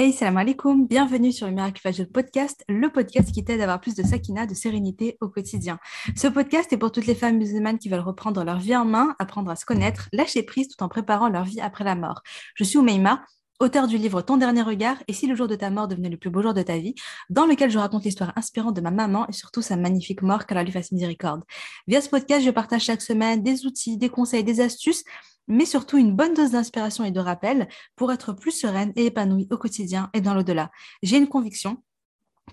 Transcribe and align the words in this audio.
Hey, 0.00 0.14
salam 0.14 0.38
alaikum, 0.38 0.86
bienvenue 0.86 1.30
sur 1.30 1.46
le 1.46 1.52
Miracle 1.52 2.06
podcast, 2.06 2.64
le 2.70 2.88
podcast 2.88 3.30
qui 3.32 3.44
t'aide 3.44 3.60
à 3.60 3.64
avoir 3.64 3.82
plus 3.82 3.94
de 3.94 4.02
sakina, 4.02 4.46
de 4.46 4.54
sérénité 4.54 5.18
au 5.20 5.28
quotidien. 5.28 5.78
Ce 6.16 6.26
podcast 6.26 6.72
est 6.72 6.78
pour 6.78 6.90
toutes 6.90 7.04
les 7.04 7.14
femmes 7.14 7.36
musulmanes 7.36 7.78
qui 7.78 7.90
veulent 7.90 8.00
reprendre 8.00 8.42
leur 8.42 8.58
vie 8.60 8.74
en 8.74 8.86
main, 8.86 9.14
apprendre 9.18 9.50
à 9.50 9.56
se 9.56 9.66
connaître, 9.66 10.08
lâcher 10.14 10.42
prise 10.42 10.68
tout 10.68 10.82
en 10.82 10.88
préparant 10.88 11.28
leur 11.28 11.44
vie 11.44 11.60
après 11.60 11.84
la 11.84 11.96
mort. 11.96 12.22
Je 12.54 12.64
suis 12.64 12.78
Oumeima, 12.78 13.26
auteur 13.60 13.88
du 13.88 13.98
livre 13.98 14.22
Ton 14.22 14.38
dernier 14.38 14.62
regard 14.62 14.96
et 15.06 15.12
si 15.12 15.26
le 15.26 15.34
jour 15.34 15.48
de 15.48 15.54
ta 15.54 15.68
mort 15.68 15.86
devenait 15.86 16.08
le 16.08 16.16
plus 16.16 16.30
beau 16.30 16.40
jour 16.40 16.54
de 16.54 16.62
ta 16.62 16.78
vie, 16.78 16.94
dans 17.28 17.44
lequel 17.44 17.70
je 17.70 17.78
raconte 17.78 18.04
l'histoire 18.04 18.32
inspirante 18.36 18.74
de 18.74 18.80
ma 18.80 18.90
maman 18.90 19.28
et 19.28 19.32
surtout 19.32 19.60
sa 19.60 19.76
magnifique 19.76 20.22
mort 20.22 20.46
qu'elle 20.46 20.64
lui 20.64 20.72
fasse 20.72 20.92
miséricorde. 20.92 21.42
Via 21.86 22.00
ce 22.00 22.08
podcast, 22.08 22.42
je 22.42 22.50
partage 22.50 22.84
chaque 22.84 23.02
semaine 23.02 23.42
des 23.42 23.66
outils, 23.66 23.98
des 23.98 24.08
conseils, 24.08 24.44
des 24.44 24.62
astuces 24.62 25.04
mais 25.50 25.66
surtout 25.66 25.98
une 25.98 26.14
bonne 26.14 26.32
dose 26.32 26.52
d'inspiration 26.52 27.04
et 27.04 27.10
de 27.10 27.20
rappel 27.20 27.68
pour 27.96 28.12
être 28.12 28.32
plus 28.32 28.52
sereine 28.52 28.92
et 28.96 29.06
épanouie 29.06 29.48
au 29.50 29.58
quotidien 29.58 30.08
et 30.14 30.20
dans 30.20 30.34
l'au-delà. 30.34 30.70
J'ai 31.02 31.18
une 31.18 31.28
conviction 31.28 31.82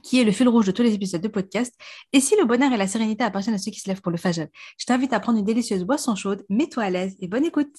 qui 0.03 0.19
est 0.19 0.23
le 0.23 0.31
fil 0.31 0.47
rouge 0.47 0.65
de 0.65 0.71
tous 0.71 0.83
les 0.83 0.93
épisodes 0.93 1.21
de 1.21 1.27
podcast. 1.27 1.73
Et 2.13 2.19
si 2.19 2.35
le 2.35 2.45
bonheur 2.45 2.71
et 2.71 2.77
la 2.77 2.87
sérénité 2.87 3.23
appartiennent 3.23 3.55
à 3.55 3.57
ceux 3.57 3.71
qui 3.71 3.79
se 3.79 3.87
lèvent 3.87 4.01
pour 4.01 4.11
le 4.11 4.17
fajr, 4.17 4.47
je 4.77 4.85
t'invite 4.85 5.13
à 5.13 5.19
prendre 5.19 5.39
une 5.39 5.45
délicieuse 5.45 5.83
boisson 5.83 6.15
chaude, 6.15 6.45
mets-toi 6.49 6.83
à 6.83 6.89
l'aise 6.89 7.15
et 7.19 7.27
bonne 7.27 7.45
écoute. 7.45 7.75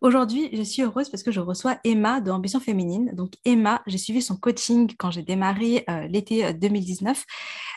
Aujourd'hui, 0.00 0.48
je 0.52 0.62
suis 0.62 0.82
heureuse 0.82 1.08
parce 1.08 1.22
que 1.22 1.32
je 1.32 1.40
reçois 1.40 1.78
Emma 1.84 2.20
de 2.20 2.30
Ambition 2.30 2.60
Féminine. 2.60 3.10
Donc 3.14 3.34
Emma, 3.44 3.82
j'ai 3.86 3.98
suivi 3.98 4.22
son 4.22 4.36
coaching 4.36 4.92
quand 4.96 5.10
j'ai 5.10 5.22
démarré 5.22 5.84
euh, 5.90 6.06
l'été 6.06 6.52
2019. 6.52 7.18
Euh, 7.18 7.22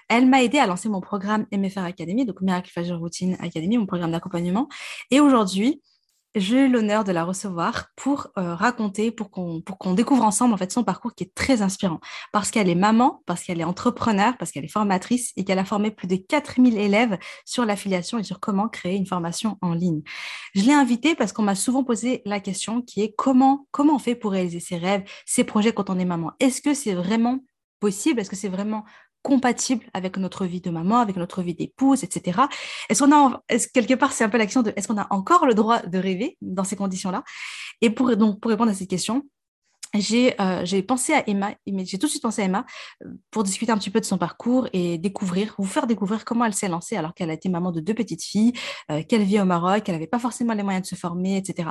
Elle 0.10 0.28
m'a 0.28 0.44
aidé 0.44 0.60
à 0.60 0.68
lancer 0.68 0.88
mon 0.88 1.02
programme 1.02 1.48
MFR 1.52 1.80
Academy, 1.80 2.26
donc 2.26 2.42
Miracle 2.42 2.72
Fajr 2.72 2.98
Routine 2.98 3.36
Academy, 3.40 3.78
mon 3.78 3.88
programme 3.88 4.12
d'accompagnement. 4.12 4.68
Et 5.10 5.20
aujourd'hui, 5.20 5.82
j'ai 6.36 6.68
l'honneur 6.68 7.04
de 7.04 7.12
la 7.12 7.24
recevoir 7.24 7.88
pour 7.96 8.28
euh, 8.38 8.54
raconter, 8.54 9.12
pour 9.12 9.32
qu'on 9.32 9.62
qu'on 9.62 9.94
découvre 9.94 10.24
ensemble 10.24 10.54
en 10.54 10.58
fait 10.58 10.72
son 10.72 10.84
parcours 10.84 11.16
qui 11.16 11.24
est 11.24 11.34
très 11.34 11.62
inspirant. 11.62 12.00
Parce 12.32 12.52
qu'elle 12.52 12.70
est 12.70 12.76
maman, 12.76 13.24
parce 13.26 13.44
qu'elle 13.44 13.62
est 13.62 13.66
entrepreneur, 13.66 14.38
parce 14.38 14.52
qu'elle 14.52 14.66
est 14.66 14.70
formatrice 14.70 15.32
et 15.38 15.44
qu'elle 15.44 15.60
a 15.60 15.66
formé 15.66 15.92
plus 15.92 16.08
de 16.08 16.18
4000 16.18 16.78
élèves 16.78 17.18
sur 17.46 17.66
l'affiliation 17.66 18.20
et 18.20 18.24
sur 18.24 18.40
comment 18.40 18.68
créer 18.68 18.96
une 18.96 19.06
formation 19.06 19.58
en 19.62 19.74
ligne. 19.74 20.02
Je 20.54 20.64
l'ai 20.64 20.74
invitée 20.74 21.16
parce 21.16 21.32
qu'on 21.34 21.44
m'a 21.44 21.56
souvent 21.56 21.84
posé 21.84 22.22
la 22.26 22.40
question 22.40 22.82
qui 22.82 23.02
est 23.02 23.14
comment, 23.16 23.68
comment 23.72 23.96
on 23.96 24.00
fait 24.00 24.16
pour 24.16 24.32
réaliser 24.32 24.60
ses 24.60 24.78
rêves, 24.78 25.04
ses 25.26 25.44
projets 25.44 25.74
quand 25.74 25.90
on 25.90 25.98
est 26.00 26.06
maman? 26.06 26.34
Est-ce 26.40 26.62
que 26.62 26.74
c'est 26.74 26.94
vraiment 26.94 27.40
possible? 27.80 28.20
Est-ce 28.20 28.30
que 28.30 28.36
c'est 28.36 28.50
vraiment 28.50 28.84
compatible 29.26 29.84
avec 29.94 30.18
notre 30.18 30.46
vie 30.46 30.62
de 30.62 30.70
maman, 30.70 31.00
avec 31.00 31.16
notre 31.18 31.42
vie 31.42 31.56
d'épouse, 31.56 32.04
etc. 32.04 32.42
Est-ce 32.90 33.04
qu'on 33.04 33.12
a, 33.12 33.42
quelque 33.74 33.96
part, 33.96 34.14
c'est 34.14 34.24
un 34.24 34.30
peu 34.30 34.38
l'action 34.38 34.62
de, 34.62 34.72
est-ce 34.76 34.88
qu'on 34.88 35.00
a 35.00 35.08
encore 35.10 35.48
le 35.48 35.56
droit 35.56 35.80
de 35.80 35.98
rêver 35.98 36.38
dans 36.42 36.64
ces 36.64 36.76
conditions-là? 36.76 37.24
Et 37.82 37.90
pour 37.90 38.16
donc 38.16 38.40
pour 38.40 38.52
répondre 38.52 38.70
à 38.70 38.76
cette 38.76 38.88
question, 38.88 39.24
j'ai 40.00 40.40
euh, 40.40 40.82
pensé 40.88 41.14
à 41.14 41.28
Emma, 41.28 41.56
j'ai 41.66 41.98
tout 41.98 42.06
de 42.06 42.12
suite 42.12 42.22
pensé 42.22 42.42
à 42.42 42.46
Emma 42.46 42.66
euh, 43.04 43.10
pour 43.32 43.44
discuter 43.44 43.72
un 43.72 43.78
petit 43.78 43.90
peu 43.90 44.00
de 44.00 44.06
son 44.06 44.18
parcours 44.18 44.68
et 44.74 44.98
découvrir, 44.98 45.56
vous 45.58 45.66
faire 45.66 45.88
découvrir 45.88 46.26
comment 46.26 46.46
elle 46.46 46.54
s'est 46.54 46.68
lancée 46.68 46.98
alors 46.98 47.14
qu'elle 47.14 47.30
a 47.30 47.34
été 47.34 47.50
maman 47.50 47.72
de 47.72 47.80
deux 47.80 47.94
petites 47.94 48.24
filles, 48.24 48.54
euh, 48.92 49.04
qu'elle 49.04 49.24
vit 49.24 49.40
au 49.40 49.46
Maroc, 49.46 49.84
qu'elle 49.84 49.96
n'avait 49.96 50.08
pas 50.08 50.20
forcément 50.20 50.54
les 50.54 50.64
moyens 50.64 50.84
de 50.84 50.88
se 50.88 50.96
former, 50.96 51.38
etc. 51.38 51.70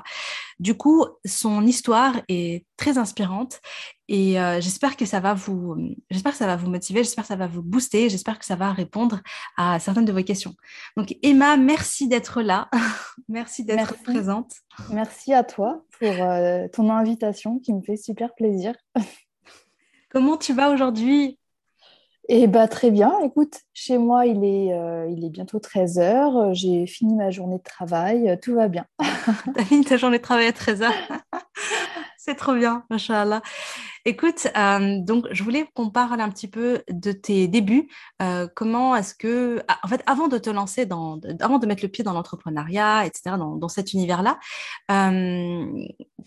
Du 0.58 0.76
coup, 0.76 1.04
son 1.24 1.64
histoire 1.66 2.20
est 2.28 2.64
très 2.76 2.98
inspirante 2.98 3.60
et 4.08 4.34
j'espère 4.60 4.96
que 4.96 5.06
ça 5.06 5.20
va 5.20 5.34
vous, 5.34 5.76
j'espère 6.10 6.32
que 6.32 6.38
ça 6.38 6.46
va 6.46 6.56
vous 6.56 6.68
motiver, 6.68 7.02
j'espère 7.02 7.24
que 7.24 7.28
ça 7.28 7.36
va 7.36 7.46
vous 7.46 7.62
booster, 7.62 8.08
j'espère 8.08 8.38
que 8.38 8.44
ça 8.44 8.56
va 8.56 8.72
répondre 8.72 9.20
à 9.56 9.78
certaines 9.78 10.04
de 10.04 10.12
vos 10.12 10.22
questions. 10.22 10.54
Donc 10.96 11.16
Emma, 11.22 11.56
merci 11.56 12.08
d'être 12.08 12.42
là, 12.42 12.68
merci 13.28 13.64
d'être 13.64 14.02
présente. 14.02 14.52
Merci 14.90 15.32
à 15.32 15.42
toi 15.44 15.84
pour 15.98 16.14
ton 16.72 16.90
invitation 16.90 17.58
qui 17.58 17.72
me 17.72 17.82
fait 17.82 17.96
super 17.96 18.34
plaisir. 18.34 18.74
Comment 20.10 20.36
tu 20.36 20.52
vas 20.52 20.70
aujourd'hui? 20.70 21.38
Eh 22.28 22.46
bah, 22.46 22.68
très 22.68 22.90
bien. 22.90 23.12
Écoute, 23.22 23.60
chez 23.74 23.98
moi, 23.98 24.24
il 24.26 24.44
est, 24.44 24.70
il 25.10 25.24
est 25.24 25.28
bientôt 25.30 25.58
13h. 25.58 26.54
J'ai 26.54 26.86
fini 26.86 27.14
ma 27.14 27.30
journée 27.30 27.58
de 27.58 27.62
travail. 27.62 28.38
Tout 28.40 28.54
va 28.54 28.68
bien. 28.68 28.86
Tu 29.54 29.60
as 29.60 29.64
fini 29.64 29.84
ta 29.84 29.96
journée 29.96 30.18
de 30.18 30.22
travail 30.22 30.46
à 30.46 30.52
13h 30.52 30.90
C'est 32.26 32.36
trop 32.36 32.54
bien, 32.54 32.86
machallah. 32.88 33.42
Écoute, 34.06 34.48
euh, 34.56 34.98
donc 35.02 35.26
je 35.30 35.44
voulais 35.44 35.66
qu'on 35.74 35.90
parle 35.90 36.22
un 36.22 36.30
petit 36.30 36.48
peu 36.48 36.82
de 36.88 37.12
tes 37.12 37.48
débuts. 37.48 37.90
Euh, 38.22 38.48
comment 38.56 38.96
est-ce 38.96 39.14
que, 39.14 39.62
ah, 39.68 39.78
en 39.82 39.88
fait, 39.88 40.02
avant 40.06 40.28
de 40.28 40.38
te 40.38 40.48
lancer 40.48 40.86
dans, 40.86 41.20
avant 41.40 41.58
de 41.58 41.66
mettre 41.66 41.82
le 41.82 41.90
pied 41.90 42.02
dans 42.02 42.14
l'entrepreneuriat, 42.14 43.04
etc., 43.04 43.36
dans, 43.36 43.68
cet 43.68 43.92
univers-là, 43.92 44.38
euh, 44.90 45.66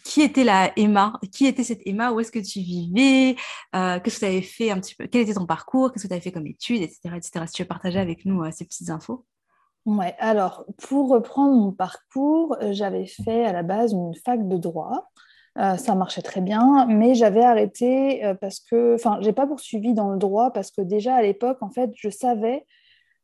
qui 0.04 0.22
était 0.22 0.44
la 0.44 0.72
Emma? 0.78 1.14
Qui 1.34 1.48
était 1.48 1.64
cette 1.64 1.82
Emma? 1.88 2.12
Où 2.12 2.20
est-ce 2.20 2.32
que 2.32 2.46
tu 2.46 2.60
vivais? 2.60 3.36
Qu'est-ce 3.74 4.16
que 4.18 4.20
tu 4.20 4.26
avais 4.26 4.44
fait 4.44 4.70
un 4.70 4.80
petit 4.80 4.94
peu? 4.94 5.08
Quel 5.08 5.24
était 5.24 5.34
ton 5.34 5.48
parcours? 5.48 5.92
Qu'est-ce 5.92 6.04
que 6.04 6.10
tu 6.10 6.14
avais 6.14 6.22
fait 6.22 6.32
comme 6.32 6.46
études, 6.46 6.84
etc., 6.84 7.16
etc. 7.16 7.46
Si 7.48 7.54
tu 7.54 7.64
veux 7.64 7.68
partager 7.68 7.98
avec 7.98 8.24
nous 8.26 8.44
ces 8.52 8.66
petites 8.66 8.92
infos. 8.92 9.26
Ouais, 9.88 10.16
alors 10.20 10.64
pour 10.78 11.10
reprendre 11.10 11.56
mon 11.56 11.72
parcours, 11.72 12.56
j'avais 12.70 13.08
fait 13.08 13.46
à 13.46 13.52
la 13.52 13.64
base 13.64 13.94
une 13.94 14.14
fac 14.14 14.48
de 14.48 14.58
droit. 14.58 15.10
Euh, 15.58 15.76
ça 15.76 15.96
marchait 15.96 16.22
très 16.22 16.42
bien, 16.42 16.86
mais 16.86 17.16
j'avais 17.16 17.44
arrêté 17.44 18.24
euh, 18.24 18.36
parce 18.36 18.60
que, 18.60 18.94
enfin, 18.94 19.18
j'ai 19.22 19.34
pas 19.34 19.48
poursuivi 19.48 19.94
dans 19.94 20.12
le 20.12 20.18
droit 20.18 20.52
parce 20.52 20.70
que 20.70 20.82
déjà 20.82 21.16
à 21.16 21.22
l'époque, 21.24 21.58
en 21.62 21.72
fait, 21.72 21.90
je 21.96 22.10
savais 22.10 22.66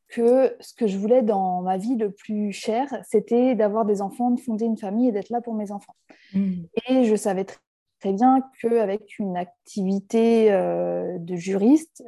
que 0.07 0.55
ce 0.59 0.73
que 0.73 0.87
je 0.87 0.97
voulais 0.97 1.21
dans 1.21 1.61
ma 1.61 1.77
vie 1.77 1.95
le 1.95 2.11
plus 2.11 2.51
cher, 2.51 2.87
c'était 3.07 3.53
d'avoir 3.53 3.85
des 3.85 4.01
enfants, 4.01 4.31
de 4.31 4.39
fonder 4.39 4.65
une 4.65 4.77
famille 4.77 5.09
et 5.09 5.11
d'être 5.11 5.29
là 5.29 5.41
pour 5.41 5.53
mes 5.53 5.71
enfants. 5.71 5.95
Mmh. 6.33 6.63
Et 6.89 7.03
je 7.05 7.15
savais 7.15 7.45
très, 7.45 7.57
bien 8.05 8.41
qu'avec 8.61 9.17
une 9.17 9.37
activité 9.37 10.51
euh, 10.51 11.17
de 11.19 11.37
juriste, 11.37 12.03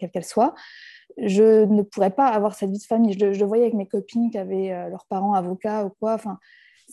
quelle 0.00 0.10
qu'elle 0.10 0.24
soit, 0.24 0.54
je 1.18 1.66
ne 1.66 1.82
pourrais 1.82 2.08
pas 2.08 2.28
avoir 2.28 2.54
cette 2.54 2.70
vie 2.70 2.78
de 2.78 2.84
famille. 2.84 3.12
Je, 3.12 3.34
je 3.34 3.40
le 3.40 3.46
voyais 3.46 3.64
avec 3.64 3.74
mes 3.74 3.86
copines 3.86 4.30
qui 4.30 4.38
avaient 4.38 4.70
leurs 4.88 5.04
parents 5.04 5.34
avocats 5.34 5.84
ou 5.84 5.90
quoi. 6.00 6.14
Enfin, 6.14 6.38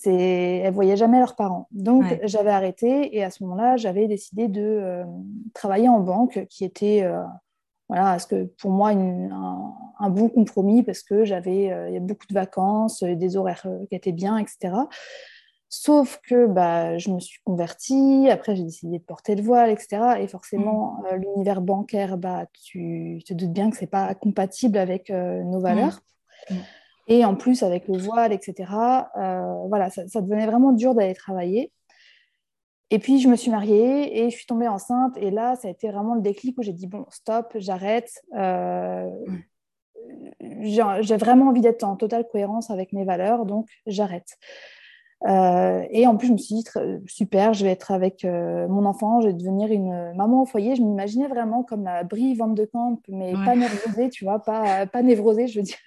elles 0.05 0.65
ne 0.65 0.71
voyaient 0.71 0.97
jamais 0.97 1.19
leurs 1.19 1.35
parents. 1.35 1.67
Donc, 1.71 2.03
j'avais 2.23 2.51
arrêté 2.51 3.15
et 3.15 3.23
à 3.23 3.29
ce 3.29 3.43
moment-là, 3.43 3.77
j'avais 3.77 4.07
décidé 4.07 4.47
de 4.47 4.61
euh, 4.61 5.03
travailler 5.53 5.89
en 5.89 5.99
banque, 5.99 6.45
qui 6.49 6.65
était, 6.65 7.03
euh, 7.03 7.21
voilà, 7.89 8.17
ce 8.19 8.27
que 8.27 8.45
pour 8.59 8.71
moi 8.71 8.89
un, 8.89 10.09
bon 10.09 10.29
compromis 10.29 10.81
parce 10.81 11.03
que 11.03 11.25
j'avais 11.25 11.71
euh, 11.71 11.89
il 11.89 11.93
y 11.93 11.97
a 11.97 12.01
beaucoup 12.01 12.25
de 12.27 12.33
vacances, 12.33 13.03
des 13.03 13.37
horaires 13.37 13.67
qui 13.89 13.95
étaient 13.95 14.11
bien, 14.11 14.37
etc. 14.37 14.73
Sauf 15.69 16.19
que 16.27 16.47
bah, 16.47 16.97
je 16.97 17.11
me 17.11 17.19
suis 17.19 17.39
convertie, 17.45 18.27
après 18.29 18.55
j'ai 18.55 18.63
décidé 18.63 18.97
de 18.97 19.03
porter 19.03 19.35
le 19.35 19.43
voile, 19.43 19.69
etc. 19.69 20.15
Et 20.19 20.27
forcément, 20.27 20.97
mmh. 20.99 21.15
l'univers 21.15 21.61
bancaire, 21.61 22.17
bah, 22.17 22.45
tu 22.51 23.21
te 23.25 23.33
doutes 23.33 23.53
bien 23.53 23.69
que 23.69 23.77
ce 23.77 23.81
n'est 23.81 23.87
pas 23.87 24.13
compatible 24.15 24.77
avec 24.77 25.09
nos 25.09 25.59
valeurs. 25.59 26.01
Mmh. 26.49 26.55
Et 27.07 27.25
en 27.25 27.35
plus, 27.35 27.63
avec 27.63 27.87
le 27.87 27.97
voile, 27.97 28.31
etc., 28.31 28.71
euh, 29.17 29.67
voilà, 29.67 29.89
ça, 29.89 30.21
devenait 30.21 30.45
vraiment 30.45 30.71
dur 30.71 30.93
d'aller 30.95 31.15
travailler. 31.15 31.71
Et 32.89 32.99
puis, 32.99 33.19
je 33.19 33.27
me 33.27 33.35
suis 33.35 33.51
mariée 33.51 34.21
et 34.21 34.29
je 34.29 34.35
suis 34.35 34.45
tombée 34.45 34.67
enceinte. 34.67 35.17
Et 35.17 35.31
là, 35.31 35.55
ça 35.55 35.67
a 35.67 35.71
été 35.71 35.89
vraiment 35.89 36.15
le 36.15 36.21
déclic 36.21 36.57
où 36.57 36.61
j'ai 36.61 36.73
dit, 36.73 36.87
bon, 36.87 37.05
stop, 37.09 37.53
j'arrête. 37.55 38.11
Euh, 38.37 39.09
j'ai 40.61 41.17
vraiment 41.17 41.47
envie 41.49 41.61
d'être 41.61 41.83
en 41.83 41.95
totale 41.95 42.27
cohérence 42.29 42.69
avec 42.69 42.91
mes 42.93 43.05
valeurs, 43.05 43.45
donc 43.45 43.67
j'arrête. 43.85 44.37
Euh, 45.27 45.83
et 45.91 46.07
en 46.07 46.17
plus, 46.17 46.27
je 46.27 46.33
me 46.33 46.37
suis 46.37 46.55
dit, 46.55 46.63
super, 47.07 47.53
je 47.53 47.63
vais 47.63 47.71
être 47.71 47.91
avec 47.91 48.25
euh, 48.25 48.67
mon 48.67 48.85
enfant, 48.85 49.21
je 49.21 49.27
vais 49.27 49.33
devenir 49.33 49.71
une 49.71 50.13
maman 50.15 50.43
au 50.43 50.45
foyer. 50.45 50.75
Je 50.75 50.81
m'imaginais 50.81 51.27
vraiment 51.27 51.63
comme 51.63 51.83
la 51.83 52.03
Brie 52.03 52.33
Van 52.35 52.47
de 52.47 52.65
Camp, 52.65 52.99
mais 53.07 53.33
pas 53.33 53.55
névrosée, 53.55 54.09
tu 54.09 54.25
vois, 54.25 54.39
pas, 54.39 54.85
pas 54.87 55.03
névrosée, 55.03 55.47
je 55.47 55.59
veux 55.59 55.65
dire. 55.65 55.77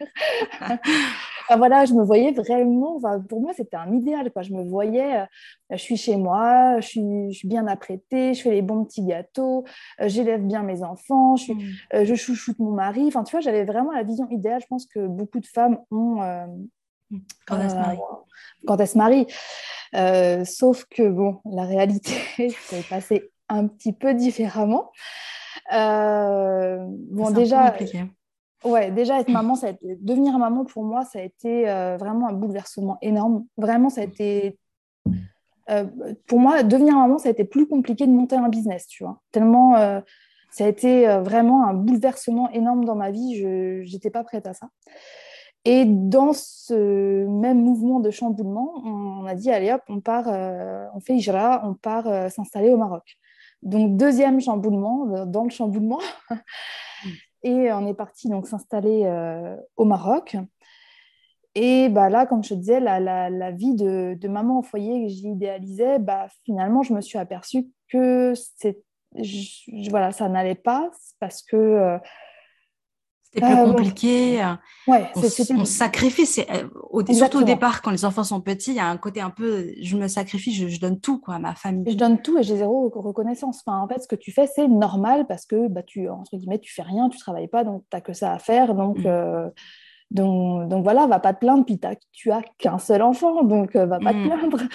voilà, 1.57 1.85
je 1.85 1.95
me 1.95 2.05
voyais 2.05 2.31
vraiment, 2.31 3.01
pour 3.29 3.41
moi, 3.41 3.53
c'était 3.55 3.77
un 3.77 3.93
idéal. 3.93 4.31
Quoi. 4.31 4.43
Je 4.43 4.53
me 4.53 4.63
voyais, 4.63 5.17
euh, 5.23 5.25
je 5.71 5.79
suis 5.79 5.97
chez 5.97 6.17
moi, 6.17 6.79
je 6.81 6.87
suis, 6.87 7.33
je 7.33 7.39
suis, 7.39 7.49
bien 7.49 7.67
apprêtée, 7.67 8.35
je 8.35 8.43
fais 8.43 8.53
les 8.53 8.63
bons 8.63 8.85
petits 8.85 9.05
gâteaux, 9.05 9.65
j'élève 10.01 10.43
bien 10.43 10.63
mes 10.63 10.85
enfants, 10.85 11.35
je, 11.37 11.43
suis, 11.43 11.55
mm. 11.55 12.05
je 12.05 12.15
chouchoute 12.15 12.61
mon 12.61 12.71
mari. 12.71 13.05
Enfin, 13.09 13.25
tu 13.25 13.33
vois, 13.33 13.41
j'avais 13.41 13.65
vraiment 13.65 13.91
la 13.91 14.05
vision 14.05 14.29
idéale. 14.31 14.61
Je 14.61 14.67
pense 14.69 14.87
que 14.87 15.07
beaucoup 15.09 15.41
de 15.41 15.47
femmes 15.47 15.79
ont 15.91 16.21
quand 17.47 17.61
elle 17.61 17.71
se 17.71 17.77
marie. 17.77 17.99
quand 18.67 18.77
elle 18.79 18.89
se 18.89 18.99
marie. 18.99 19.27
Euh, 19.95 20.45
sauf 20.45 20.85
que, 20.91 21.09
bon, 21.09 21.41
la 21.45 21.65
réalité 21.65 22.13
s'est 22.61 22.83
passée 22.89 23.31
un 23.49 23.67
petit 23.67 23.93
peu 23.93 24.15
différemment. 24.15 24.91
Euh, 25.73 26.79
bon, 26.89 27.31
déjà, 27.31 27.75
ouais, 28.65 28.91
déjà 28.91 29.21
être 29.21 29.31
maman, 29.31 29.55
ça 29.55 29.69
a 29.69 29.71
été, 29.71 29.97
devenir 30.01 30.39
maman 30.39 30.65
pour 30.65 30.85
moi, 30.85 31.05
ça 31.05 31.21
a 31.21 31.23
été 31.23 31.69
euh, 31.69 31.97
vraiment 31.97 32.29
un 32.29 32.33
bouleversement 32.33 32.99
énorme. 33.03 33.47
Vraiment, 33.57 33.89
ça 33.89 34.01
a 34.01 34.05
été, 34.05 34.59
pour 36.27 36.41
moi, 36.41 36.63
devenir 36.63 36.95
maman, 36.95 37.19
ça 37.19 37.29
a 37.29 37.33
été 37.33 37.45
plus 37.45 37.67
compliqué 37.67 38.07
de 38.07 38.13
monter 38.13 38.37
un 38.37 38.49
business, 38.49 38.87
tu 38.87 39.05
vois. 39.05 39.21
Tellement, 39.31 39.75
ça 40.51 40.65
a 40.65 40.69
été 40.69 41.07
vraiment 41.21 41.67
un 41.67 41.75
bouleversement 41.75 42.51
énorme 42.51 42.85
dans 42.85 42.97
ma 42.97 43.11
vie. 43.11 43.37
Je 43.37 43.91
n'étais 43.91 44.11
pas 44.11 44.25
prête 44.25 44.47
à 44.47 44.55
ça. 44.55 44.69
Et 45.65 45.87
dans 45.87 46.33
ce 46.35 47.27
même 47.27 47.63
mouvement 47.63 48.01
de 48.01 48.11
chamboulement, 48.11 48.75
on 48.85 49.25
a 49.25 49.35
dit 49.35 49.51
allez 49.51 49.73
hop, 49.73 49.83
on 49.89 50.01
part, 50.01 50.29
euh, 50.29 50.87
on 50.95 51.01
fait 51.01 51.15
Ijra, 51.15 51.63
on 51.67 51.75
part 51.75 52.07
euh, 52.07 52.29
s'installer 52.29 52.71
au 52.71 52.77
Maroc. 52.77 53.17
Donc, 53.63 53.97
deuxième 53.97 54.41
chamboulement, 54.41 55.25
dans 55.25 55.45
le 55.45 55.51
chamboulement. 55.51 56.01
Et 57.43 57.73
on 57.73 57.87
est 57.87 57.95
parti 57.95 58.29
donc 58.29 58.47
s'installer 58.47 59.07
au 59.77 59.85
Maroc. 59.85 60.37
Et 61.55 61.89
bah, 61.89 62.09
là, 62.11 62.27
comme 62.27 62.43
je 62.43 62.51
te 62.51 62.55
disais, 62.55 62.81
la, 62.81 62.99
la, 63.01 63.51
vie 63.51 63.75
de, 63.75 64.17
de, 64.19 64.29
maman 64.29 64.61
au 64.61 64.63
foyer 64.63 65.03
que 65.03 65.13
j'idéalisais, 65.13 65.99
bah, 65.99 66.27
finalement, 66.45 66.83
je 66.83 66.95
me 66.95 67.01
suis 67.01 67.19
aperçue 67.19 67.69
que 67.89 68.33
voilà, 69.91 70.13
ça 70.13 70.29
n'allait 70.29 70.55
pas 70.55 70.91
parce 71.21 71.43
que. 71.43 71.99
Euh, 73.35 73.41
c'était 73.41 73.47
plus 73.47 73.55
euh, 73.55 73.65
compliqué. 73.65 74.55
Ouais, 74.87 75.11
on, 75.17 75.61
on 75.61 75.65
sacrifie. 75.65 76.27
Euh, 76.51 76.69
au, 76.91 77.05
surtout 77.13 77.39
au 77.39 77.43
départ, 77.43 77.83
quand 77.83 77.91
les 77.91 78.05
enfants 78.05 78.25
sont 78.25 78.41
petits, 78.41 78.71
il 78.71 78.77
y 78.77 78.81
a 78.81 78.89
un 78.89 78.97
côté 78.97 79.21
un 79.21 79.31
peu 79.31 79.73
je 79.81 79.97
me 79.97 80.09
sacrifie, 80.09 80.53
je, 80.53 80.81
donne 80.81 81.01
tout 81.01 81.19
quoi, 81.19 81.35
à 81.35 81.39
ma 81.39 81.55
famille. 81.55 81.91
Je 81.93 81.97
donne 81.97 82.21
tout 82.21 82.39
et 82.39 82.43
j'ai 82.43 82.57
zéro 82.57 82.91
reconnaissance. 82.95 83.63
Enfin, 83.67 83.79
en 83.81 83.89
fait, 83.89 84.03
ce 84.03 84.09
que 84.09 84.17
tu 84.17 84.33
fais, 84.33 84.47
c'est 84.47 84.69
normal 84.69 85.27
parce 85.27 85.47
que 85.47 85.69
bah, 85.69 85.83
tu, 85.83 86.09
entre 86.09 86.37
guillemets, 86.37 86.59
tu 86.59 86.73
fais 86.73 86.83
rien, 86.83 87.09
tu 87.09 87.19
travailles 87.19 87.49
pas, 87.49 87.65
donc 87.65 87.83
tu 87.91 87.97
n'as 87.97 88.01
que 88.01 88.13
ça 88.13 88.33
à 88.33 88.39
faire. 88.39 88.75
Donc. 88.75 88.99
Mmh. 88.99 89.51
Donc, 90.15 90.69
donc 90.69 90.85
voilà, 90.85 91.09
va 91.09 91.19
pas 91.19 91.35
te 91.35 91.41
plaindre, 91.41 91.65
puis 91.65 91.81
tu 92.13 92.31
as 92.31 92.43
qu'un 92.57 92.79
seul 92.79 93.03
enfant, 93.03 93.43
donc 93.43 93.75
euh, 93.75 93.85
va 93.85 93.99
pas 93.99 94.13
te 94.13 94.19
mm. 94.19 94.29
plaindre. 94.29 94.59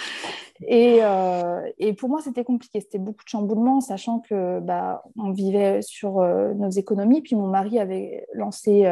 Et, 0.66 0.98
euh, 1.00 1.66
et 1.78 1.94
pour 1.94 2.10
moi, 2.10 2.20
c'était 2.22 2.44
compliqué, 2.44 2.82
c'était 2.82 2.98
beaucoup 2.98 3.24
de 3.24 3.30
chamboulements, 3.30 3.80
sachant 3.80 4.20
que 4.20 4.60
bah, 4.60 5.02
on 5.16 5.30
vivait 5.30 5.80
sur 5.80 6.18
euh, 6.18 6.52
nos 6.52 6.68
économies, 6.68 7.22
puis 7.22 7.34
mon 7.34 7.46
mari 7.46 7.78
avait 7.78 8.26
lancé 8.34 8.86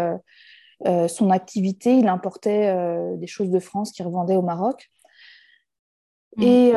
son 1.08 1.30
activité, 1.30 1.94
il 1.98 2.08
importait 2.08 2.74
des 3.18 3.26
choses 3.26 3.50
de 3.50 3.58
France 3.58 3.92
qu'il 3.92 4.06
revendait 4.06 4.36
au 4.36 4.40
Maroc. 4.40 4.88
Mm. 6.38 6.42
Et, 6.42 6.72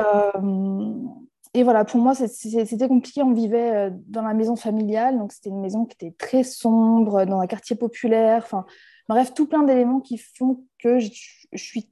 et 1.54 1.64
voilà, 1.64 1.86
pour 1.86 2.02
moi, 2.02 2.14
c'était 2.14 2.88
compliqué. 2.90 3.24
On 3.24 3.32
vivait 3.32 3.94
dans 4.08 4.24
la 4.24 4.34
maison 4.34 4.58
familiale, 4.58 5.18
donc 5.18 5.32
c'était 5.32 5.52
une 5.52 5.62
maison 5.62 5.86
qui 5.86 5.94
était 5.94 6.14
très 6.18 6.44
sombre, 6.44 7.24
dans 7.24 7.40
un 7.40 7.48
quartier 7.48 7.78
populaire. 7.78 8.42
Enfin, 8.44 8.66
Bref, 9.12 9.34
tout 9.34 9.46
plein 9.46 9.64
d'éléments 9.64 10.00
qui 10.00 10.18
font 10.18 10.64
que 10.82 11.00
je, 11.00 11.10
suis 11.54 11.92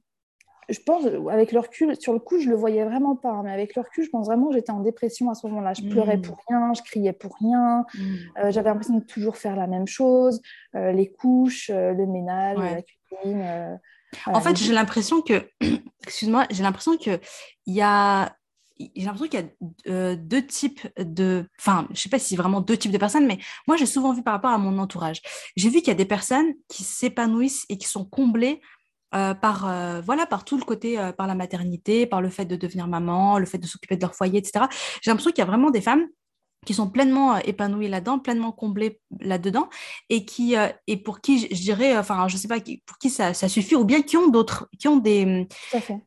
je 0.70 0.78
pense, 0.80 1.04
avec 1.30 1.52
le 1.52 1.60
recul, 1.60 1.94
sur 2.00 2.14
le 2.14 2.18
coup, 2.18 2.40
je 2.40 2.48
le 2.48 2.56
voyais 2.56 2.82
vraiment 2.82 3.14
pas, 3.14 3.28
hein, 3.28 3.42
mais 3.44 3.52
avec 3.52 3.76
le 3.76 3.82
recul, 3.82 4.04
je 4.04 4.08
pense 4.08 4.24
vraiment 4.24 4.48
que 4.48 4.54
j'étais 4.54 4.70
en 4.70 4.80
dépression 4.80 5.28
à 5.28 5.34
ce 5.34 5.46
moment-là. 5.48 5.74
Je 5.74 5.82
pleurais 5.82 6.16
mm. 6.16 6.22
pour 6.22 6.38
rien, 6.48 6.72
je 6.72 6.80
criais 6.80 7.12
pour 7.12 7.36
rien, 7.38 7.84
mm. 7.92 8.00
euh, 8.38 8.50
j'avais 8.50 8.70
l'impression 8.70 8.96
de 8.96 9.04
toujours 9.04 9.36
faire 9.36 9.54
la 9.54 9.66
même 9.66 9.86
chose, 9.86 10.40
euh, 10.74 10.92
les 10.92 11.12
couches, 11.12 11.68
euh, 11.68 11.92
le 11.92 12.06
ménage, 12.06 12.56
la 12.56 12.80
cuisine. 12.80 13.80
en 14.24 14.40
fait, 14.40 14.56
j'ai 14.56 14.72
l'impression 14.72 15.20
que, 15.20 15.46
excuse-moi, 16.06 16.46
j'ai 16.50 16.62
l'impression 16.62 16.96
qu'il 16.96 17.20
y 17.66 17.82
a 17.82 18.34
j'ai 18.96 19.04
l'impression 19.04 19.28
qu'il 19.28 19.40
y 19.40 19.42
a 19.42 19.92
euh, 19.92 20.16
deux 20.16 20.44
types 20.46 20.86
de... 20.98 21.46
Enfin, 21.58 21.86
je 21.92 22.00
sais 22.00 22.08
pas 22.08 22.18
si 22.18 22.36
vraiment 22.36 22.60
deux 22.60 22.76
types 22.76 22.92
de 22.92 22.98
personnes, 22.98 23.26
mais 23.26 23.38
moi, 23.66 23.76
j'ai 23.76 23.86
souvent 23.86 24.12
vu 24.12 24.22
par 24.22 24.34
rapport 24.34 24.50
à 24.50 24.58
mon 24.58 24.78
entourage. 24.78 25.20
J'ai 25.56 25.68
vu 25.68 25.78
qu'il 25.78 25.88
y 25.88 25.92
a 25.92 25.94
des 25.94 26.04
personnes 26.04 26.52
qui 26.68 26.84
s'épanouissent 26.84 27.66
et 27.68 27.78
qui 27.78 27.86
sont 27.86 28.04
comblées 28.04 28.60
euh, 29.14 29.34
par, 29.34 29.68
euh, 29.68 30.00
voilà, 30.00 30.26
par 30.26 30.44
tout 30.44 30.56
le 30.56 30.64
côté, 30.64 30.96
par 31.16 31.26
la 31.26 31.34
maternité, 31.34 32.06
par 32.06 32.22
le 32.22 32.30
fait 32.30 32.44
de 32.44 32.56
devenir 32.56 32.86
maman, 32.86 33.38
le 33.38 33.46
fait 33.46 33.58
de 33.58 33.66
s'occuper 33.66 33.96
de 33.96 34.02
leur 34.02 34.14
foyer, 34.14 34.38
etc. 34.38 34.66
J'ai 35.02 35.10
l'impression 35.10 35.30
qu'il 35.30 35.40
y 35.40 35.46
a 35.46 35.50
vraiment 35.50 35.70
des 35.70 35.80
femmes 35.80 36.06
qui 36.66 36.74
sont 36.74 36.88
pleinement 36.88 37.36
euh, 37.36 37.38
épanouis 37.44 37.88
là-dedans, 37.88 38.18
pleinement 38.18 38.52
comblés 38.52 39.00
là-dedans, 39.20 39.68
et 40.08 40.24
qui 40.24 40.56
euh, 40.56 40.68
et 40.86 40.96
pour 40.96 41.20
qui 41.20 41.48
je 41.54 41.62
dirais, 41.62 41.96
enfin 41.96 42.28
je 42.28 42.36
sais 42.36 42.48
pas, 42.48 42.60
pour 42.86 42.98
qui 42.98 43.10
ça, 43.10 43.34
ça 43.34 43.48
suffit, 43.48 43.74
ou 43.76 43.84
bien 43.84 44.02
qui 44.02 44.16
ont 44.16 44.28
d'autres, 44.28 44.68
qui 44.78 44.88
ont 44.88 44.98
des, 44.98 45.48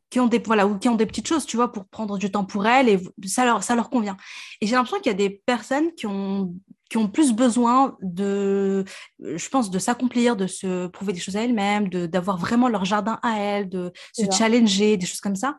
qui 0.09 0.19
ont 0.19 0.27
des 0.27 0.39
voilà, 0.39 0.67
ou 0.67 0.77
qui 0.77 0.89
ont 0.89 0.95
des 0.95 1.05
petites 1.05 1.27
choses, 1.27 1.45
tu 1.45 1.57
vois, 1.57 1.71
pour 1.71 1.85
prendre 1.85 2.17
du 2.17 2.31
temps 2.31 2.45
pour 2.45 2.67
elles, 2.67 2.89
et 2.89 2.99
ça 3.25 3.45
leur 3.45 3.63
ça 3.63 3.75
leur 3.75 3.89
convient. 3.89 4.17
Et 4.61 4.67
j'ai 4.67 4.75
l'impression 4.75 4.97
qu'il 4.97 5.11
y 5.11 5.15
a 5.15 5.17
des 5.17 5.29
personnes 5.29 5.93
qui 5.95 6.05
ont 6.07 6.53
qui 6.93 6.97
ont 6.99 7.07
plus 7.07 7.33
besoin 7.33 7.97
de, 8.03 8.85
je 9.19 9.49
pense, 9.49 9.71
de 9.71 9.79
s'accomplir, 9.79 10.35
de 10.35 10.45
se 10.45 10.85
prouver 10.85 11.11
des 11.11 11.19
choses 11.19 11.35
à 11.35 11.43
elles-mêmes, 11.43 11.89
d'avoir 11.89 12.37
vraiment 12.37 12.67
leur 12.67 12.85
jardin 12.85 13.17
à 13.23 13.39
elles, 13.39 13.67
de 13.67 13.91
se 14.13 14.25
challenger, 14.29 14.95
des 14.95 15.07
choses 15.07 15.19
comme 15.19 15.35
ça. 15.35 15.57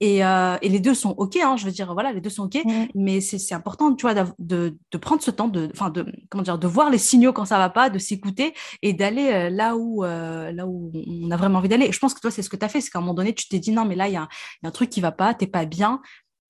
Et, 0.00 0.24
euh, 0.24 0.56
et 0.60 0.68
les 0.68 0.80
deux 0.80 0.94
sont 0.94 1.10
OK, 1.10 1.36
hein, 1.36 1.56
je 1.56 1.66
veux 1.66 1.70
dire, 1.70 1.94
voilà, 1.94 2.10
les 2.10 2.20
deux 2.20 2.30
sont 2.30 2.46
OK, 2.46 2.56
mmh. 2.64 2.86
mais 2.96 3.20
c'est 3.20 3.54
important, 3.54 3.94
tu 3.94 4.02
vois, 4.02 4.14
de, 4.40 4.76
de, 4.90 4.98
prendre 4.98 5.22
ce 5.22 5.30
temps, 5.30 5.46
de, 5.46 5.70
enfin, 5.72 5.90
de, 5.90 6.04
comment 6.28 6.42
dire, 6.42 6.58
de 6.58 6.66
voir 6.66 6.90
les 6.90 6.98
signaux 6.98 7.32
quand 7.32 7.44
ça 7.44 7.58
va 7.58 7.70
pas, 7.70 7.88
de 7.88 8.00
s'écouter 8.00 8.52
et 8.82 8.92
d'aller 8.92 9.30
euh, 9.30 9.50
là, 9.50 9.76
où, 9.76 10.02
euh, 10.02 10.50
là 10.50 10.66
où 10.66 10.90
on 11.06 11.30
a 11.30 11.36
vraiment 11.36 11.60
envie 11.60 11.68
d'aller. 11.68 11.92
Je 11.92 11.98
pense 12.00 12.12
que 12.12 12.20
toi, 12.20 12.32
c'est 12.32 12.42
ce 12.42 12.50
que 12.50 12.56
tu 12.56 12.64
as 12.64 12.68
fait, 12.68 12.80
c'est 12.80 12.90
qu'à 12.90 12.98
un 12.98 13.02
moment 13.02 13.14
donné, 13.14 13.32
tu 13.34 13.46
t'es 13.46 13.60
dit, 13.60 13.70
non, 13.70 13.84
mais 13.84 13.94
là, 13.94 14.08
il 14.08 14.10
y, 14.10 14.14
y, 14.14 14.16
a 14.16 14.28
un 14.64 14.70
truc 14.72 14.90
qui 14.90 15.00
va 15.00 15.12
pas, 15.12 15.32
t'es 15.32 15.46
pas 15.46 15.64
bien, 15.64 16.02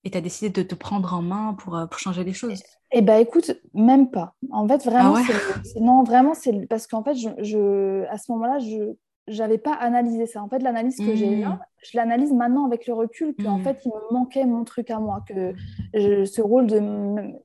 et 0.03 0.09
tu 0.09 0.17
as 0.17 0.21
décidé 0.21 0.49
de 0.49 0.67
te 0.67 0.73
prendre 0.73 1.13
en 1.13 1.21
main 1.21 1.53
pour, 1.53 1.79
pour 1.87 1.99
changer 1.99 2.23
les 2.23 2.33
choses. 2.33 2.63
Eh 2.95 3.01
bien, 3.01 3.17
écoute, 3.17 3.59
même 3.73 4.11
pas. 4.11 4.35
En 4.51 4.67
fait, 4.67 4.85
vraiment, 4.85 5.15
ah 5.17 5.33
c'est, 5.63 5.79
non, 5.79 6.03
vraiment, 6.03 6.35
c'est 6.35 6.67
parce 6.67 6.85
qu'en 6.85 7.03
fait, 7.03 7.15
je, 7.15 8.05
à 8.05 8.19
ce 8.19 8.31
moment-là, 8.31 8.59
je 8.59 8.93
n'avais 9.35 9.57
pas 9.57 9.73
analysé 9.73 10.27
ça. 10.27 10.43
En 10.43 10.47
fait, 10.47 10.59
l'analyse 10.59 10.97
que 10.97 11.15
j'ai 11.15 11.37
là, 11.37 11.49
mmh. 11.49 11.59
je 11.81 11.97
l'analyse 11.97 12.31
maintenant 12.31 12.67
avec 12.67 12.85
le 12.85 12.93
recul 12.93 13.33
qu'en 13.43 13.57
mmh. 13.57 13.63
fait, 13.63 13.79
il 13.83 13.89
me 13.89 14.13
manquait 14.13 14.45
mon 14.45 14.63
truc 14.63 14.91
à 14.91 14.99
moi, 14.99 15.25
que 15.27 15.55
ce 15.95 16.41
rôle 16.41 16.67
de 16.67 16.79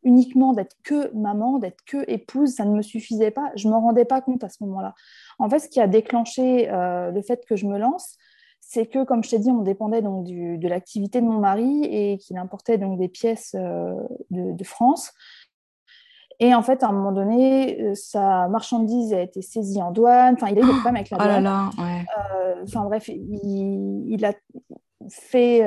uniquement 0.03 0.53
d'être 0.53 0.77
que 0.85 1.11
maman, 1.15 1.59
d'être 1.59 1.83
que 1.87 2.05
épouse, 2.11 2.51
ça 2.51 2.67
ne 2.67 2.77
me 2.77 2.83
suffisait 2.83 3.31
pas. 3.31 3.51
Je 3.57 3.69
ne 3.69 3.73
me 3.73 3.79
rendais 3.79 4.05
pas 4.05 4.21
compte 4.21 4.45
à 4.45 4.51
ce 4.51 4.63
moment-là. 4.65 4.95
En 5.39 5.49
fait, 5.49 5.61
ce 5.61 5.69
qui 5.71 5.81
a 5.81 5.87
déclenché 5.87 6.71
euh, 6.71 7.11
le 7.11 7.23
fait 7.23 7.47
que 7.47 7.57
je 7.57 7.65
me 7.65 7.79
lance, 7.79 8.19
c'est 8.69 8.87
que, 8.87 9.03
comme 9.03 9.25
je 9.25 9.31
t'ai 9.31 9.39
dit, 9.39 9.51
on 9.51 9.63
dépendait 9.63 10.03
donc 10.03 10.27
de 10.27 10.69
l'activité 10.69 11.23
de 11.23 11.27
mon 11.27 11.39
mari 11.39 11.85
et 11.85 12.19
qu'il 12.19 12.37
importait 12.37 12.77
donc 12.77 12.99
des 12.99 13.09
pièces 13.09 13.57
euh, 13.59 13.95
de, 14.31 14.65
France. 14.65 15.13
Et 16.41 16.55
en 16.55 16.63
fait, 16.63 16.83
à 16.83 16.89
un 16.89 16.93
moment 16.93 17.13
donné, 17.13 17.81
euh, 17.81 17.95
sa 17.95 18.49
marchandise 18.49 19.13
a 19.13 19.21
été 19.21 19.43
saisie 19.43 19.83
en 19.83 19.91
douane. 19.91 20.35
Enfin, 20.35 20.49
il 20.49 20.59
a 20.59 20.63
eu 20.63 20.67
des 20.67 20.73
problèmes 20.73 20.97
avec 20.97 21.11
la 21.11 21.17
oh 21.19 21.23
douane. 21.23 21.47
Euh, 21.47 22.63
enfin, 22.63 22.85
bref, 22.85 23.09
il, 23.09 24.25
a 24.25 24.33
fait 25.09 25.65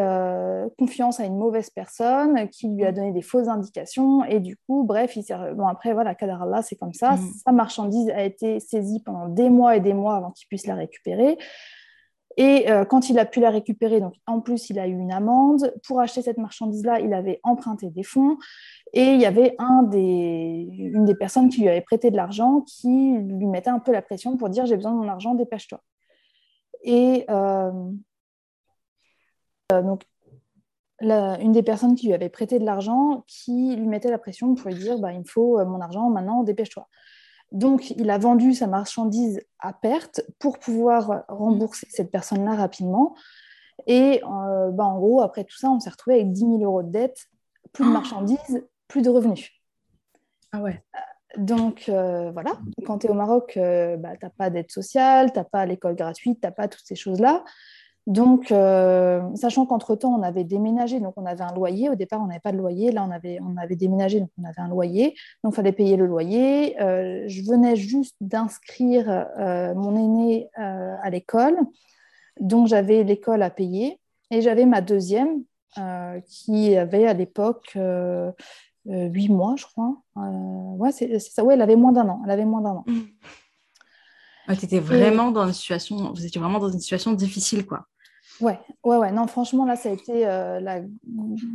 confiance 0.77 1.19
à 1.19 1.25
une 1.25 1.37
mauvaise 1.37 1.69
personne 1.69 2.47
qui 2.49 2.67
lui 2.67 2.85
a 2.85 2.91
donné 2.91 3.11
des 3.11 3.21
fausses 3.21 3.47
indications. 3.47 4.23
Et 4.25 4.39
du 4.39 4.55
coup, 4.55 4.83
bref, 4.83 5.15
il 5.17 5.25
bon, 5.55 5.67
après, 5.67 5.93
voilà, 5.93 6.15
là, 6.21 6.61
c'est 6.61 6.75
comme 6.75 6.93
ça. 6.93 7.13
Mm. 7.13 7.31
Sa 7.45 7.51
marchandise 7.51 8.09
a 8.09 8.23
été 8.23 8.59
saisie 8.59 9.01
pendant 9.03 9.27
des 9.27 9.49
mois 9.49 9.75
et 9.75 9.79
des 9.81 9.93
mois 9.93 10.15
avant 10.15 10.31
qu'il 10.31 10.47
puisse 10.47 10.67
la 10.67 10.75
récupérer. 10.75 11.37
Et 12.37 12.71
euh, 12.71 12.85
quand 12.85 13.09
il 13.09 13.19
a 13.19 13.25
pu 13.25 13.39
la 13.39 13.49
récupérer, 13.49 13.99
donc 13.99 14.13
en 14.25 14.39
plus, 14.39 14.69
il 14.69 14.79
a 14.79 14.87
eu 14.87 14.93
une 14.93 15.11
amende. 15.11 15.73
Pour 15.85 15.99
acheter 15.99 16.21
cette 16.21 16.37
marchandise-là, 16.37 16.99
il 16.99 17.13
avait 17.13 17.39
emprunté 17.43 17.89
des 17.89 18.03
fonds. 18.03 18.37
Et 18.93 19.13
il 19.13 19.21
y 19.21 19.25
avait 19.25 19.55
une 19.59 21.05
des 21.05 21.15
personnes 21.15 21.49
qui 21.49 21.61
lui 21.61 21.69
avait 21.69 21.81
prêté 21.81 22.11
de 22.11 22.15
l'argent 22.15 22.61
qui 22.61 23.13
lui 23.17 23.47
mettait 23.47 23.69
un 23.69 23.79
peu 23.79 23.91
la 23.91 24.01
pression 24.01 24.37
pour 24.37 24.49
dire 24.49 24.65
J'ai 24.65 24.75
besoin 24.75 24.91
de 24.91 24.97
mon 24.97 25.07
argent, 25.09 25.35
dépêche-toi. 25.35 25.81
Et 26.83 27.25
euh, 27.29 27.71
euh, 29.71 29.81
donc, 29.81 30.03
une 31.01 31.51
des 31.51 31.63
personnes 31.63 31.95
qui 31.95 32.07
lui 32.07 32.13
avait 32.13 32.29
prêté 32.29 32.59
de 32.59 32.65
l'argent 32.65 33.23
qui 33.27 33.75
lui 33.75 33.87
mettait 33.87 34.11
la 34.11 34.19
pression 34.19 34.55
pour 34.55 34.69
lui 34.69 34.77
dire 34.77 34.99
bah, 34.99 35.11
Il 35.11 35.19
me 35.19 35.25
faut 35.25 35.63
mon 35.65 35.81
argent 35.81 36.09
maintenant, 36.09 36.43
dépêche-toi. 36.43 36.87
Donc, 37.51 37.91
il 37.91 38.09
a 38.09 38.17
vendu 38.17 38.53
sa 38.53 38.67
marchandise 38.67 39.41
à 39.59 39.73
perte 39.73 40.21
pour 40.39 40.59
pouvoir 40.59 41.23
rembourser 41.27 41.87
cette 41.89 42.11
personne-là 42.11 42.55
rapidement. 42.55 43.15
Et 43.87 44.21
euh, 44.23 44.71
bah, 44.71 44.85
en 44.85 44.99
gros, 44.99 45.21
après 45.21 45.43
tout 45.43 45.57
ça, 45.57 45.69
on 45.69 45.79
s'est 45.79 45.89
retrouvé 45.89 46.17
avec 46.17 46.31
10 46.31 46.39
000 46.39 46.57
euros 46.63 46.83
de 46.83 46.91
dette, 46.91 47.27
plus 47.73 47.83
de 47.83 47.89
ah. 47.89 47.93
marchandises, 47.93 48.65
plus 48.87 49.01
de 49.01 49.09
revenus. 49.09 49.51
Ah 50.51 50.61
ouais. 50.61 50.83
Donc 51.37 51.85
euh, 51.87 52.29
voilà, 52.31 52.51
quand 52.85 52.99
tu 52.99 53.07
es 53.07 53.09
au 53.09 53.13
Maroc, 53.13 53.55
euh, 53.55 53.95
bah, 53.95 54.17
tu 54.17 54.25
n'as 54.25 54.31
pas 54.31 54.49
d'aide 54.49 54.69
sociale, 54.69 55.31
tu 55.31 55.39
n'as 55.39 55.45
pas 55.45 55.65
l'école 55.65 55.95
gratuite, 55.95 56.41
tu 56.41 56.47
n'as 56.47 56.51
pas 56.51 56.67
toutes 56.67 56.85
ces 56.85 56.95
choses-là. 56.95 57.45
Donc, 58.11 58.51
euh, 58.51 59.21
sachant 59.35 59.65
qu'entre-temps, 59.65 60.13
on 60.13 60.21
avait 60.21 60.43
déménagé, 60.43 60.99
donc 60.99 61.13
on 61.15 61.25
avait 61.25 61.45
un 61.45 61.53
loyer. 61.53 61.87
Au 61.87 61.95
départ, 61.95 62.21
on 62.21 62.27
n'avait 62.27 62.41
pas 62.41 62.51
de 62.51 62.57
loyer. 62.57 62.91
Là, 62.91 63.05
on 63.07 63.11
avait, 63.11 63.39
on 63.41 63.55
avait 63.55 63.77
déménagé, 63.77 64.19
donc 64.19 64.29
on 64.37 64.43
avait 64.43 64.59
un 64.59 64.67
loyer. 64.67 65.15
Donc, 65.45 65.53
il 65.53 65.55
fallait 65.55 65.71
payer 65.71 65.95
le 65.95 66.07
loyer. 66.07 66.77
Euh, 66.81 67.23
je 67.27 67.41
venais 67.43 67.77
juste 67.77 68.17
d'inscrire 68.19 69.09
euh, 69.09 69.73
mon 69.75 69.95
aîné 69.95 70.49
à 70.57 71.09
l'école. 71.09 71.57
Donc, 72.41 72.67
j'avais 72.67 73.03
l'école 73.03 73.43
à 73.43 73.49
payer. 73.49 73.97
Et 74.29 74.41
j'avais 74.41 74.65
ma 74.65 74.81
deuxième, 74.81 75.43
qui 76.27 76.75
avait 76.75 77.07
à 77.07 77.13
l'époque 77.13 77.77
huit 78.85 79.29
mois, 79.29 79.55
je 79.57 79.65
crois. 79.67 79.95
ouais, 80.17 80.91
c'est 80.91 81.17
ça. 81.19 81.45
Ouais, 81.45 81.53
elle 81.53 81.61
avait 81.61 81.77
moins 81.77 81.93
d'un 81.93 82.09
an. 82.09 82.21
Elle 82.25 82.31
avait 82.31 82.45
moins 82.45 82.61
d'un 82.61 82.71
an. 82.71 82.85
tu 84.49 84.65
étais 84.65 84.79
vraiment 84.79 85.31
dans 85.31 85.47
une 85.47 85.53
situation, 85.53 86.11
vous 86.13 86.25
étiez 86.25 86.41
vraiment 86.41 86.59
dans 86.59 86.69
une 86.69 86.81
situation 86.81 87.13
difficile, 87.13 87.65
quoi. 87.65 87.87
Ouais, 88.41 88.59
ouais, 88.83 88.97
ouais. 88.97 89.11
Non, 89.11 89.27
franchement, 89.27 89.65
là, 89.65 89.75
ça 89.75 89.89
a 89.89 89.91
été 89.91 90.27
euh, 90.27 90.59
la 90.59 90.81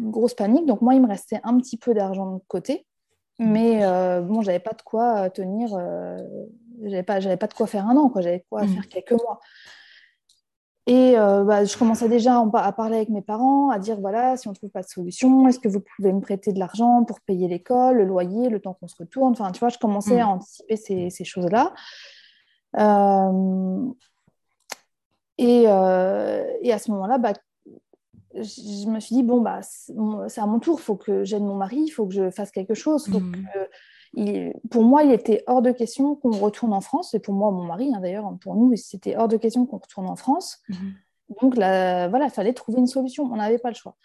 grosse 0.03 0.35
panique. 0.35 0.67
Donc, 0.67 0.83
moi, 0.83 0.95
il 0.95 1.03
me 1.03 1.09
restait 1.09 1.41
un 1.45 1.59
petit 1.59 1.77
peu 1.77 1.95
d'argent 1.95 2.35
de 2.35 2.41
côté. 2.49 2.87
Mais 3.39 3.85
euh, 3.85 4.23
bon, 4.23 4.41
j'avais 4.41 4.61
pas 4.61 4.73
de 4.73 4.83
quoi 4.83 5.25
euh, 5.25 5.29
tenir. 5.29 5.69
j'avais 6.83 7.03
pas, 7.03 7.21
pas 7.37 7.47
de 7.47 7.55
quoi 7.55 7.67
faire 7.67 7.87
un 7.87 7.97
an, 7.97 8.09
quoi. 8.09 8.23
J'avais 8.23 8.45
quoi 8.49 8.65
mmh. 8.65 8.69
faire 8.69 8.89
quelques 8.89 9.13
mois. 9.13 9.41
Et 10.89 11.19
euh, 11.19 11.43
bah, 11.43 11.65
je 11.65 11.77
commençais 11.77 12.09
déjà 12.09 12.41
à 12.41 12.73
parler 12.73 12.97
avec 12.97 13.09
mes 13.09 13.21
parents, 13.21 13.71
à 13.71 13.81
dire 13.81 13.99
voilà, 14.01 14.37
si 14.37 14.47
on 14.47 14.53
ne 14.53 14.57
trouve 14.57 14.71
pas 14.71 14.83
de 14.83 14.89
solution, 14.89 15.49
est-ce 15.49 15.59
que 15.59 15.69
vous 15.69 15.83
pouvez 15.97 16.13
me 16.13 16.21
prêter 16.21 16.53
de 16.53 16.61
l'argent 16.61 17.03
pour 17.03 17.21
payer 17.21 17.49
l'école, 17.49 17.97
le 17.97 18.05
loyer, 18.05 18.49
le 18.49 18.61
temps 18.61 18.75
qu'on 18.75 18.87
se 18.87 18.95
retourne? 18.97 19.33
Enfin, 19.33 19.51
tu 19.51 19.59
vois, 19.59 19.69
je 19.69 19.79
commençais 19.79 20.21
à 20.21 20.27
mm. 20.27 20.31
anticiper 20.31 20.77
ces, 20.77 21.25
choses-là. 21.25 21.75
Euh, 25.41 26.45
et, 26.61 26.69
et, 26.69 26.73
à 26.73 26.79
ce 26.79 26.91
moment-là, 26.93 27.19
bah, 27.19 27.33
je 28.35 28.89
me 28.89 29.01
suis 29.01 29.17
dit 29.17 29.23
bon, 29.23 29.41
bah, 29.41 29.61
c'est 29.63 30.41
à 30.41 30.47
mon 30.47 30.59
tour, 30.59 30.79
il 30.79 30.83
faut 30.83 30.97
que 30.97 31.25
j'aide 31.25 31.43
mon 31.43 31.55
mari, 31.55 31.79
il 31.79 31.91
faut 31.91 32.07
que 32.07 32.15
je 32.15 32.31
fasse 32.31 32.51
quelque 32.51 32.75
chose, 32.75 33.07
faut 33.07 33.21
mm. 33.21 33.33
que 33.33 33.69
pour 34.71 34.83
moi, 34.83 35.03
il 35.03 35.13
était 35.13 35.45
hors 35.47 35.63
de 35.63 35.73
question 35.73 36.17
qu'on 36.17 36.31
retourne 36.31 36.73
en 36.73 36.81
France. 36.81 37.13
Et 37.15 37.21
pour 37.21 37.35
moi, 37.35 37.51
mon 37.51 37.65
mari, 37.65 37.93
hein, 37.95 38.01
d'ailleurs, 38.01 38.33
pour 38.41 38.57
nous, 38.57 38.75
c'était 38.77 39.17
hors 39.17 39.29
de 39.29 39.37
question 39.37 39.67
qu'on 39.67 39.79
retourne 39.79 40.07
en 40.07 40.17
France. 40.17 40.63
Mhm. 40.69 40.95
Donc, 41.43 41.57
là, 41.57 42.09
voilà, 42.09 42.27
il 42.27 42.31
fallait 42.31 42.55
trouver 42.55 42.79
une 42.79 42.87
solution. 42.87 43.25
On 43.25 43.37
n'avait 43.37 43.59
pas 43.59 43.69
le 43.69 43.75
choix. 43.75 43.97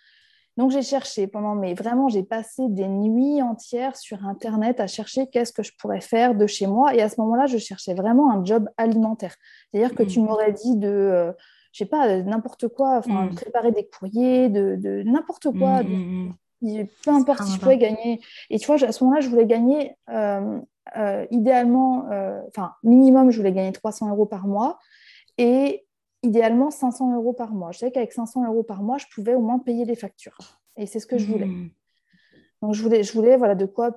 Donc, 0.58 0.72
j'ai 0.72 0.82
cherché 0.82 1.28
pendant, 1.28 1.56
mais 1.56 1.74
vraiment, 1.74 2.10
j'ai 2.10 2.24
passé 2.24 2.64
des 2.70 2.88
nuits 2.88 3.42
entières 3.42 3.96
sur 3.96 4.26
Internet 4.26 4.80
à 4.80 4.88
chercher 4.88 5.28
qu'est-ce 5.28 5.54
que 5.54 5.64
je 5.64 5.72
pourrais 5.78 6.02
faire 6.02 6.36
de 6.36 6.46
chez 6.48 6.68
moi. 6.68 6.94
Et 6.94 7.02
à 7.02 7.10
ce 7.10 7.20
moment-là, 7.22 7.46
je 7.46 7.58
cherchais 7.58 7.94
vraiment 7.94 8.32
un 8.32 8.44
job 8.44 8.70
alimentaire. 8.78 9.36
C'est-à-dire 9.72 9.96
que 9.96 10.04
tu 10.04 10.20
mhm. 10.20 10.26
m'aurais 10.26 10.52
dit 10.52 10.76
de, 10.76 10.88
euh, 10.88 11.32
je 11.72 11.80
sais 11.80 11.86
pas, 11.86 12.22
n'importe 12.22 12.68
quoi, 12.68 12.98
enfin, 12.98 13.26
mhm. 13.26 13.36
préparer 13.36 13.72
des 13.72 13.88
courriers, 13.88 14.50
de, 14.50 14.76
de 14.76 15.04
n'importe 15.04 15.48
quoi, 15.58 15.82
peu 17.04 17.12
importe 17.12 17.44
si 17.44 17.54
je 17.54 17.60
pouvais 17.60 17.78
gagner. 17.78 18.22
Et 18.50 18.60
tu 18.60 18.68
vois, 18.68 18.82
à 18.84 18.92
ce 18.92 19.04
moment-là, 19.04 19.22
je 19.22 19.30
voulais 19.30 19.46
gagner 19.46 19.96
euh, 20.10 20.60
euh, 20.98 21.26
idéalement, 21.32 22.10
euh, 22.12 22.42
enfin, 22.48 22.74
minimum, 22.84 23.32
je 23.32 23.38
voulais 23.38 23.54
gagner 23.54 23.72
300 23.72 24.10
euros 24.10 24.26
par 24.26 24.48
mois 24.48 24.80
et 25.38 25.86
idéalement 26.24 26.72
500 26.72 27.16
euros 27.16 27.34
par 27.34 27.54
mois. 27.54 27.72
Je 27.72 27.80
savais 27.80 27.92
qu'avec 27.92 28.14
500 28.14 28.46
euros 28.46 28.64
par 28.64 28.84
mois, 28.84 28.98
je 28.98 29.06
pouvais 29.14 29.36
au 29.36 29.42
moins 29.42 29.60
payer 29.60 29.86
les 29.86 29.96
factures. 29.96 30.38
Et 30.78 30.86
c'est 30.86 31.00
ce 31.00 31.08
que 31.08 31.18
je 31.18 31.28
voulais. 31.28 31.46
Hmm. 31.46 31.70
Donc, 32.62 32.76
je 32.76 32.84
voulais, 32.84 33.04
je 33.04 33.12
voulais 33.14 33.38
voilà, 33.38 33.56
de 33.56 33.66
quoi 33.66 33.88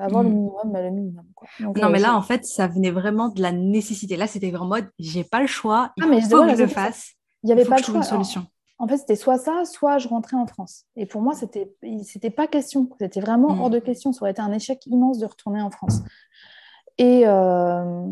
avoir 0.00 0.22
le 0.22 0.28
hmm. 0.28 0.32
minimum. 0.32 0.72
Le 0.74 0.90
minimum 0.90 1.24
non, 1.60 1.90
mais 1.90 1.98
là, 1.98 2.16
en 2.16 2.22
fait, 2.22 2.44
ça 2.44 2.66
venait 2.66 2.90
vraiment 2.90 3.28
de 3.28 3.42
la 3.42 3.52
nécessité. 3.52 4.16
Là, 4.16 4.26
c'était 4.26 4.54
en 4.54 4.66
mode, 4.66 4.88
j'ai 4.98 5.24
pas 5.24 5.40
le 5.40 5.46
choix, 5.46 5.92
il 5.96 6.04
ah, 6.04 6.06
mais 6.06 6.20
faut 6.20 6.42
que 6.42 6.56
je 6.56 6.62
le 6.62 6.68
fasse. 6.68 7.14
Il 7.42 7.48
n'y 7.48 7.52
avait 7.52 7.64
pas 7.64 7.78
de 7.78 7.84
choix. 7.84 7.96
Une 7.96 8.02
solution 8.02 8.46
en 8.78 8.88
fait, 8.88 8.98
c'était 8.98 9.16
soit 9.16 9.38
ça, 9.38 9.64
soit 9.64 9.98
je 9.98 10.08
rentrais 10.08 10.36
en 10.36 10.46
France. 10.46 10.84
Et 10.96 11.06
pour 11.06 11.22
moi, 11.22 11.34
c'était 11.34 11.72
c'était 12.02 12.30
pas 12.30 12.46
question. 12.46 12.88
C'était 13.00 13.20
vraiment 13.20 13.54
mm. 13.54 13.60
hors 13.60 13.70
de 13.70 13.78
question. 13.78 14.12
Ça 14.12 14.22
aurait 14.22 14.32
été 14.32 14.42
un 14.42 14.52
échec 14.52 14.84
immense 14.86 15.18
de 15.18 15.26
retourner 15.26 15.62
en 15.62 15.70
France. 15.70 16.00
Et 16.98 17.22
euh, 17.26 18.04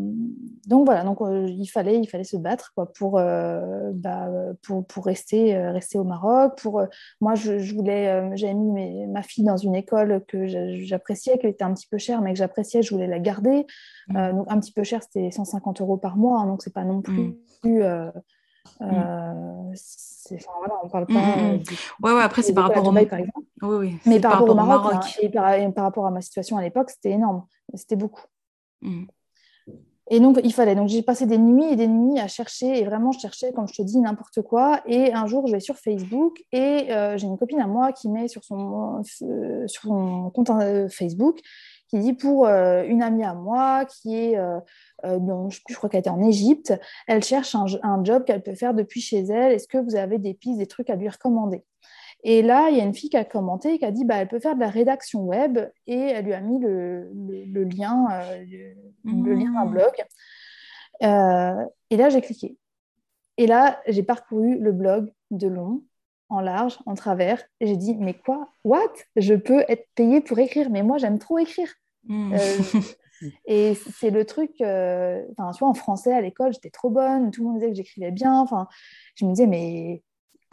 donc 0.67 0.85
voilà, 0.85 1.03
donc 1.03 1.21
euh, 1.21 1.47
il 1.47 1.67
fallait 1.67 1.99
il 1.99 2.07
fallait 2.07 2.25
se 2.25 2.35
battre 2.35 2.73
quoi, 2.75 2.91
pour, 2.91 3.17
euh, 3.17 3.91
bah, 3.93 4.29
pour, 4.61 4.85
pour 4.85 5.05
rester 5.05 5.57
rester 5.57 5.97
au 5.97 6.03
Maroc. 6.03 6.57
Pour 6.61 6.83
moi, 7.21 7.35
je, 7.35 7.73
voulais 7.73 8.35
j'avais 8.35 8.53
mis 8.53 9.07
ma 9.07 9.21
fille 9.21 9.45
dans 9.45 9.57
une 9.57 9.75
école 9.75 10.23
que 10.27 10.47
j'appréciais, 10.47 11.37
qui 11.37 11.47
était 11.47 11.63
un 11.63 11.73
petit 11.73 11.87
peu 11.87 11.97
chère, 11.97 12.21
mais 12.21 12.33
que 12.33 12.39
j'appréciais. 12.39 12.81
Je 12.81 12.93
voulais 12.93 13.07
la 13.07 13.19
garder. 13.19 13.65
Mm. 14.09 14.33
donc 14.33 14.47
un 14.49 14.59
petit 14.59 14.73
peu 14.73 14.83
cher, 14.83 15.01
c'était 15.01 15.31
150 15.31 15.79
euros 15.81 15.97
par 15.97 16.17
mois, 16.17 16.39
hein, 16.39 16.47
donc 16.47 16.61
c'est 16.61 16.73
pas 16.73 16.83
non 16.83 17.01
plus 17.01 17.37
mm. 17.63 18.11
Euh, 18.81 18.85
enfin, 18.85 20.51
voilà, 20.59 20.75
on 20.83 20.89
parle 20.89 21.05
pas. 21.05 21.13
Mmh, 21.13 21.63
ouais, 22.03 22.13
ouais, 22.13 22.21
après, 22.21 22.41
c'est 22.41 22.53
par 22.53 22.65
rapport 22.65 22.87
au 22.87 22.91
Maroc, 22.91 23.09
par 23.09 23.19
exemple. 23.19 23.47
Oui, 23.61 23.75
oui. 23.75 23.97
Mais 24.05 24.19
par, 24.19 24.31
rapport 24.33 24.49
au 24.49 24.55
Maroc, 24.55 24.93
hein, 24.93 24.99
et, 25.21 25.29
par, 25.29 25.83
rapport 25.83 26.05
à 26.05 26.11
ma 26.11 26.21
situation 26.21 26.57
à 26.57 26.61
l'époque, 26.61 26.89
c'était 26.89 27.11
énorme. 27.11 27.45
C'était 27.73 27.95
beaucoup. 27.95 28.23
Mmh. 28.83 29.05
Et 30.09 30.19
donc, 30.19 30.39
il 30.43 30.53
fallait. 30.53 30.75
Donc, 30.75 30.89
j'ai 30.89 31.01
passé 31.01 31.25
des 31.25 31.37
nuits 31.37 31.71
et 31.71 31.75
des 31.75 31.87
nuits 31.87 32.19
à 32.19 32.27
chercher. 32.27 32.77
Et 32.77 32.83
vraiment, 32.83 33.11
je 33.13 33.19
cherchais, 33.19 33.53
comme 33.53 33.67
je 33.67 33.73
te 33.73 33.81
dis, 33.81 33.99
n'importe 33.99 34.41
quoi. 34.41 34.81
Et 34.85 35.13
un 35.13 35.25
jour, 35.27 35.47
je 35.47 35.53
vais 35.53 35.61
sur 35.61 35.77
Facebook 35.77 36.43
et 36.51 36.91
euh, 36.91 37.17
j'ai 37.17 37.25
une 37.25 37.37
copine 37.37 37.61
à 37.61 37.67
moi 37.67 37.93
qui 37.93 38.09
met 38.09 38.27
sur 38.27 38.43
son, 38.43 39.01
euh, 39.21 39.67
sur 39.67 39.83
son 39.83 40.29
compte 40.31 40.51
Facebook 40.91 41.39
qui 41.87 41.99
dit 41.99 42.13
pour 42.13 42.47
une 42.47 43.03
amie 43.03 43.23
à 43.23 43.35
moi 43.35 43.85
qui 43.85 44.15
est 44.15 44.37
euh, 45.05 45.49
je, 45.49 45.75
crois 45.75 45.89
qu'elle 45.89 45.99
était 45.99 46.09
en 46.09 46.21
Égypte. 46.21 46.73
Elle 47.07 47.23
cherche 47.23 47.55
un, 47.55 48.03
job 48.03 48.23
qu'elle 48.25 48.41
peut 48.41 48.55
faire 48.55 48.73
depuis 48.73 49.01
chez 49.01 49.19
elle. 49.19 49.51
Est-ce 49.51 49.67
que 49.67 49.77
vous 49.77 49.95
avez 49.95 50.17
des 50.17 50.33
pistes, 50.33 50.59
des 50.59 50.67
trucs 50.67 50.89
à 50.89 50.95
lui 50.95 51.09
recommander? 51.09 51.63
Et 52.23 52.41
là, 52.41 52.69
il 52.69 52.77
y 52.77 52.81
a 52.81 52.83
une 52.85 52.93
fille 52.93 53.09
qui 53.09 53.17
a 53.17 53.25
commenté 53.25 53.73
et 53.73 53.79
qui 53.79 53.85
a 53.85 53.91
dit 53.91 54.05
bah, 54.05 54.15
elle 54.15 54.29
peut 54.29 54.39
faire 54.39 54.55
de 54.55 54.61
la 54.61 54.69
rédaction 54.69 55.25
web 55.25 55.59
et 55.87 55.97
elle 55.97 56.25
lui 56.25 56.33
a 56.33 56.39
mis 56.39 56.59
le, 56.59 57.09
lien, 57.65 58.07
euh, 58.11 58.45
le, 59.03 59.33
lien 59.33 59.51
d'un 59.51 59.65
mmh. 59.65 59.71
blog. 59.71 59.91
Euh, 61.03 61.65
et 61.89 61.97
là, 61.97 62.09
j'ai 62.09 62.21
cliqué. 62.21 62.57
Et 63.37 63.45
là, 63.45 63.81
j'ai 63.87 64.03
parcouru 64.03 64.57
le 64.57 64.71
blog 64.71 65.11
de 65.31 65.47
long, 65.47 65.83
en 66.29 66.39
large, 66.39 66.79
en 66.85 66.93
travers. 66.95 67.43
Et 67.59 67.67
j'ai 67.67 67.75
dit 67.77 67.95
mais 67.95 68.13
quoi? 68.13 68.47
What? 68.63 68.93
Je 69.17 69.33
peux 69.33 69.65
être 69.67 69.87
payée 69.95 70.21
pour 70.21 70.39
écrire, 70.39 70.69
mais 70.69 70.81
moi, 70.81 70.97
j'aime 70.97 71.19
trop 71.19 71.39
écrire. 71.39 71.73
Mmh. 72.07 72.35
Et 73.45 73.75
c'est 73.75 74.09
le 74.09 74.25
truc, 74.25 74.51
euh, 74.61 75.23
enfin, 75.31 75.51
tu 75.51 75.59
vois, 75.59 75.69
en 75.69 75.73
français 75.73 76.13
à 76.13 76.19
l'école, 76.19 76.53
j'étais 76.53 76.69
trop 76.69 76.89
bonne, 76.89 77.31
tout 77.31 77.41
le 77.41 77.47
monde 77.47 77.59
disait 77.59 77.69
que 77.69 77.75
j'écrivais 77.75 78.11
bien. 78.11 78.37
Enfin, 78.39 78.67
je 79.15 79.25
me 79.25 79.31
disais, 79.31 79.47
mais 79.47 80.03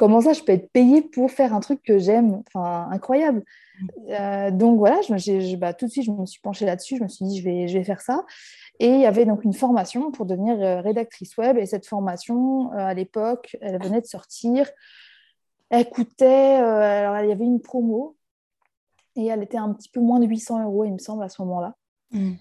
comment 0.01 0.23
ça, 0.23 0.33
je 0.33 0.43
peux 0.43 0.53
être 0.53 0.73
payée 0.73 1.03
pour 1.03 1.31
faire 1.31 1.53
un 1.53 1.61
truc 1.61 1.83
que 1.83 1.99
j'aime? 1.99 2.43
Enfin, 2.47 2.89
incroyable. 2.91 3.45
Euh, 4.09 4.51
donc 4.51 4.79
voilà, 4.79 4.99
je, 5.03 5.57
bah, 5.57 5.75
tout 5.75 5.85
de 5.85 5.91
suite, 5.91 6.05
je 6.05 6.11
me 6.11 6.25
suis 6.25 6.41
penchée 6.41 6.65
là-dessus. 6.65 6.97
Je 6.97 7.03
me 7.03 7.09
suis 7.09 7.27
dit, 7.27 7.39
je 7.39 7.45
vais, 7.45 7.69
je 7.69 7.77
vais 7.77 7.85
faire 7.85 8.01
ça. 8.01 8.25
Et 8.79 8.89
il 8.89 9.01
y 9.01 9.05
avait 9.05 9.27
donc 9.27 9.45
une 9.45 9.53
formation 9.53 10.11
pour 10.11 10.25
devenir 10.25 10.59
euh, 10.59 10.81
rédactrice 10.81 11.37
web. 11.37 11.59
Et 11.59 11.67
cette 11.67 11.87
formation, 11.87 12.73
à 12.73 12.95
l'époque, 12.95 13.59
elle 13.61 13.79
venait 13.79 14.01
de 14.01 14.07
sortir. 14.07 14.71
Elle 15.69 15.87
coûtait, 15.91 16.55
alors 16.55 17.23
il 17.23 17.29
y 17.29 17.33
avait 17.33 17.45
une 17.45 17.61
promo 17.61 18.17
et 19.17 19.27
elle 19.27 19.43
était 19.43 19.59
un 19.59 19.71
petit 19.75 19.91
peu 19.91 20.01
moins 20.01 20.19
de 20.19 20.27
800 20.27 20.65
euros, 20.65 20.85
il 20.85 20.95
me 20.95 20.99
semble, 20.99 21.23
à 21.23 21.29
ce 21.29 21.43
moment-là. 21.43 21.75
Mmh. 22.13 22.33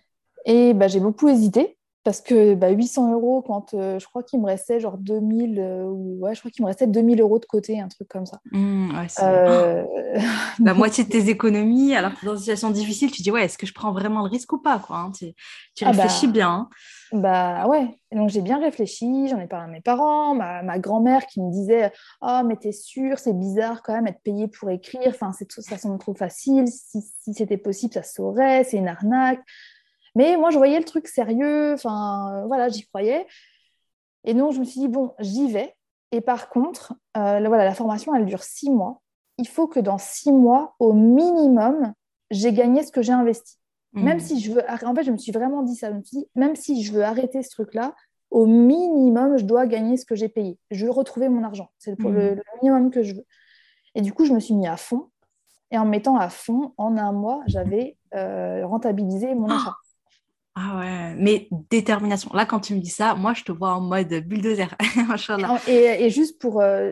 Et 0.46 0.74
bah, 0.74 0.88
j'ai 0.88 1.02
beaucoup 1.02 1.28
hésité 1.28 1.78
parce 2.04 2.22
que 2.22 2.56
bah, 2.56 2.70
800 2.70 3.14
euros, 3.14 3.42
quand 3.42 3.74
euh, 3.74 4.00
je 4.00 4.06
crois 4.06 4.24
qu'il 4.24 4.40
me 4.40 4.46
restait 4.46 4.80
genre 4.80 4.98
2000, 4.98 5.60
euh, 5.60 5.84
ouais, 5.86 6.34
je 6.34 6.40
crois 6.40 6.50
qu'il 6.50 6.64
me 6.64 6.68
restait 6.68 6.88
2000 6.88 7.20
euros 7.20 7.40
de 7.40 7.46
côté, 7.46 7.80
un 7.80 7.90
truc 7.90 8.08
comme 8.08 8.26
ça. 8.26 8.40
Mmh, 8.52 8.92
euh, 9.22 9.84
La 10.64 10.74
moitié 10.74 11.04
de 11.04 11.10
tes 11.10 11.30
économies, 11.30 11.96
alors 11.96 12.14
que 12.16 12.26
dans 12.26 12.34
une 12.34 12.40
situation 12.40 12.70
difficile, 12.70 13.12
tu 13.12 13.22
dis, 13.22 13.32
ouais, 13.32 13.46
est-ce 13.46 13.58
que 13.58 13.68
je 13.68 13.74
prends 13.74 13.92
vraiment 13.92 14.22
le 14.24 14.30
risque 14.30 14.54
ou 14.54 14.60
pas 14.60 14.80
quoi, 14.80 14.98
hein, 14.98 15.12
Tu, 15.12 15.34
tu 15.76 15.84
ah 15.84 15.92
réfléchis 15.92 16.28
bah, 16.28 16.34
bien. 16.34 16.50
Hein. 16.50 16.70
Bah 17.12 17.66
ouais, 17.68 17.88
donc 18.12 18.30
j'ai 18.30 18.42
bien 18.42 18.60
réfléchi, 18.60 19.28
j'en 19.28 19.40
ai 19.40 19.48
parlé 19.48 19.66
à 19.66 19.68
mes 19.72 19.82
parents, 19.82 20.36
ma, 20.36 20.62
ma 20.62 20.78
grand-mère 20.78 21.26
qui 21.26 21.42
me 21.42 21.52
disait 21.52 21.92
Oh, 22.22 22.42
mais 22.46 22.56
t'es 22.56 22.72
sûre, 22.72 23.18
c'est 23.18 23.34
bizarre 23.34 23.82
quand 23.82 23.94
même 23.94 24.06
être 24.06 24.22
payé 24.22 24.48
pour 24.48 24.70
écrire, 24.70 25.08
enfin, 25.08 25.32
ça 25.32 25.78
semble 25.78 25.98
trop 25.98 26.14
facile, 26.14 26.68
si, 26.68 27.02
si 27.02 27.34
c'était 27.34 27.58
possible, 27.58 27.94
ça 27.94 28.04
saurait, 28.04 28.64
c'est 28.64 28.78
une 28.78 28.88
arnaque. 28.88 29.42
Mais 30.16 30.38
moi, 30.38 30.50
je 30.50 30.58
voyais 30.58 30.80
le 30.80 30.86
truc 30.86 31.08
sérieux, 31.08 31.74
enfin, 31.74 32.44
voilà, 32.48 32.70
j'y 32.70 32.86
croyais. 32.86 33.28
Et 34.24 34.34
donc, 34.34 34.54
je 34.54 34.60
me 34.60 34.66
suis 34.66 34.82
dit, 34.82 34.88
bon, 34.88 35.14
j'y 35.20 35.52
vais. 35.52 35.76
Et 36.12 36.22
par 36.22 36.50
contre, 36.50 36.94
euh, 37.18 37.40
voilà, 37.48 37.66
la 37.66 37.74
formation, 37.74 38.16
elle 38.16 38.26
dure 38.26 38.44
six 38.44 38.70
mois. 38.70 39.02
Il 39.38 39.48
faut 39.48 39.68
que 39.68 39.80
dans 39.80 39.98
six 39.98 40.32
mois, 40.32 40.76
au 40.80 40.94
minimum, 40.94 41.94
j'ai 42.32 42.52
gagné 42.52 42.84
ce 42.84 42.92
que 42.92 43.02
j'ai 43.02 43.14
investi. 43.14 43.58
Mmh. 43.94 44.04
Même 44.04 44.20
si 44.20 44.40
je 44.40 44.52
veux, 44.52 44.64
en 44.70 44.96
fait, 44.96 45.04
je 45.04 45.12
me 45.12 45.18
suis 45.18 45.32
vraiment 45.32 45.64
dit 45.64 45.76
ça. 45.76 45.92
Je 45.92 45.98
me 45.98 46.04
suis 46.04 46.18
dit, 46.18 46.28
même 46.36 46.56
si 46.56 46.84
je 46.84 46.92
veux 46.92 47.04
arrêter 47.04 47.42
ce 47.42 47.50
truc-là, 47.50 47.96
au 48.32 48.46
minimum, 48.46 49.38
je 49.38 49.46
dois 49.46 49.66
gagner 49.66 49.98
ce 49.98 50.06
que 50.06 50.16
j'ai 50.16 50.30
payé. 50.30 50.58
Je 50.70 50.86
veux 50.86 50.92
retrouver 50.92 51.30
mon 51.30 51.44
argent. 51.44 51.70
C'est 51.78 51.98
le, 52.00 52.12
le, 52.12 52.36
mmh. 52.36 52.42
minimum 52.62 52.92
que 52.92 53.04
je 53.04 53.16
veux. 53.16 53.26
Et 53.96 54.02
du 54.02 54.14
coup, 54.14 54.26
je 54.26 54.34
me 54.34 54.40
suis 54.40 54.54
mis 54.54 54.68
à 54.68 54.78
fond. 54.78 55.10
Et 55.72 55.78
en 55.78 55.86
mettant 55.86 56.18
à 56.18 56.30
fond, 56.30 56.74
en 56.78 56.98
un 56.98 57.12
mois, 57.12 57.42
j'avais 57.48 57.98
euh, 58.16 58.66
rentabilisé 58.66 59.36
mon 59.36 59.50
achat. 59.50 59.76
Ah 60.62 60.78
ouais, 60.78 61.16
mais 61.18 61.48
détermination. 61.70 62.32
Là, 62.34 62.46
quand 62.46 62.60
tu 62.60 62.76
me 62.76 62.82
dis 62.82 62.90
ça, 62.90 63.16
moi, 63.16 63.34
je 63.34 63.44
te 63.44 63.52
vois 63.52 63.76
en 63.76 63.82
mode 63.82 64.14
bulldozer. 64.28 64.76
et, 65.68 66.06
et 66.06 66.10
juste 66.10 66.38
pour, 66.42 66.60
euh, 66.60 66.92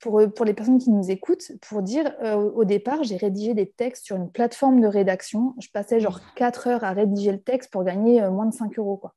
pour, 0.00 0.20
pour, 0.34 0.44
les 0.44 0.52
personnes 0.52 0.78
qui 0.78 0.90
nous 0.90 1.12
écoutent, 1.12 1.52
pour 1.68 1.82
dire, 1.82 2.12
euh, 2.24 2.34
au 2.34 2.64
départ, 2.64 3.04
j'ai 3.04 3.16
rédigé 3.16 3.54
des 3.54 3.70
textes 3.70 4.06
sur 4.06 4.16
une 4.16 4.32
plateforme 4.32 4.80
de 4.80 4.88
rédaction. 4.88 5.54
Je 5.60 5.68
passais 5.72 6.00
genre 6.00 6.20
4 6.34 6.66
heures 6.66 6.82
à 6.82 6.90
rédiger 6.90 7.30
le 7.30 7.40
texte 7.40 7.70
pour 7.70 7.84
gagner 7.84 8.20
euh, 8.20 8.32
moins 8.32 8.46
de 8.46 8.54
5 8.54 8.76
euros. 8.80 8.96
Quoi. 8.96 9.14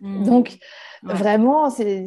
Mmh. 0.00 0.24
Donc, 0.24 0.58
vraiment, 1.02 1.68
c'est 1.68 2.06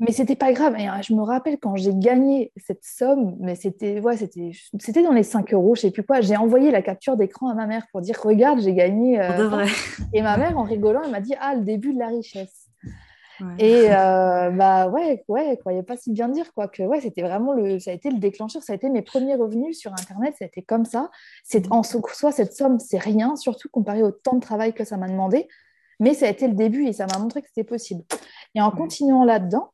mais 0.00 0.12
c'était 0.12 0.34
pas 0.34 0.52
grave. 0.52 0.74
Et, 0.78 0.86
hein, 0.86 1.00
je 1.02 1.12
me 1.14 1.22
rappelle 1.22 1.58
quand 1.58 1.76
j'ai 1.76 1.94
gagné 1.94 2.52
cette 2.56 2.84
somme, 2.84 3.36
mais 3.38 3.54
c'était 3.54 4.00
ouais, 4.00 4.16
c'était 4.16 5.02
dans 5.02 5.12
les 5.12 5.22
5 5.22 5.52
euros, 5.52 5.74
je 5.74 5.82
sais 5.82 5.90
plus 5.90 6.02
quoi. 6.02 6.22
J'ai 6.22 6.36
envoyé 6.36 6.70
la 6.70 6.80
capture 6.80 7.16
d'écran 7.16 7.50
à 7.50 7.54
ma 7.54 7.66
mère 7.66 7.86
pour 7.92 8.00
dire 8.00 8.18
regarde, 8.22 8.60
j'ai 8.60 8.72
gagné. 8.72 9.20
Euh, 9.20 9.66
et 10.14 10.22
ma 10.22 10.38
mère, 10.38 10.58
en 10.58 10.62
rigolant, 10.62 11.02
elle 11.04 11.10
m'a 11.10 11.20
dit 11.20 11.34
ah 11.38 11.54
le 11.54 11.62
début 11.62 11.92
de 11.92 11.98
la 11.98 12.08
richesse. 12.08 12.66
Et 13.58 13.86
euh, 13.90 14.50
bah 14.50 14.88
ouais, 14.88 15.24
ouais, 15.28 15.56
croyais 15.58 15.82
pas 15.82 15.96
si 15.96 16.12
bien 16.12 16.28
dire 16.28 16.52
quoi 16.52 16.68
que 16.68 16.82
ouais, 16.82 17.00
c'était 17.00 17.22
vraiment 17.22 17.54
le, 17.54 17.78
ça 17.78 17.90
a 17.90 17.94
été 17.94 18.10
le 18.10 18.18
déclencheur, 18.18 18.62
ça 18.62 18.74
a 18.74 18.76
été 18.76 18.90
mes 18.90 19.00
premiers 19.00 19.34
revenus 19.34 19.78
sur 19.78 19.92
internet, 19.92 20.34
ça 20.38 20.44
a 20.44 20.48
été 20.48 20.62
comme 20.62 20.84
ça. 20.84 21.10
C'est 21.42 21.68
mmh. 21.68 21.72
en 21.72 21.82
soi 21.82 22.32
cette 22.32 22.52
somme, 22.52 22.78
c'est 22.78 22.98
rien, 22.98 23.36
surtout 23.36 23.68
comparé 23.70 24.02
au 24.02 24.10
temps 24.10 24.34
de 24.34 24.40
travail 24.40 24.74
que 24.74 24.84
ça 24.84 24.98
m'a 24.98 25.08
demandé, 25.08 25.48
mais 26.00 26.12
ça 26.12 26.26
a 26.26 26.28
été 26.28 26.48
le 26.48 26.54
début 26.54 26.86
et 26.86 26.92
ça 26.92 27.06
m'a 27.06 27.18
montré 27.18 27.40
que 27.40 27.48
c'était 27.48 27.64
possible. 27.64 28.04
Et 28.54 28.60
en 28.60 28.70
continuant 28.70 29.24
là-dedans, 29.24 29.70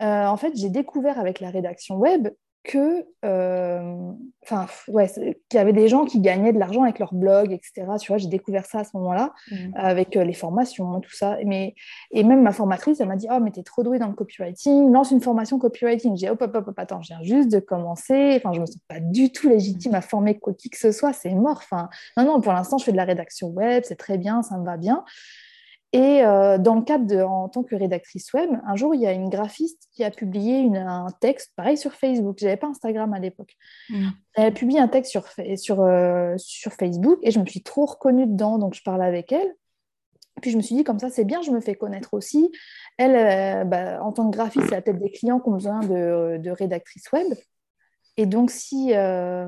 en 0.00 0.36
fait, 0.36 0.52
j'ai 0.56 0.70
découvert 0.70 1.18
avec 1.18 1.40
la 1.40 1.50
rédaction 1.50 1.96
web 1.96 2.28
que, 2.68 3.06
euh, 3.24 4.12
enfin, 4.42 4.66
ouais, 4.88 5.08
qu'il 5.08 5.34
y 5.54 5.58
avait 5.58 5.72
des 5.72 5.88
gens 5.88 6.04
qui 6.04 6.20
gagnaient 6.20 6.52
de 6.52 6.58
l'argent 6.58 6.82
avec 6.82 6.98
leur 6.98 7.14
blog, 7.14 7.50
etc. 7.50 7.86
Tu 7.98 8.08
vois, 8.08 8.18
j'ai 8.18 8.28
découvert 8.28 8.66
ça 8.66 8.80
à 8.80 8.84
ce 8.84 8.90
moment-là, 8.94 9.32
mmh. 9.50 9.56
avec 9.74 10.16
euh, 10.16 10.24
les 10.24 10.34
formations, 10.34 11.00
tout 11.00 11.14
ça. 11.14 11.38
Mais, 11.46 11.74
et 12.10 12.24
même 12.24 12.42
ma 12.42 12.52
formatrice, 12.52 13.00
elle 13.00 13.08
m'a 13.08 13.16
dit, 13.16 13.26
oh, 13.30 13.38
mais 13.40 13.52
t'es 13.52 13.62
trop 13.62 13.82
douée 13.82 13.98
dans 13.98 14.08
le 14.08 14.12
copywriting, 14.12 14.92
lance 14.92 15.10
une 15.10 15.22
formation 15.22 15.58
copywriting. 15.58 16.16
J'ai 16.16 16.26
dit, 16.26 16.30
hop, 16.30 16.42
hop, 16.42 16.54
hop, 16.68 16.78
attends, 16.78 17.00
je 17.00 17.08
viens 17.08 17.22
juste 17.22 17.50
de 17.50 17.58
commencer. 17.58 18.34
Enfin, 18.36 18.52
je 18.52 18.60
me 18.60 18.66
sens 18.66 18.78
pas 18.86 19.00
du 19.00 19.32
tout 19.32 19.48
légitime 19.48 19.94
à 19.94 20.02
former 20.02 20.38
quoi 20.38 20.52
qui 20.52 20.68
que 20.68 20.78
ce 20.78 20.92
soit, 20.92 21.14
c'est 21.14 21.34
mort. 21.34 21.60
Enfin, 21.62 21.88
non, 22.18 22.24
non, 22.24 22.40
pour 22.42 22.52
l'instant, 22.52 22.76
je 22.76 22.84
fais 22.84 22.92
de 22.92 22.98
la 22.98 23.04
rédaction 23.04 23.48
web, 23.48 23.82
c'est 23.86 23.96
très 23.96 24.18
bien, 24.18 24.42
ça 24.42 24.58
me 24.58 24.64
va 24.64 24.76
bien. 24.76 25.04
Et 25.92 26.22
euh, 26.22 26.58
dans 26.58 26.74
le 26.74 26.82
cadre 26.82 27.06
de, 27.06 27.20
en 27.22 27.48
tant 27.48 27.62
que 27.62 27.74
rédactrice 27.74 28.32
web, 28.34 28.50
un 28.66 28.76
jour, 28.76 28.94
il 28.94 29.00
y 29.00 29.06
a 29.06 29.12
une 29.12 29.30
graphiste 29.30 29.88
qui 29.92 30.04
a 30.04 30.10
publié 30.10 30.68
un 30.76 31.06
texte, 31.20 31.52
pareil 31.56 31.78
sur 31.78 31.94
Facebook. 31.94 32.36
Je 32.38 32.44
n'avais 32.44 32.58
pas 32.58 32.66
Instagram 32.66 33.14
à 33.14 33.18
l'époque. 33.18 33.56
Mm. 33.88 34.08
Elle 34.34 34.46
a 34.46 34.50
publié 34.50 34.80
un 34.80 34.88
texte 34.88 35.10
sur, 35.10 35.26
sur, 35.56 35.80
euh, 35.80 36.34
sur 36.36 36.72
Facebook 36.74 37.18
et 37.22 37.30
je 37.30 37.40
me 37.40 37.46
suis 37.46 37.62
trop 37.62 37.86
reconnue 37.86 38.26
dedans. 38.26 38.58
Donc, 38.58 38.74
je 38.74 38.82
parlais 38.82 39.06
avec 39.06 39.32
elle. 39.32 39.54
Puis, 40.42 40.50
je 40.50 40.58
me 40.58 40.62
suis 40.62 40.74
dit, 40.74 40.84
comme 40.84 40.98
ça, 40.98 41.08
c'est 41.08 41.24
bien, 41.24 41.40
je 41.40 41.50
me 41.50 41.60
fais 41.60 41.74
connaître 41.74 42.12
aussi. 42.12 42.52
Elle, 42.98 43.16
euh, 43.16 43.64
bah, 43.64 44.02
en 44.02 44.12
tant 44.12 44.30
que 44.30 44.36
graphiste, 44.36 44.66
elle 44.68 44.78
a 44.78 44.82
peut-être 44.82 45.00
des 45.00 45.10
clients 45.10 45.40
qui 45.40 45.48
ont 45.48 45.54
besoin 45.54 45.80
de, 45.80 46.36
de 46.36 46.50
rédactrice 46.50 47.10
web. 47.12 47.26
Et 48.20 48.26
donc, 48.26 48.50
si, 48.50 48.94
euh, 48.94 49.46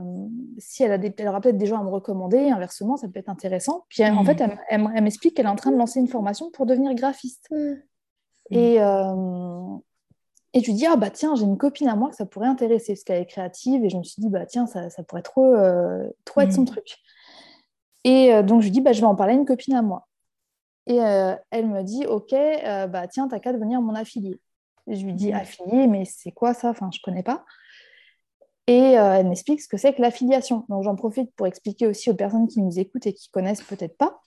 si 0.58 0.84
elle, 0.84 0.92
a 0.92 0.98
des, 0.98 1.12
elle 1.18 1.26
aura 1.26 1.40
peut-être 1.40 1.58
des 1.58 1.66
gens 1.66 1.80
à 1.80 1.82
me 1.82 1.90
recommander, 1.90 2.50
inversement, 2.50 2.96
ça 2.96 3.08
peut 3.08 3.18
être 3.18 3.28
intéressant. 3.28 3.84
Puis, 3.88 4.04
en 4.04 4.24
fait, 4.24 4.40
mm. 4.40 4.58
elle, 4.68 5.02
m'explique 5.02 5.34
qu'elle 5.34 5.46
est 5.46 5.50
en 5.50 5.56
train 5.56 5.72
de 5.72 5.76
lancer 5.76 5.98
une 5.98 6.06
formation 6.06 6.52
pour 6.52 6.66
devenir 6.66 6.94
graphiste. 6.94 7.48
Mm. 7.50 7.72
Et, 8.50 8.80
euh, 8.80 9.76
et 10.52 10.60
je 10.60 10.66
lui 10.66 10.74
dis, 10.74 10.86
ah 10.86 10.94
bah 10.94 11.10
tiens, 11.10 11.34
j'ai 11.34 11.42
une 11.42 11.58
copine 11.58 11.88
à 11.88 11.96
moi 11.96 12.10
que 12.10 12.14
ça 12.14 12.26
pourrait 12.26 12.46
intéresser, 12.46 12.92
parce 12.92 13.02
qu'elle 13.02 13.20
est 13.20 13.26
créative. 13.26 13.84
Et 13.84 13.90
je 13.90 13.96
me 13.96 14.04
suis 14.04 14.22
dit, 14.22 14.28
bah 14.28 14.46
tiens, 14.46 14.66
ça, 14.66 14.88
ça 14.88 15.02
pourrait 15.02 15.22
trop, 15.22 15.52
euh, 15.52 16.08
trop 16.24 16.42
être 16.42 16.52
son 16.52 16.62
mm. 16.62 16.66
truc. 16.66 16.96
Et 18.04 18.40
donc, 18.44 18.60
je 18.60 18.66
lui 18.66 18.70
dis, 18.70 18.80
bah, 18.80 18.92
je 18.92 19.00
vais 19.00 19.06
en 19.08 19.16
parler 19.16 19.32
à 19.32 19.36
une 19.36 19.46
copine 19.46 19.74
à 19.74 19.82
moi. 19.82 20.06
Et 20.86 20.96
elle 20.96 21.66
me 21.66 21.82
dit, 21.82 22.06
ok, 22.06 22.34
bah 22.88 23.08
tiens, 23.08 23.26
t'as 23.26 23.40
qu'à 23.40 23.52
devenir 23.52 23.82
mon 23.82 23.96
affilié. 23.96 24.40
Et 24.86 24.94
je 24.94 25.04
lui 25.04 25.12
dis, 25.12 25.32
affilié, 25.32 25.88
mais 25.88 26.04
c'est 26.04 26.30
quoi 26.30 26.54
ça? 26.54 26.70
Enfin, 26.70 26.88
je 26.94 27.00
connais 27.02 27.24
pas. 27.24 27.44
Et 28.70 28.96
euh, 28.96 29.14
elle 29.14 29.26
m'explique 29.26 29.60
ce 29.60 29.66
que 29.66 29.76
c'est 29.76 29.94
que 29.94 30.00
l'affiliation. 30.00 30.64
Donc 30.68 30.84
j'en 30.84 30.94
profite 30.94 31.34
pour 31.34 31.48
expliquer 31.48 31.88
aussi 31.88 32.08
aux 32.08 32.14
personnes 32.14 32.46
qui 32.46 32.62
nous 32.62 32.78
écoutent 32.78 33.04
et 33.04 33.12
qui 33.12 33.28
connaissent 33.28 33.64
peut-être 33.64 33.98
pas. 33.98 34.20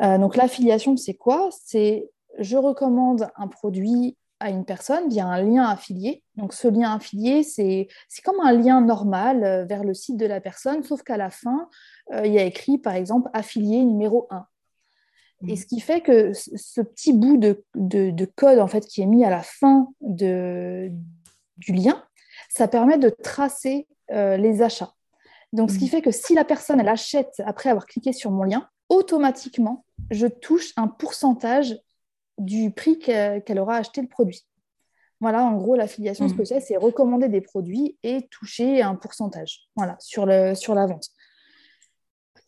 Euh, 0.00 0.16
donc 0.16 0.36
l'affiliation, 0.36 0.96
c'est 0.96 1.12
quoi? 1.12 1.50
C'est 1.66 2.08
je 2.38 2.56
recommande 2.56 3.28
un 3.36 3.46
produit 3.46 4.16
à 4.38 4.48
une 4.48 4.64
personne 4.64 5.10
via 5.10 5.26
un 5.26 5.42
lien 5.42 5.64
affilié. 5.64 6.22
Donc 6.36 6.54
ce 6.54 6.66
lien 6.66 6.94
affilié, 6.94 7.42
c'est 7.42 7.88
comme 8.24 8.40
un 8.40 8.52
lien 8.52 8.80
normal 8.80 9.44
euh, 9.44 9.64
vers 9.66 9.84
le 9.84 9.92
site 9.92 10.16
de 10.16 10.24
la 10.24 10.40
personne, 10.40 10.82
sauf 10.82 11.02
qu'à 11.02 11.18
la 11.18 11.28
fin, 11.28 11.68
il 12.24 12.32
y 12.32 12.38
a 12.38 12.44
écrit 12.44 12.78
par 12.78 12.94
exemple 12.94 13.28
affilié 13.34 13.84
numéro 13.84 14.26
1. 14.30 14.46
Et 15.46 15.52
mmh. 15.52 15.56
ce 15.56 15.66
qui 15.66 15.80
fait 15.80 16.00
que 16.00 16.32
ce 16.32 16.80
petit 16.80 17.12
bout 17.12 17.36
de, 17.36 17.62
de, 17.74 18.24
code 18.24 18.60
en 18.60 18.66
fait, 18.66 18.86
qui 18.86 19.02
est 19.02 19.06
mis 19.06 19.26
à 19.26 19.30
la 19.30 19.42
fin 19.42 19.88
de, 20.00 20.90
du 21.58 21.72
lien, 21.72 22.02
ça 22.50 22.68
permet 22.68 22.98
de 22.98 23.08
tracer 23.08 23.86
euh, 24.10 24.36
les 24.36 24.60
achats. 24.60 24.92
Donc, 25.52 25.70
ce 25.70 25.78
qui 25.78 25.86
mm. 25.86 25.88
fait 25.88 26.02
que 26.02 26.10
si 26.10 26.34
la 26.34 26.44
personne, 26.44 26.80
elle 26.80 26.88
achète 26.88 27.40
après 27.46 27.70
avoir 27.70 27.86
cliqué 27.86 28.12
sur 28.12 28.30
mon 28.30 28.42
lien, 28.42 28.68
automatiquement, 28.88 29.84
je 30.10 30.26
touche 30.26 30.72
un 30.76 30.88
pourcentage 30.88 31.78
du 32.38 32.70
prix 32.72 32.98
qu'elle 32.98 33.58
aura 33.58 33.76
acheté 33.76 34.02
le 34.02 34.08
produit. 34.08 34.42
Voilà, 35.20 35.44
en 35.44 35.56
gros, 35.56 35.76
l'affiliation, 35.76 36.28
ce 36.28 36.34
mm. 36.34 36.36
que 36.36 36.44
c'est, 36.44 36.60
c'est 36.60 36.76
recommander 36.76 37.28
des 37.28 37.40
produits 37.40 37.96
et 38.02 38.26
toucher 38.28 38.82
un 38.82 38.96
pourcentage 38.96 39.68
voilà, 39.76 39.96
sur, 40.00 40.26
le, 40.26 40.54
sur 40.54 40.74
la 40.74 40.86
vente. 40.86 41.08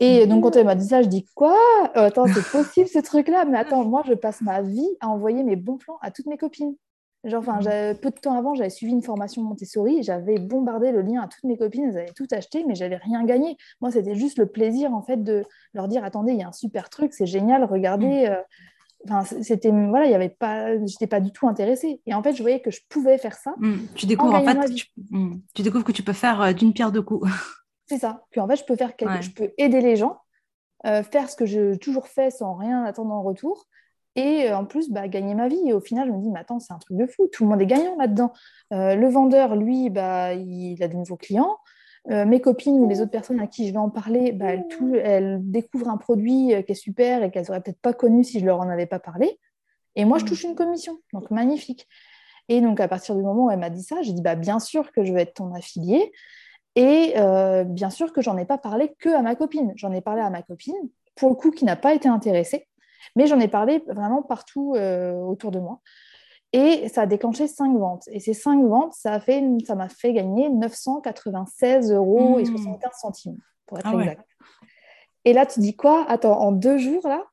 Et 0.01 0.27
donc, 0.27 0.43
quand 0.43 0.57
elle 0.57 0.67
m'a 0.67 0.75
dit 0.75 0.89
ça, 0.89 1.01
je 1.01 1.07
dis 1.07 1.25
quoi? 1.35 1.57
Euh, 1.97 2.07
Attends, 2.07 2.27
c'est 2.27 2.51
possible 2.51 2.89
ce 2.89 2.99
truc-là? 2.99 3.45
Mais 3.45 3.57
attends, 3.57 3.85
moi, 3.85 4.03
je 4.05 4.15
passe 4.15 4.41
ma 4.41 4.61
vie 4.61 4.89
à 4.99 5.09
envoyer 5.09 5.45
mes 5.45 5.55
bons 5.55 5.77
plans 5.77 5.99
à 6.03 6.11
toutes 6.11 6.27
mes 6.27 6.39
copines. 6.39 6.75
Genre, 7.25 7.39
enfin, 7.39 7.61
mmh. 7.61 7.99
peu 7.99 8.11
de 8.11 8.19
temps 8.21 8.37
avant, 8.37 8.55
j'avais 8.55 8.71
suivi 8.71 8.93
une 8.93 9.03
formation 9.03 9.43
Montessori, 9.43 10.03
j'avais 10.03 10.39
bombardé 10.39 10.91
le 10.91 11.03
lien 11.03 11.23
à 11.23 11.29
toutes 11.29 11.45
mes 11.45 11.57
copines, 11.57 11.85
elles 11.85 11.99
avaient 11.99 12.13
tout 12.13 12.27
acheté, 12.33 12.65
mais 12.67 12.75
j'avais 12.75 12.97
rien 12.97 13.25
gagné. 13.25 13.57
Moi, 13.81 13.93
c'était 13.93 14.17
juste 14.17 14.39
le 14.39 14.47
plaisir, 14.47 14.93
en 14.93 15.03
fait, 15.03 15.23
de 15.23 15.45
leur 15.73 15.87
dire, 15.87 16.05
attendez, 16.05 16.33
il 16.33 16.39
y 16.39 16.43
a 16.43 16.49
un 16.49 16.53
super 16.53 16.91
truc, 16.91 17.13
c'est 17.13 17.27
génial, 17.27 17.65
regardez. 17.65 18.29
Mmh. 18.29 18.33
Euh, 18.33 18.43
enfin, 19.09 19.25
c'était, 19.41 19.71
voilà, 19.71 20.07
il 20.07 20.11
y 20.11 20.17
avait 20.17 20.31
pas, 20.31 20.77
j'étais 20.85 21.07
pas 21.07 21.21
du 21.21 21.31
tout 21.31 21.47
intéressée. 21.47 22.01
Et 22.07 22.15
en 22.15 22.25
fait, 22.25 22.35
je 22.35 22.43
voyais 22.43 22.61
que 22.61 22.73
je 22.73 22.81
pouvais 22.89 23.19
faire 23.19 23.35
ça. 23.35 23.55
Mmh. 23.59 23.75
Tu 23.95 24.07
découvres, 24.07 24.35
en, 24.35 24.45
fait, 24.45 24.75
tu, 25.55 25.63
découvres 25.63 25.85
que 25.85 25.93
tu 25.93 26.03
peux 26.03 26.13
faire 26.13 26.43
euh, 26.43 26.53
d'une 26.53 26.73
pierre 26.73 26.91
deux 26.91 27.03
coups. 27.03 27.31
c'est 27.87 27.99
ça. 27.99 28.25
Puis 28.31 28.41
en 28.41 28.49
fait, 28.49 28.57
je 28.57 28.65
peux 28.65 28.77
faire 28.77 28.97
quelque... 28.97 29.23
je 29.23 29.31
peux 29.31 29.53
aider 29.59 29.81
les 29.81 29.95
gens, 29.95 30.19
euh, 30.87 31.05
faire 31.05 31.31
ce 31.31 31.37
que 31.37 31.47
j'ai 31.47 31.79
toujours 31.79 32.09
fait 32.09 32.31
sans 32.31 32.55
rien 32.55 32.83
attendre 32.83 33.13
en 33.13 33.23
retour 33.23 33.69
et 34.17 34.51
euh, 34.51 34.57
en 34.57 34.65
plus 34.65 34.91
bah, 34.91 35.09
gagner 35.09 35.35
ma 35.35 35.49
vie. 35.49 35.61
Et 35.67 35.73
au 35.73 35.81
final, 35.81 36.09
je 36.09 36.13
me 36.13 36.21
dis, 36.21 36.31
mais 36.31 36.41
attends, 36.41 36.61
c'est 36.61 36.73
un 36.73 36.79
truc 36.79 36.97
de 36.97 37.07
fou, 37.07 37.29
tout 37.29 37.45
le 37.45 37.51
monde 37.51 37.63
est 37.63 37.67
gagnant 37.67 37.97
là-dedans. 37.97 38.33
Euh, 38.73 38.95
le 38.95 39.09
vendeur, 39.09 39.57
lui, 39.57 39.91
bah, 39.91 40.35
il 40.35 40.83
a 40.83 40.89
de 40.89 40.95
nouveaux 40.95 41.17
clients. 41.17 41.59
Euh, 42.11 42.25
mes 42.25 42.41
copines 42.41 42.81
ou 42.81 42.89
les 42.89 43.01
autres 43.01 43.13
personnes 43.13 43.41
à 43.41 43.47
qui 43.47 43.69
je 43.69 43.73
vais 43.73 43.79
en 43.79 43.91
parler, 43.91 44.33
bah, 44.33 44.55
elles, 45.05 45.39
découvrent 45.41 45.89
un 45.89 45.97
produit 45.97 46.53
qui 46.67 46.73
est 46.73 46.75
super 46.75 47.23
et 47.23 47.31
qu'elles 47.31 47.47
n'auraient 47.47 47.61
peut-être 47.61 47.81
pas 47.81 47.93
connu 47.93 48.25
si 48.25 48.41
je 48.41 48.45
leur 48.45 48.61
en 48.61 48.69
avais 48.69 48.87
pas 48.87 48.99
parlé. 48.99 49.39
Et 49.95 50.05
moi, 50.05 50.19
je 50.19 50.25
touche 50.25 50.43
une 50.45 50.55
commission. 50.55 50.99
Donc, 51.13 51.31
magnifique. 51.31 51.87
Et 52.49 52.61
donc, 52.61 52.81
à 52.81 52.89
partir 52.89 53.15
du 53.15 53.23
moment 53.23 53.47
où 53.47 53.51
elle 53.51 53.61
m'a 53.61 53.71
dit 53.71 53.83
ça, 53.83 54.03
j'ai 54.03 54.13
dit, 54.13 54.23
bah, 54.23 54.35
bien 54.35 54.59
sûr 54.59 54.91
que 54.91 55.05
je 55.05 55.13
vais 55.13 55.23
être 55.23 55.35
ton 55.35 55.55
affilié. 55.55 56.13
Et 56.75 57.15
bien 57.67 57.91
sûr 57.91 58.13
que 58.13 58.23
j'en 58.23 58.37
ai 58.37 58.47
pas 58.47 58.59
parlé 58.59 58.95
que 58.99 59.11
à 59.11 59.23
ma 59.23 59.37
copine. 59.37 59.73
J'en 59.77 59.93
ai 59.93 60.01
parlé 60.01 60.23
à 60.23 60.31
ma 60.31 60.43
copine, 60.43 60.75
pour 61.15 61.29
le 61.29 61.35
coup, 61.37 61.51
qui 61.51 61.65
n'a 61.65 61.77
pas 61.77 61.95
été 61.95 62.09
intéressée. 62.09 62.67
Mais 63.17 63.27
j'en 63.27 63.41
ai 63.41 63.49
parlé 63.49 63.83
vraiment 63.87 64.23
partout 64.23 64.75
euh, 64.77 65.13
autour 65.15 65.51
de 65.51 65.59
moi. 65.59 65.81
Et 66.53 66.89
ça 66.89 67.03
a 67.03 67.07
déclenché 67.07 67.47
cinq 67.47 67.77
ventes. 67.79 68.05
Et 68.09 68.21
ces 68.21 68.35
cinq 68.35 68.63
ventes, 68.65 68.93
ça 68.93 69.13
m'a 69.13 69.21
fait, 69.21 69.43
fait 69.89 70.13
gagner 70.13 70.51
996 70.51 71.93
euros 71.93 72.39
et 72.39 72.45
75 72.45 72.91
mmh. 72.91 72.95
centimes, 72.95 73.39
pour 73.67 73.79
être 73.79 73.89
ah 73.89 73.99
exact. 73.99 74.27
Et 75.25 75.33
là, 75.33 75.47
tu 75.47 75.61
dis 75.61 75.77
quoi? 75.77 76.05
Attends, 76.09 76.39
en 76.41 76.53
deux 76.53 76.77
jours, 76.77 77.07
là, 77.07 77.25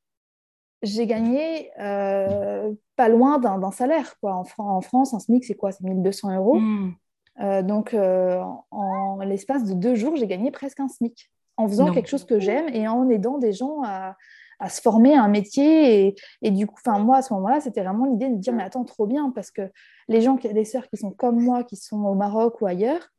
j'ai 0.84 1.06
gagné 1.06 1.70
euh, 1.82 2.72
pas 2.96 3.10
loin 3.10 3.40
d'un 3.40 3.72
salaire. 3.72 4.16
Quoi. 4.22 4.36
En, 4.36 4.46
en, 4.58 4.82
France, 4.82 5.14
un 5.14 5.20
SMIC, 5.20 5.44
c'est 5.44 5.56
quoi? 5.56 5.74
C'est 5.74 5.84
1200 5.84 6.36
euros. 6.38 6.56
Mmh. 6.56 6.96
Euh, 7.42 7.62
donc, 7.62 7.94
en 7.94 9.20
l'espace 9.20 9.66
de 9.66 9.74
deux 9.74 9.96
jours, 9.96 10.16
j'ai 10.16 10.28
gagné 10.28 10.50
presque 10.52 10.80
un 10.80 10.88
SMIC 10.88 11.30
en 11.60 11.68
faisant 11.68 11.92
quelque 11.92 12.08
chose 12.08 12.24
que 12.24 12.40
j'aime 12.40 12.70
et 12.70 12.88
en 12.88 13.10
aidant 13.10 13.38
des 13.38 13.52
gens 13.52 13.82
à, 13.84 14.16
à 14.60 14.70
se 14.70 14.82
former 14.82 15.16
à 15.16 15.24
un 15.24 15.28
métier. 15.28 16.16
Et, 16.42 16.52
du 16.52 16.68
coup, 16.68 16.80
moi, 17.00 17.18
à 17.18 17.22
ce 17.22 17.34
moment-là, 17.34 17.62
c'était 17.62 17.82
vraiment 17.82 18.06
l'idée 18.06 18.30
de 18.30 18.36
dire, 18.36 18.54
mais 18.54 18.64
attends, 18.64 18.84
trop 18.84 19.08
bien, 19.08 19.32
parce 19.32 19.52
que 19.52 19.72
les 20.08 20.22
gens, 20.22 20.38
les 20.44 20.66
sœurs 20.66 20.88
qui 20.90 20.98
sont 20.98 21.12
comme 21.12 21.42
moi, 21.42 21.64
qui 21.64 21.76
sont 21.76 22.04
au 22.04 22.16
Maroc 22.16 22.62
ou 22.62 22.68
ailleurs, 22.68 23.10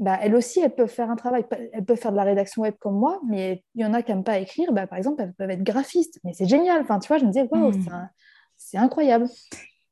bah, 0.00 0.18
elles 0.20 0.34
aussi, 0.34 0.60
elles 0.60 0.74
peuvent 0.74 0.90
faire 0.90 1.10
un 1.10 1.16
travail. 1.16 1.46
Elles 1.72 1.84
peuvent 1.84 1.98
faire 1.98 2.10
de 2.10 2.16
la 2.16 2.24
rédaction 2.24 2.62
web 2.62 2.74
comme 2.80 2.98
moi, 2.98 3.20
mais 3.26 3.62
il 3.74 3.82
y 3.82 3.86
en 3.86 3.94
a 3.94 4.02
qui 4.02 4.10
n'aiment 4.10 4.24
pas 4.24 4.38
écrire. 4.38 4.72
Bah, 4.72 4.86
par 4.86 4.98
exemple, 4.98 5.22
elles 5.22 5.34
peuvent 5.34 5.50
être 5.50 5.62
graphistes. 5.62 6.18
Mais 6.24 6.32
c'est 6.32 6.48
génial. 6.48 6.82
Enfin, 6.82 6.98
tu 6.98 7.08
vois, 7.08 7.18
je 7.18 7.24
me 7.24 7.30
disais, 7.30 7.46
waouh, 7.50 7.70
mmh. 7.70 8.08
c'est 8.56 8.78
incroyable. 8.78 9.26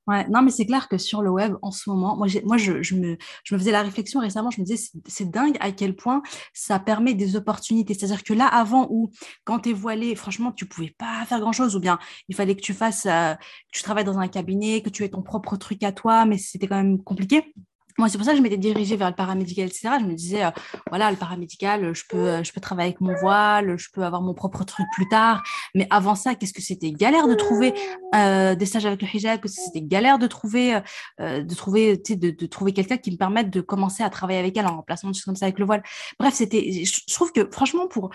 Ouais, 0.08 0.26
non, 0.28 0.42
mais 0.42 0.50
c'est 0.50 0.66
clair 0.66 0.88
que 0.88 0.98
sur 0.98 1.22
le 1.22 1.30
web, 1.30 1.54
en 1.62 1.70
ce 1.70 1.88
moment, 1.88 2.16
moi, 2.16 2.26
je, 2.26 2.40
me, 2.40 3.16
je 3.44 3.54
me 3.54 3.58
faisais 3.58 3.70
la 3.70 3.82
réflexion 3.82 4.18
récemment, 4.18 4.50
je 4.50 4.60
me 4.60 4.66
disais, 4.66 4.90
c'est 5.06 5.30
dingue 5.30 5.56
à 5.60 5.70
quel 5.70 5.94
point 5.94 6.22
ça 6.52 6.80
permet 6.80 7.14
des 7.14 7.36
opportunités. 7.36 7.94
C'est-à-dire 7.94 8.24
que 8.24 8.32
là, 8.34 8.46
avant, 8.48 8.88
où 8.90 9.10
quand 9.44 9.60
tu 9.60 9.70
es 9.70 9.72
voilé, 9.72 10.16
franchement, 10.16 10.50
tu 10.50 10.66
pouvais 10.66 10.92
pas 10.98 11.24
faire 11.26 11.38
grand-chose, 11.38 11.76
ou 11.76 11.80
bien 11.80 12.00
il 12.28 12.34
fallait 12.34 12.56
que 12.56 12.62
tu 12.62 12.74
fasses, 12.74 13.06
euh, 13.06 13.34
que 13.34 13.72
tu 13.72 13.82
travailles 13.84 14.04
dans 14.04 14.18
un 14.18 14.26
cabinet, 14.28 14.82
que 14.82 14.90
tu 14.90 15.04
aies 15.04 15.08
ton 15.10 15.22
propre 15.22 15.56
truc 15.56 15.84
à 15.84 15.92
toi, 15.92 16.24
mais 16.24 16.36
c'était 16.36 16.66
quand 16.66 16.76
même 16.76 17.00
compliqué. 17.02 17.54
Moi, 17.98 18.08
c'est 18.08 18.18
pour 18.18 18.24
ça 18.24 18.32
que 18.32 18.38
je 18.38 18.42
m'étais 18.42 18.56
dirigée 18.56 18.96
vers 18.96 19.08
le 19.08 19.14
paramédical, 19.14 19.66
etc. 19.66 19.90
Je 20.00 20.06
me 20.06 20.14
disais, 20.14 20.44
euh, 20.44 20.50
voilà, 20.88 21.10
le 21.10 21.16
paramédical, 21.16 21.94
je 21.94 22.04
peux, 22.08 22.16
euh, 22.16 22.44
je 22.44 22.52
peux 22.52 22.60
travailler 22.60 22.88
avec 22.88 23.00
mon 23.00 23.14
voile, 23.14 23.76
je 23.78 23.88
peux 23.92 24.02
avoir 24.02 24.22
mon 24.22 24.34
propre 24.34 24.64
truc 24.64 24.86
plus 24.94 25.08
tard. 25.08 25.42
Mais 25.74 25.86
avant 25.90 26.14
ça, 26.14 26.34
qu'est-ce 26.34 26.52
que 26.52 26.62
c'était 26.62 26.92
galère 26.92 27.28
de 27.28 27.34
trouver 27.34 27.74
euh, 28.14 28.54
des 28.54 28.66
stages 28.66 28.86
avec 28.86 29.02
le 29.02 29.08
hijab, 29.12 29.40
que 29.40 29.48
c'était 29.48 29.82
galère 29.82 30.18
de 30.18 30.26
trouver, 30.26 30.80
de 31.18 31.54
trouver, 31.54 31.96
de, 31.96 32.30
de 32.30 32.46
trouver 32.46 32.72
quelqu'un 32.72 32.96
qui 32.96 33.10
me 33.10 33.16
permette 33.16 33.50
de 33.50 33.60
commencer 33.60 34.02
à 34.02 34.10
travailler 34.10 34.38
avec 34.38 34.56
elle 34.56 34.66
en 34.66 34.76
remplacement 34.76 35.10
de 35.10 35.14
choses 35.14 35.24
comme 35.24 35.36
ça 35.36 35.46
avec 35.46 35.58
le 35.58 35.66
voile? 35.66 35.82
Bref, 36.18 36.34
c'était, 36.34 36.84
je 36.84 37.14
trouve 37.14 37.32
que 37.32 37.48
franchement, 37.50 37.86
pour 37.88 38.10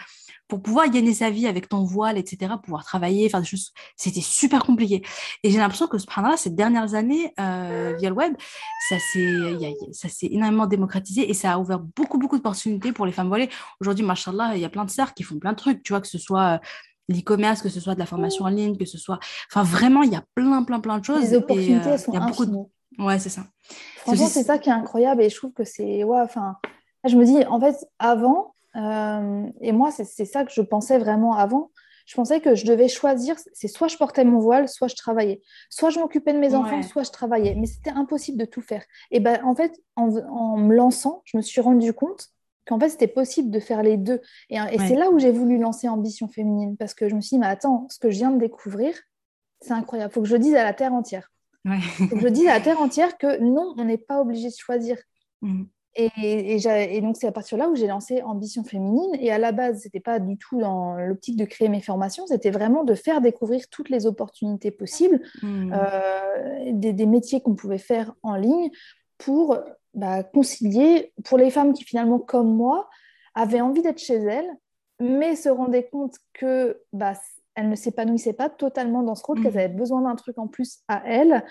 pour 0.47 0.61
pouvoir 0.61 0.89
gagner 0.89 1.13
sa 1.13 1.29
vie 1.29 1.47
avec 1.47 1.67
ton 1.67 1.83
voile, 1.83 2.17
etc., 2.17 2.53
pouvoir 2.63 2.85
travailler, 2.85 3.29
faire 3.29 3.41
des 3.41 3.47
choses, 3.47 3.73
c'était 3.95 4.21
super 4.21 4.63
compliqué. 4.63 5.03
Et 5.43 5.51
j'ai 5.51 5.57
l'impression 5.57 5.87
que, 5.87 5.97
ces 6.37 6.49
dernières 6.49 6.93
années, 6.93 7.33
euh, 7.39 7.95
via 7.99 8.09
le 8.09 8.15
web, 8.15 8.33
ça 8.89 8.97
s'est 9.11 9.66
énormément 10.21 10.67
démocratisé 10.67 11.29
et 11.29 11.33
ça 11.33 11.53
a 11.53 11.57
ouvert 11.59 11.79
beaucoup, 11.79 12.17
beaucoup 12.17 12.37
d'opportunités 12.37 12.91
pour 12.91 13.05
les 13.05 13.11
femmes 13.11 13.27
voilées. 13.27 13.49
Aujourd'hui, 13.79 14.05
machallah, 14.05 14.55
il 14.55 14.61
y 14.61 14.65
a 14.65 14.69
plein 14.69 14.85
de 14.85 14.89
sœurs 14.89 15.13
qui 15.13 15.23
font 15.23 15.39
plein 15.39 15.51
de 15.51 15.57
trucs, 15.57 15.83
tu 15.83 15.93
vois, 15.93 16.01
que 16.01 16.07
ce 16.07 16.17
soit 16.17 16.55
euh, 16.55 16.57
l'e-commerce, 17.09 17.61
que 17.61 17.69
ce 17.69 17.79
soit 17.79 17.95
de 17.95 17.99
la 17.99 18.05
formation 18.05 18.45
en 18.45 18.49
ligne, 18.49 18.77
que 18.77 18.85
ce 18.85 18.97
soit... 18.97 19.19
Enfin, 19.51 19.63
vraiment, 19.63 20.03
il 20.03 20.11
y 20.11 20.15
a 20.15 20.23
plein, 20.35 20.63
plein, 20.63 20.79
plein 20.79 20.99
de 20.99 21.05
choses. 21.05 21.21
Les 21.21 21.35
opportunités 21.35 21.91
euh, 21.91 21.97
sont 21.97 22.69
Ouais, 22.99 23.19
c'est 23.19 23.29
ça. 23.29 23.43
Franchement, 23.97 24.27
c'est 24.27 24.43
ça 24.43 24.57
qui 24.57 24.69
est 24.69 24.73
incroyable 24.73 25.21
et 25.21 25.29
je 25.29 25.35
trouve 25.35 25.53
que 25.53 25.63
c'est. 25.63 26.03
Ouais, 26.03 26.19
enfin, 26.21 26.55
je 27.05 27.15
me 27.15 27.25
dis, 27.25 27.45
en 27.45 27.59
fait, 27.59 27.75
avant, 27.99 28.55
euh, 28.75 29.45
et 29.61 29.71
moi, 29.71 29.91
c'est 29.91 30.25
ça 30.25 30.45
que 30.45 30.51
je 30.51 30.61
pensais 30.61 30.97
vraiment 30.97 31.35
avant. 31.35 31.71
Je 32.07 32.15
pensais 32.15 32.39
que 32.39 32.55
je 32.55 32.65
devais 32.65 32.87
choisir, 32.87 33.35
c'est 33.51 33.67
soit 33.67 33.89
je 33.89 33.97
portais 33.97 34.23
mon 34.23 34.39
voile, 34.39 34.69
soit 34.69 34.87
je 34.87 34.95
travaillais. 34.95 35.41
Soit 35.69 35.89
je 35.89 35.99
m'occupais 35.99 36.31
de 36.31 36.39
mes 36.39 36.55
enfants, 36.55 36.81
soit 36.81 37.03
je 37.03 37.11
travaillais. 37.11 37.53
Mais 37.55 37.67
c'était 37.67 37.89
impossible 37.91 38.37
de 38.37 38.45
tout 38.45 38.61
faire. 38.61 38.83
Et 39.11 39.19
ben, 39.19 39.39
en 39.43 39.53
fait, 39.53 39.77
en, 39.97 40.15
en 40.15 40.57
me 40.57 40.73
lançant, 40.73 41.21
je 41.25 41.35
me 41.35 41.41
suis 41.41 41.59
rendu 41.59 41.91
compte 41.91 42.29
qu'en 42.65 42.79
fait, 42.79 42.89
c'était 42.89 43.07
possible 43.07 43.51
de 43.51 43.59
faire 43.59 43.83
les 43.83 43.97
deux. 43.97 44.21
Et, 44.49 44.55
et 44.55 44.77
c'est 44.79 44.95
là 44.95 45.09
où 45.09 45.19
j'ai 45.19 45.31
voulu 45.31 45.57
lancer 45.57 45.89
Ambition 45.89 46.29
Féminine, 46.29 46.77
parce 46.77 46.93
que 46.93 47.09
je 47.09 47.15
me 47.15 47.19
suis 47.19 47.35
dit, 47.35 47.39
mais 47.39 47.47
attends, 47.47 47.87
ce 47.89 47.99
que 47.99 48.09
je 48.09 48.15
viens 48.15 48.31
de 48.31 48.39
découvrir, 48.39 48.95
c'est 49.59 49.73
incroyable. 49.73 50.11
Il 50.11 50.13
faut 50.13 50.21
que 50.21 50.27
je 50.27 50.35
le 50.35 50.39
dise 50.39 50.55
à 50.55 50.63
la 50.63 50.73
Terre 50.73 50.93
entière. 50.93 51.29
Ouais. 51.65 51.81
faut 51.81 52.15
que 52.15 52.21
je 52.21 52.29
dise 52.29 52.47
à 52.47 52.53
la 52.53 52.61
Terre 52.61 52.79
entière 52.79 53.17
que 53.17 53.41
non, 53.41 53.73
on 53.77 53.83
n'est 53.83 53.97
pas 53.97 54.21
obligé 54.21 54.47
de 54.47 54.55
choisir. 54.57 54.97
Mmh. 55.43 55.65
Et, 55.99 57.01
donc, 57.01 57.17
c'est 57.17 57.25
à 57.25 57.31
partir 57.31 57.57
de 57.57 57.63
là 57.63 57.69
où 57.69 57.75
j'ai 57.75 57.87
lancé 57.87 58.21
Ambition 58.21 58.63
Féminine. 58.63 59.09
Et 59.19 59.31
à 59.31 59.39
la 59.39 59.51
base, 59.51 59.81
ce 59.81 59.87
n'était 59.87 59.99
pas 59.99 60.19
du 60.19 60.37
tout 60.37 60.59
dans 60.59 60.95
l'optique 60.95 61.37
de 61.37 61.45
créer 61.45 61.69
mes 61.69 61.81
formations, 61.81 62.27
c'était 62.27 62.51
vraiment 62.51 62.83
de 62.83 62.93
faire 62.93 63.19
découvrir 63.19 63.67
toutes 63.69 63.89
les 63.89 64.05
opportunités 64.05 64.69
possibles, 64.69 65.21
mmh. 65.41 65.73
euh, 65.73 66.71
des, 66.71 67.05
métiers 67.07 67.41
qu'on 67.41 67.55
pouvait 67.55 67.79
faire 67.79 68.13
en 68.21 68.35
ligne 68.35 68.69
pour 69.17 69.57
bah, 69.95 70.21
concilier, 70.23 71.13
pour 71.25 71.39
les 71.39 71.49
femmes 71.49 71.73
qui 71.73 71.83
finalement, 71.83 72.19
comme 72.19 72.55
moi, 72.55 72.89
avaient 73.33 73.61
envie 73.61 73.81
d'être 73.81 73.99
chez 73.99 74.17
elles, 74.17 74.49
mais 74.99 75.35
se 75.35 75.49
rendaient 75.49 75.89
compte 75.89 76.15
que 76.33 76.79
bah, 76.93 77.13
elles 77.55 77.69
ne 77.69 77.75
s'épanouissaient 77.75 78.33
pas 78.33 78.49
totalement 78.49 79.01
dans 79.01 79.15
ce 79.15 79.23
rôle, 79.23 79.41
qu'elles 79.41 79.53
mmh. 79.53 79.57
avaient 79.57 79.67
besoin 79.67 80.01
d'un 80.01 80.15
truc 80.15 80.37
en 80.37 80.47
plus 80.47 80.79
à 80.87 81.01
elles 81.07 81.43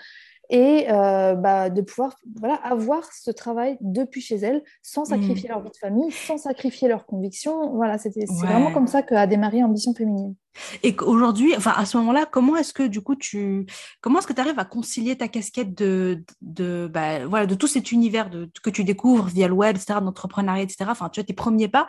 et 0.49 0.85
euh, 0.89 1.35
bah, 1.35 1.69
de 1.69 1.81
pouvoir 1.81 2.15
voilà, 2.39 2.55
avoir 2.55 3.11
ce 3.13 3.31
travail 3.31 3.77
depuis 3.81 4.21
chez 4.21 4.35
elles 4.35 4.63
sans 4.81 5.03
mmh. 5.03 5.05
sacrifier 5.05 5.49
leur 5.49 5.61
vie 5.61 5.69
de 5.69 5.77
famille, 5.77 6.11
sans 6.11 6.37
sacrifier 6.37 6.87
leurs 6.87 7.05
convictions. 7.05 7.75
Voilà, 7.75 7.97
c'est 7.97 8.13
vraiment 8.41 8.71
comme 8.71 8.87
ça 8.87 9.01
qu'a 9.01 9.27
démarré 9.27 9.63
Ambition 9.63 9.93
Féminine. 9.93 10.35
Et 10.83 10.95
qu'aujourd'hui, 10.95 11.55
enfin 11.55 11.73
à 11.75 11.85
ce 11.85 11.97
moment-là, 11.97 12.25
comment 12.25 12.55
est-ce 12.55 12.73
que 12.73 12.83
du 12.83 13.01
coup 13.01 13.15
tu, 13.15 13.65
comment 14.01 14.19
est-ce 14.19 14.27
que 14.27 14.33
tu 14.33 14.41
arrives 14.41 14.59
à 14.59 14.65
concilier 14.65 15.17
ta 15.17 15.27
casquette 15.27 15.73
de, 15.75 16.23
de, 16.41 16.89
bah, 16.91 17.25
voilà, 17.25 17.45
de 17.45 17.55
tout 17.55 17.67
cet 17.67 17.91
univers 17.91 18.29
de, 18.29 18.49
que 18.63 18.69
tu 18.69 18.83
découvres 18.83 19.25
via 19.25 19.47
le 19.47 19.53
web, 19.53 19.75
etc., 19.75 19.99
d'entrepreneuriat, 20.01 20.63
etc. 20.63 20.85
Enfin, 20.89 21.09
tu 21.09 21.19
as 21.19 21.23
tes 21.23 21.33
premiers 21.33 21.67
pas 21.67 21.87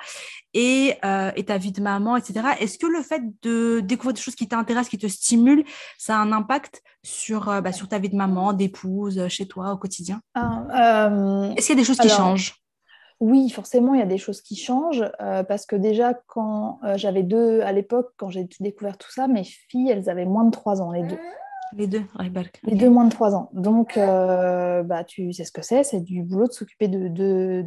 et, 0.54 0.94
euh, 1.04 1.30
et 1.36 1.44
ta 1.44 1.58
vie 1.58 1.72
de 1.72 1.80
maman, 1.80 2.16
etc. 2.16 2.40
Est-ce 2.60 2.78
que 2.78 2.86
le 2.86 3.02
fait 3.02 3.22
de 3.42 3.80
découvrir 3.80 4.14
des 4.14 4.20
choses 4.20 4.34
qui 4.34 4.48
t'intéressent, 4.48 4.90
qui 4.90 4.98
te 4.98 5.06
stimulent, 5.06 5.64
ça 5.98 6.16
a 6.16 6.20
un 6.20 6.32
impact 6.32 6.82
sur, 7.02 7.48
euh, 7.48 7.60
bah, 7.60 7.72
sur 7.72 7.88
ta 7.88 7.98
vie 7.98 8.08
de 8.08 8.16
maman, 8.16 8.52
d'épouse, 8.52 9.28
chez 9.28 9.46
toi, 9.46 9.72
au 9.72 9.76
quotidien? 9.76 10.20
Ah, 10.34 11.08
euh, 11.08 11.54
Est-ce 11.54 11.66
qu'il 11.66 11.76
y 11.76 11.78
a 11.78 11.80
des 11.80 11.86
choses 11.86 11.98
qui 11.98 12.08
changent? 12.08 12.54
Oui, 13.20 13.50
forcément, 13.50 13.94
il 13.94 14.00
y 14.00 14.02
a 14.02 14.06
des 14.06 14.18
choses 14.18 14.40
qui 14.40 14.54
changent 14.54 15.04
euh, 15.20 15.42
parce 15.42 15.66
que 15.66 15.74
déjà, 15.74 16.14
quand 16.28 16.78
euh, 16.84 16.96
j'avais 16.96 17.24
deux, 17.24 17.60
à 17.62 17.72
l'époque, 17.72 18.12
quand 18.16 18.30
j'ai 18.30 18.48
découvert 18.60 18.96
tout 18.96 19.10
ça, 19.10 19.26
mes 19.26 19.42
filles, 19.42 19.90
elles 19.90 20.08
avaient 20.08 20.24
moins 20.24 20.44
de 20.44 20.52
3 20.52 20.80
ans, 20.82 20.92
les 20.92 21.02
deux. 21.02 21.18
Les 21.76 21.86
deux, 21.86 22.04
Les 22.62 22.76
deux 22.76 22.88
moins 22.88 23.04
de 23.04 23.10
3 23.10 23.34
ans. 23.34 23.50
Donc, 23.52 23.96
euh, 23.96 24.84
bah, 24.84 25.02
tu 25.02 25.32
sais 25.32 25.44
ce 25.44 25.50
que 25.50 25.62
c'est, 25.62 25.82
c'est 25.82 26.00
du 26.00 26.22
boulot 26.22 26.46
de 26.46 26.52
s'occuper 26.52 26.86
de 26.86 27.08
deux 27.08 27.66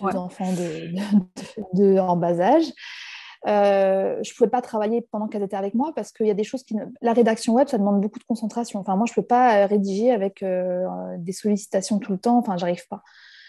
enfants 0.00 0.52
de, 1.74 1.98
en 1.98 2.16
bas 2.16 2.40
âge. 2.40 2.64
je 3.44 3.50
ne 3.50 4.36
pouvais 4.36 4.50
pas 4.50 4.62
travailler 4.62 5.06
pendant 5.12 5.28
qu'elles 5.28 5.44
étaient 5.44 5.54
avec 5.54 5.74
moi 5.74 5.92
parce 5.94 6.10
qu'il 6.10 6.26
y 6.26 6.30
a 6.30 6.34
des 6.34 6.44
choses 6.44 6.64
qui... 6.64 6.76
La 7.02 7.12
rédaction 7.12 7.52
web, 7.52 7.68
ça 7.68 7.78
demande 7.78 8.00
beaucoup 8.00 8.18
de 8.18 8.24
concentration. 8.24 8.80
Enfin, 8.80 8.96
moi, 8.96 9.04
je 9.06 9.12
ne 9.12 9.16
peux 9.16 9.26
pas 9.26 9.66
rédiger 9.66 10.10
avec 10.10 10.42
des 11.18 11.32
sollicitations 11.32 11.98
tout 11.98 12.10
le 12.10 12.18
temps. 12.18 12.38
Enfin, 12.38 12.56
j'arrive 12.56 12.88
pas. 12.88 13.02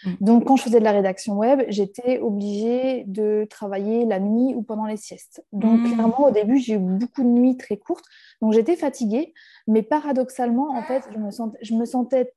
Mm. 0.04 0.10
Donc, 0.20 0.44
quand 0.44 0.56
je 0.56 0.62
faisais 0.62 0.78
de 0.78 0.84
la 0.84 0.92
rédaction 0.92 1.34
web, 1.34 1.62
j'étais 1.68 2.18
obligée 2.18 3.04
de 3.06 3.46
travailler 3.50 4.04
la 4.04 4.20
nuit 4.20 4.54
ou 4.54 4.62
pendant 4.62 4.86
les 4.86 4.96
siestes. 4.96 5.44
Donc, 5.52 5.80
mm. 5.80 5.92
clairement, 5.94 6.26
au 6.26 6.30
début, 6.30 6.58
j'ai 6.58 6.74
eu 6.74 6.78
beaucoup 6.78 7.22
de 7.22 7.28
nuits 7.28 7.56
très 7.56 7.76
courtes. 7.76 8.04
Donc, 8.40 8.52
j'étais 8.52 8.76
fatiguée. 8.76 9.34
Mais 9.66 9.82
paradoxalement, 9.82 10.70
en 10.70 10.82
fait, 10.82 11.04
je 11.12 11.18
me 11.18 11.30
sentais, 11.30 11.58
je 11.62 11.74
me 11.74 11.84
sentais 11.84 12.32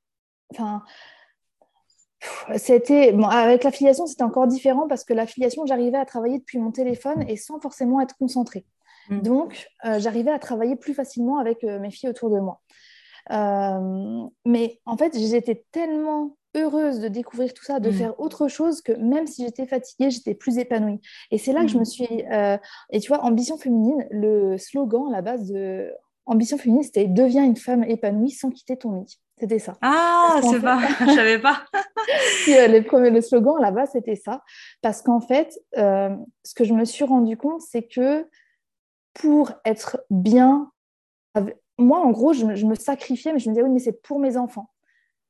enfin, 0.51 0.81
c'était 2.55 3.15
avec 3.29 3.63
l'affiliation, 3.63 4.07
c'était 4.07 4.23
encore 4.23 4.47
différent 4.47 4.87
parce 4.87 5.03
que 5.03 5.13
l'affiliation, 5.13 5.65
j'arrivais 5.65 5.97
à 5.97 6.05
travailler 6.05 6.39
depuis 6.39 6.57
mon 6.57 6.71
téléphone 6.71 7.23
et 7.27 7.37
sans 7.37 7.59
forcément 7.59 8.01
être 8.01 8.15
concentrée. 8.17 8.65
Mm. 9.09 9.21
Donc, 9.21 9.67
euh, 9.85 9.99
j'arrivais 9.99 10.31
à 10.31 10.39
travailler 10.39 10.75
plus 10.75 10.93
facilement 10.93 11.37
avec 11.37 11.63
euh, 11.63 11.79
mes 11.79 11.91
filles 11.91 12.09
autour 12.09 12.29
de 12.29 12.39
moi. 12.39 12.61
Euh, 13.31 14.25
mais 14.45 14.79
en 14.85 14.97
fait, 14.97 15.17
j'étais 15.17 15.65
tellement 15.71 16.37
heureuse 16.57 16.99
de 16.99 17.07
découvrir 17.07 17.53
tout 17.53 17.63
ça, 17.63 17.79
de 17.79 17.89
mm. 17.89 17.93
faire 17.93 18.19
autre 18.19 18.47
chose 18.47 18.81
que 18.81 18.91
même 18.93 19.27
si 19.27 19.43
j'étais 19.43 19.65
fatiguée, 19.65 20.09
j'étais 20.09 20.35
plus 20.35 20.57
épanouie. 20.57 20.99
Et 21.31 21.37
c'est 21.37 21.53
là 21.53 21.61
que 21.61 21.67
je 21.67 21.77
me 21.77 21.81
mm. 21.81 21.85
suis... 21.85 22.25
Euh, 22.31 22.57
et 22.91 22.99
tu 22.99 23.07
vois, 23.09 23.23
Ambition 23.23 23.57
féminine, 23.57 24.05
le 24.11 24.57
slogan 24.57 25.07
à 25.09 25.11
la 25.11 25.21
base 25.21 25.51
de 25.51 25.91
Ambition 26.25 26.57
féminine, 26.57 26.83
c'était 26.83 27.07
Deviens 27.07 27.43
une 27.43 27.55
femme 27.55 27.83
épanouie 27.83 28.31
sans 28.31 28.51
quitter 28.51 28.77
ton 28.77 29.01
lit. 29.01 29.19
C'était 29.39 29.59
ça. 29.59 29.77
Ah, 29.81 30.39
c'est 30.41 30.61
pas, 30.61 30.79
je 30.99 31.13
savais 31.13 31.39
pas. 31.39 31.63
Euh, 32.49 32.67
les 32.67 32.81
premiers, 32.81 33.11
le 33.11 33.21
slogan 33.21 33.55
là-bas, 33.59 33.85
c'était 33.85 34.15
ça. 34.15 34.43
Parce 34.81 35.01
qu'en 35.01 35.21
fait, 35.21 35.57
euh, 35.77 36.15
ce 36.43 36.53
que 36.53 36.63
je 36.63 36.73
me 36.73 36.85
suis 36.85 37.05
rendu 37.05 37.37
compte, 37.37 37.61
c'est 37.61 37.83
que 37.83 38.27
pour 39.13 39.51
être 39.63 40.03
bien, 40.09 40.71
moi, 41.77 41.99
en 41.99 42.11
gros, 42.11 42.33
je, 42.33 42.55
je, 42.55 42.65
me 42.65 42.75
sacrifiais, 42.75 43.31
mais 43.31 43.39
je 43.39 43.49
me 43.49 43.53
disais, 43.53 43.63
oui, 43.63 43.71
mais 43.71 43.79
c'est 43.79 44.01
pour 44.01 44.19
mes 44.19 44.37
enfants. 44.37 44.69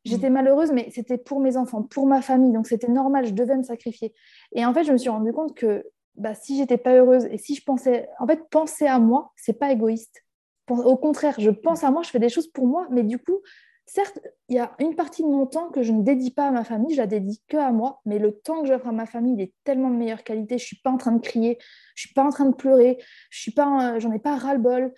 J'étais 0.07 0.29
mm. 0.29 0.33
malheureuse, 0.33 0.71
mais 0.71 0.89
c'était 0.91 1.17
pour 1.17 1.39
mes 1.39 1.57
enfants, 1.57 1.83
pour 1.83 2.07
ma 2.07 2.21
famille. 2.21 2.51
Donc, 2.51 2.67
c'était 2.67 2.87
normal, 2.87 3.25
je 3.25 3.33
devais 3.33 3.57
me 3.57 3.63
sacrifier. 3.63 4.13
Et 4.53 4.65
en 4.65 4.73
fait, 4.73 4.83
je 4.83 4.91
me 4.91 4.97
suis 4.97 5.09
rendu 5.09 5.31
compte 5.33 5.55
que 5.55 5.83
bah, 6.15 6.33
si 6.33 6.57
j'étais 6.57 6.77
pas 6.77 6.95
heureuse 6.95 7.25
et 7.25 7.37
si 7.37 7.55
je 7.55 7.63
pensais. 7.63 8.09
En 8.19 8.27
fait, 8.27 8.49
penser 8.49 8.87
à 8.87 8.99
moi, 8.99 9.31
c'est 9.35 9.57
pas 9.59 9.71
égoïste. 9.71 10.23
Au 10.69 10.97
contraire, 10.97 11.35
je 11.37 11.49
pense 11.49 11.83
à 11.83 11.91
moi, 11.91 12.01
je 12.03 12.09
fais 12.09 12.19
des 12.19 12.29
choses 12.29 12.47
pour 12.47 12.67
moi, 12.67 12.87
mais 12.91 13.03
du 13.03 13.19
coup, 13.19 13.39
certes, 13.85 14.19
il 14.49 14.57
y 14.57 14.59
a 14.59 14.75
une 14.79 14.95
partie 14.95 15.23
de 15.23 15.27
mon 15.27 15.45
temps 15.45 15.69
que 15.69 15.81
je 15.81 15.93
ne 15.93 16.03
dédie 16.03 16.31
pas 16.31 16.47
à 16.47 16.51
ma 16.51 16.65
famille, 16.65 16.93
je 16.93 16.99
la 16.99 17.07
dédie 17.07 17.41
que 17.47 17.55
à 17.55 17.71
moi, 17.71 18.01
mais 18.05 18.19
le 18.19 18.33
temps 18.33 18.61
que 18.61 18.67
j'offre 18.67 18.87
à 18.87 18.91
ma 18.91 19.05
famille, 19.05 19.35
il 19.35 19.41
est 19.41 19.53
tellement 19.63 19.89
de 19.89 19.95
meilleure 19.95 20.23
qualité. 20.23 20.57
Je 20.57 20.65
suis 20.65 20.81
pas 20.83 20.89
en 20.89 20.97
train 20.97 21.13
de 21.13 21.21
crier, 21.21 21.57
je 21.95 22.05
suis 22.05 22.13
pas 22.13 22.23
en 22.23 22.31
train 22.31 22.45
de 22.45 22.55
pleurer, 22.55 22.97
je 23.29 23.39
suis 23.39 23.51
pas, 23.51 23.97
j'en 23.99 24.11
ai 24.11 24.19
pas 24.19 24.35
ras-le-bol. 24.35 24.93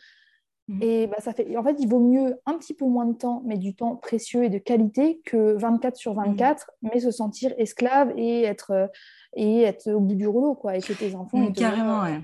Mmh. 0.70 0.84
Et 0.84 1.08
bah, 1.08 1.18
ça 1.20 1.34
fait, 1.34 1.58
en 1.58 1.64
fait, 1.64 1.78
il 1.80 1.90
vaut 1.90 2.00
mieux 2.00 2.36
un 2.46 2.54
petit 2.54 2.76
peu 2.76 2.86
moins 2.86 3.06
de 3.06 3.14
temps, 3.14 3.42
mais 3.44 3.58
du 3.58 3.74
temps 3.74 3.96
précieux 3.96 4.44
et 4.44 4.50
de 4.50 4.60
qualité, 4.60 5.20
que 5.26 5.54
24 5.58 5.96
sur 5.96 6.14
24, 6.14 6.70
mmh. 6.84 6.90
mais 6.94 7.00
se 7.00 7.10
sentir 7.10 7.52
esclave 7.58 8.14
et 8.16 8.44
être, 8.44 8.72
euh, 8.72 8.88
et 9.36 9.64
être 9.64 9.92
au 9.92 10.00
bout 10.00 10.14
du 10.14 10.28
rouleau, 10.28 10.54
quoi, 10.54 10.78
et 10.78 10.82
que 10.82 10.94
tes 10.94 11.16
enfants. 11.16 11.40
Mmh, 11.40 11.54
carrément, 11.54 12.04
ouais. 12.04 12.22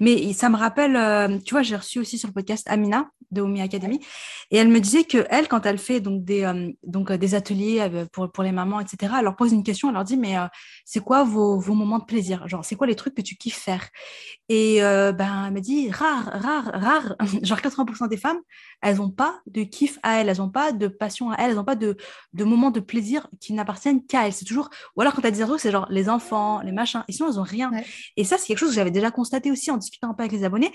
Mais 0.00 0.32
ça 0.32 0.48
me 0.48 0.56
rappelle, 0.56 0.96
euh, 0.96 1.38
tu 1.44 1.54
vois, 1.54 1.62
j'ai 1.62 1.76
reçu 1.76 1.98
aussi 1.98 2.18
sur 2.18 2.28
le 2.28 2.34
podcast 2.34 2.66
Amina 2.68 3.10
de 3.30 3.42
Omi 3.42 3.60
Academy, 3.60 4.00
et 4.50 4.56
elle 4.56 4.68
me 4.68 4.80
disait 4.80 5.04
que 5.04 5.24
elle, 5.30 5.46
quand 5.46 5.64
elle 5.64 5.78
fait 5.78 6.00
donc 6.00 6.24
des, 6.24 6.42
euh, 6.42 6.72
donc, 6.84 7.12
des 7.12 7.34
ateliers 7.36 7.88
pour, 8.12 8.30
pour 8.32 8.42
les 8.42 8.50
mamans, 8.50 8.80
etc., 8.80 9.14
elle 9.18 9.24
leur 9.24 9.36
pose 9.36 9.52
une 9.52 9.62
question, 9.62 9.88
elle 9.88 9.94
leur 9.94 10.04
dit, 10.04 10.16
mais 10.16 10.34
c'est 10.84 10.98
quoi 10.98 11.22
vos, 11.22 11.60
vos, 11.60 11.74
moments 11.74 12.00
de 12.00 12.04
plaisir? 12.04 12.48
Genre, 12.48 12.64
c'est 12.64 12.74
quoi 12.74 12.88
les 12.88 12.96
trucs 12.96 13.14
que 13.14 13.22
tu 13.22 13.36
kiffes 13.36 13.56
faire? 13.56 13.88
Et 14.48 14.80
ben, 14.80 15.44
elle 15.46 15.52
me 15.52 15.60
dit, 15.60 15.90
rare, 15.90 16.24
rare, 16.32 16.70
rare, 16.74 17.16
genre 17.42 17.58
80% 17.58 18.08
des 18.08 18.16
femmes, 18.16 18.40
elles 18.82 18.96
n'ont 18.96 19.10
pas 19.10 19.40
de 19.46 19.62
kiff 19.62 19.98
à 20.02 20.20
elles, 20.20 20.28
elles 20.28 20.38
n'ont 20.38 20.50
pas 20.50 20.72
de 20.72 20.88
passion 20.88 21.30
à 21.30 21.36
elles, 21.36 21.50
elles 21.50 21.56
n'ont 21.56 21.64
pas 21.64 21.76
de, 21.76 21.96
de 22.32 22.44
moments 22.44 22.70
de 22.70 22.80
plaisir 22.80 23.28
qui 23.40 23.52
n'appartiennent 23.52 24.04
qu'à 24.04 24.26
elles. 24.26 24.32
C'est 24.32 24.44
toujours, 24.44 24.70
ou 24.96 25.00
alors 25.02 25.14
quand 25.14 25.24
elles 25.24 25.32
disent 25.32 25.42
un 25.42 25.46
truc, 25.46 25.60
c'est 25.60 25.70
genre 25.70 25.86
les 25.90 26.08
enfants, 26.08 26.60
les 26.62 26.72
machins, 26.72 27.04
et 27.08 27.12
sinon 27.12 27.28
elles 27.28 27.36
n'ont 27.36 27.42
rien. 27.42 27.70
Et 28.16 28.24
ça, 28.24 28.38
c'est 28.38 28.46
quelque 28.46 28.58
chose 28.58 28.70
que 28.70 28.74
j'avais 28.74 28.90
déjà 28.90 29.10
constaté 29.10 29.50
aussi 29.50 29.69
en 29.70 29.76
discutant 29.76 30.10
un 30.10 30.14
peu 30.14 30.22
avec 30.22 30.32
les 30.32 30.44
abonnés. 30.44 30.72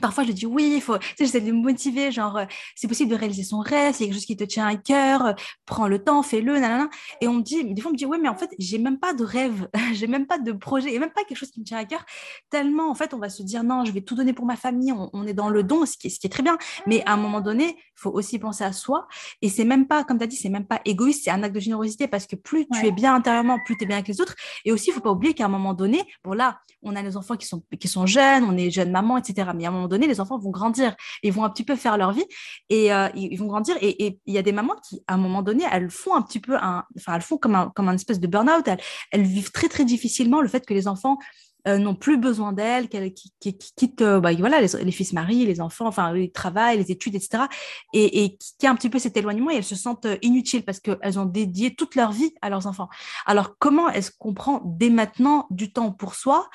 Parfois, 0.00 0.24
je 0.24 0.32
dis 0.32 0.46
oui, 0.46 0.74
il 0.76 0.82
faut, 0.82 0.98
tu 0.98 1.06
sais, 1.06 1.24
j'essaie 1.26 1.40
de 1.40 1.52
me 1.52 1.60
motiver, 1.60 2.10
genre, 2.10 2.36
euh, 2.38 2.44
c'est 2.74 2.88
possible 2.88 3.10
de 3.10 3.16
réaliser 3.16 3.42
son 3.42 3.58
rêve, 3.58 3.94
c'est 3.94 4.04
quelque 4.04 4.14
chose 4.14 4.26
qui 4.26 4.36
te 4.36 4.44
tient 4.44 4.66
à 4.66 4.76
cœur, 4.76 5.26
euh, 5.26 5.32
prends 5.66 5.88
le 5.88 6.02
temps, 6.02 6.22
fais-le, 6.22 6.54
nanana. 6.54 6.88
Et 7.20 7.28
on 7.28 7.34
me 7.34 7.42
dit, 7.42 7.64
des 7.64 7.80
fois, 7.80 7.90
on 7.90 7.92
me 7.92 7.98
dit, 7.98 8.06
oui, 8.06 8.18
mais 8.20 8.28
en 8.28 8.36
fait, 8.36 8.50
j'ai 8.58 8.78
même 8.78 8.98
pas 8.98 9.12
de 9.12 9.24
rêve, 9.24 9.68
j'ai 9.92 10.06
même 10.06 10.26
pas 10.26 10.38
de 10.38 10.52
projet, 10.52 10.92
et 10.92 10.98
même 10.98 11.10
pas 11.10 11.24
quelque 11.24 11.38
chose 11.38 11.50
qui 11.50 11.60
me 11.60 11.64
tient 11.64 11.78
à 11.78 11.84
cœur. 11.84 12.04
Tellement, 12.50 12.90
en 12.90 12.94
fait, 12.94 13.14
on 13.14 13.18
va 13.18 13.28
se 13.28 13.42
dire, 13.42 13.64
non, 13.64 13.84
je 13.84 13.92
vais 13.92 14.00
tout 14.00 14.14
donner 14.14 14.32
pour 14.32 14.46
ma 14.46 14.56
famille, 14.56 14.92
on, 14.92 15.26
est 15.26 15.34
dans 15.34 15.50
le 15.50 15.62
don, 15.62 15.86
ce 15.86 15.96
qui, 15.96 16.08
est, 16.08 16.10
ce 16.10 16.20
qui 16.20 16.26
est 16.26 16.30
très 16.30 16.42
bien. 16.42 16.58
Mais 16.86 17.02
à 17.06 17.12
un 17.12 17.16
moment 17.16 17.40
donné, 17.40 17.76
il 17.76 18.00
faut 18.00 18.10
aussi 18.10 18.38
penser 18.38 18.64
à 18.64 18.72
soi. 18.72 19.08
Et 19.42 19.48
c'est 19.48 19.64
même 19.64 19.86
pas, 19.86 20.04
comme 20.04 20.18
tu 20.18 20.24
as 20.24 20.28
dit, 20.28 20.36
c'est 20.36 20.48
même 20.48 20.66
pas 20.66 20.80
égoïste, 20.84 21.24
c'est 21.24 21.30
un 21.30 21.42
acte 21.42 21.54
de 21.54 21.60
générosité 21.60 22.08
parce 22.08 22.26
que 22.26 22.36
plus 22.36 22.66
tu 22.68 22.86
es 22.86 22.92
bien 22.92 23.14
intérieurement, 23.14 23.58
plus 23.64 23.76
tu 23.76 23.84
es 23.84 23.86
bien 23.86 23.96
avec 23.96 24.08
les 24.08 24.20
autres. 24.20 24.36
Et 24.64 24.72
aussi, 24.72 24.90
il 24.90 24.92
faut 24.92 25.00
pas 25.00 25.10
oublier 25.10 25.34
qu'à 25.34 25.46
un 25.46 25.48
moment 25.48 25.74
donné, 25.74 26.02
bon, 26.24 26.32
là, 26.32 26.60
on 26.82 26.94
a 26.94 27.02
les 27.02 27.16
enfants 27.16 27.36
qui 27.36 27.46
sont, 27.46 27.62
qui 27.78 27.88
sont 27.88 28.06
jeunes, 28.06 28.44
on 28.44 28.56
est 28.56 28.70
jeunes 28.70 28.92
mamans, 28.92 29.18
etc. 29.18 29.50
Mais 29.54 29.64
à 29.64 29.68
un 29.68 29.72
moment 29.72 29.87
donné, 29.88 30.06
les 30.06 30.20
enfants 30.20 30.38
vont 30.38 30.50
grandir 30.50 30.94
ils 31.22 31.32
vont 31.32 31.44
un 31.44 31.50
petit 31.50 31.64
peu 31.64 31.76
faire 31.76 31.96
leur 31.96 32.12
vie 32.12 32.24
et 32.68 32.92
euh, 32.92 33.08
ils 33.14 33.36
vont 33.36 33.46
grandir. 33.46 33.76
Et 33.80 34.18
il 34.26 34.34
y 34.34 34.38
a 34.38 34.42
des 34.42 34.52
mamans 34.52 34.76
qui, 34.88 35.02
à 35.06 35.14
un 35.14 35.18
moment 35.18 35.42
donné, 35.42 35.64
elles 35.70 35.90
font 35.90 36.14
un 36.14 36.22
petit 36.22 36.40
peu 36.40 36.56
un, 36.56 36.84
enfin, 36.96 37.14
elles 37.14 37.22
font 37.22 37.38
comme 37.38 37.54
un, 37.54 37.70
comme 37.74 37.88
un 37.88 37.94
espèce 37.94 38.20
de 38.20 38.26
burn-out. 38.26 38.68
Elles, 39.10 39.22
vivent 39.22 39.52
très, 39.52 39.68
très 39.68 39.84
difficilement 39.84 40.40
le 40.40 40.48
fait 40.48 40.64
que 40.64 40.74
les 40.74 40.88
enfants 40.88 41.18
euh, 41.66 41.76
n'ont 41.76 41.94
plus 41.94 42.16
besoin 42.16 42.52
d'elles, 42.52 42.88
qu'elles 42.88 43.12
qui, 43.12 43.32
quittent 43.40 44.00
euh, 44.00 44.20
bah, 44.20 44.32
voilà, 44.32 44.60
les, 44.60 44.90
fils 44.92 45.12
maris, 45.12 45.44
les 45.44 45.60
enfants, 45.60 45.86
enfin, 45.86 46.12
le 46.12 46.30
travail, 46.30 46.78
les 46.78 46.90
études, 46.90 47.14
etc. 47.14 47.44
Et, 47.92 48.24
et 48.24 48.38
qui 48.58 48.66
a 48.66 48.70
un 48.70 48.74
petit 48.74 48.88
peu 48.88 48.98
cet 48.98 49.16
éloignement 49.16 49.50
et 49.50 49.56
elles 49.56 49.64
se 49.64 49.74
sentent 49.74 50.06
euh, 50.06 50.16
inutiles 50.22 50.64
parce 50.64 50.80
qu'elles 50.80 51.18
ont 51.18 51.26
dédié 51.26 51.74
toute 51.74 51.94
leur 51.94 52.12
vie 52.12 52.32
à 52.42 52.48
leurs 52.48 52.66
enfants. 52.66 52.88
Alors, 53.26 53.56
comment 53.58 53.88
est-ce 53.90 54.12
qu'on 54.18 54.34
prend 54.34 54.62
dès 54.64 54.90
maintenant 54.90 55.46
du 55.50 55.72
temps 55.72 55.92
pour 55.92 56.14
soi 56.14 56.48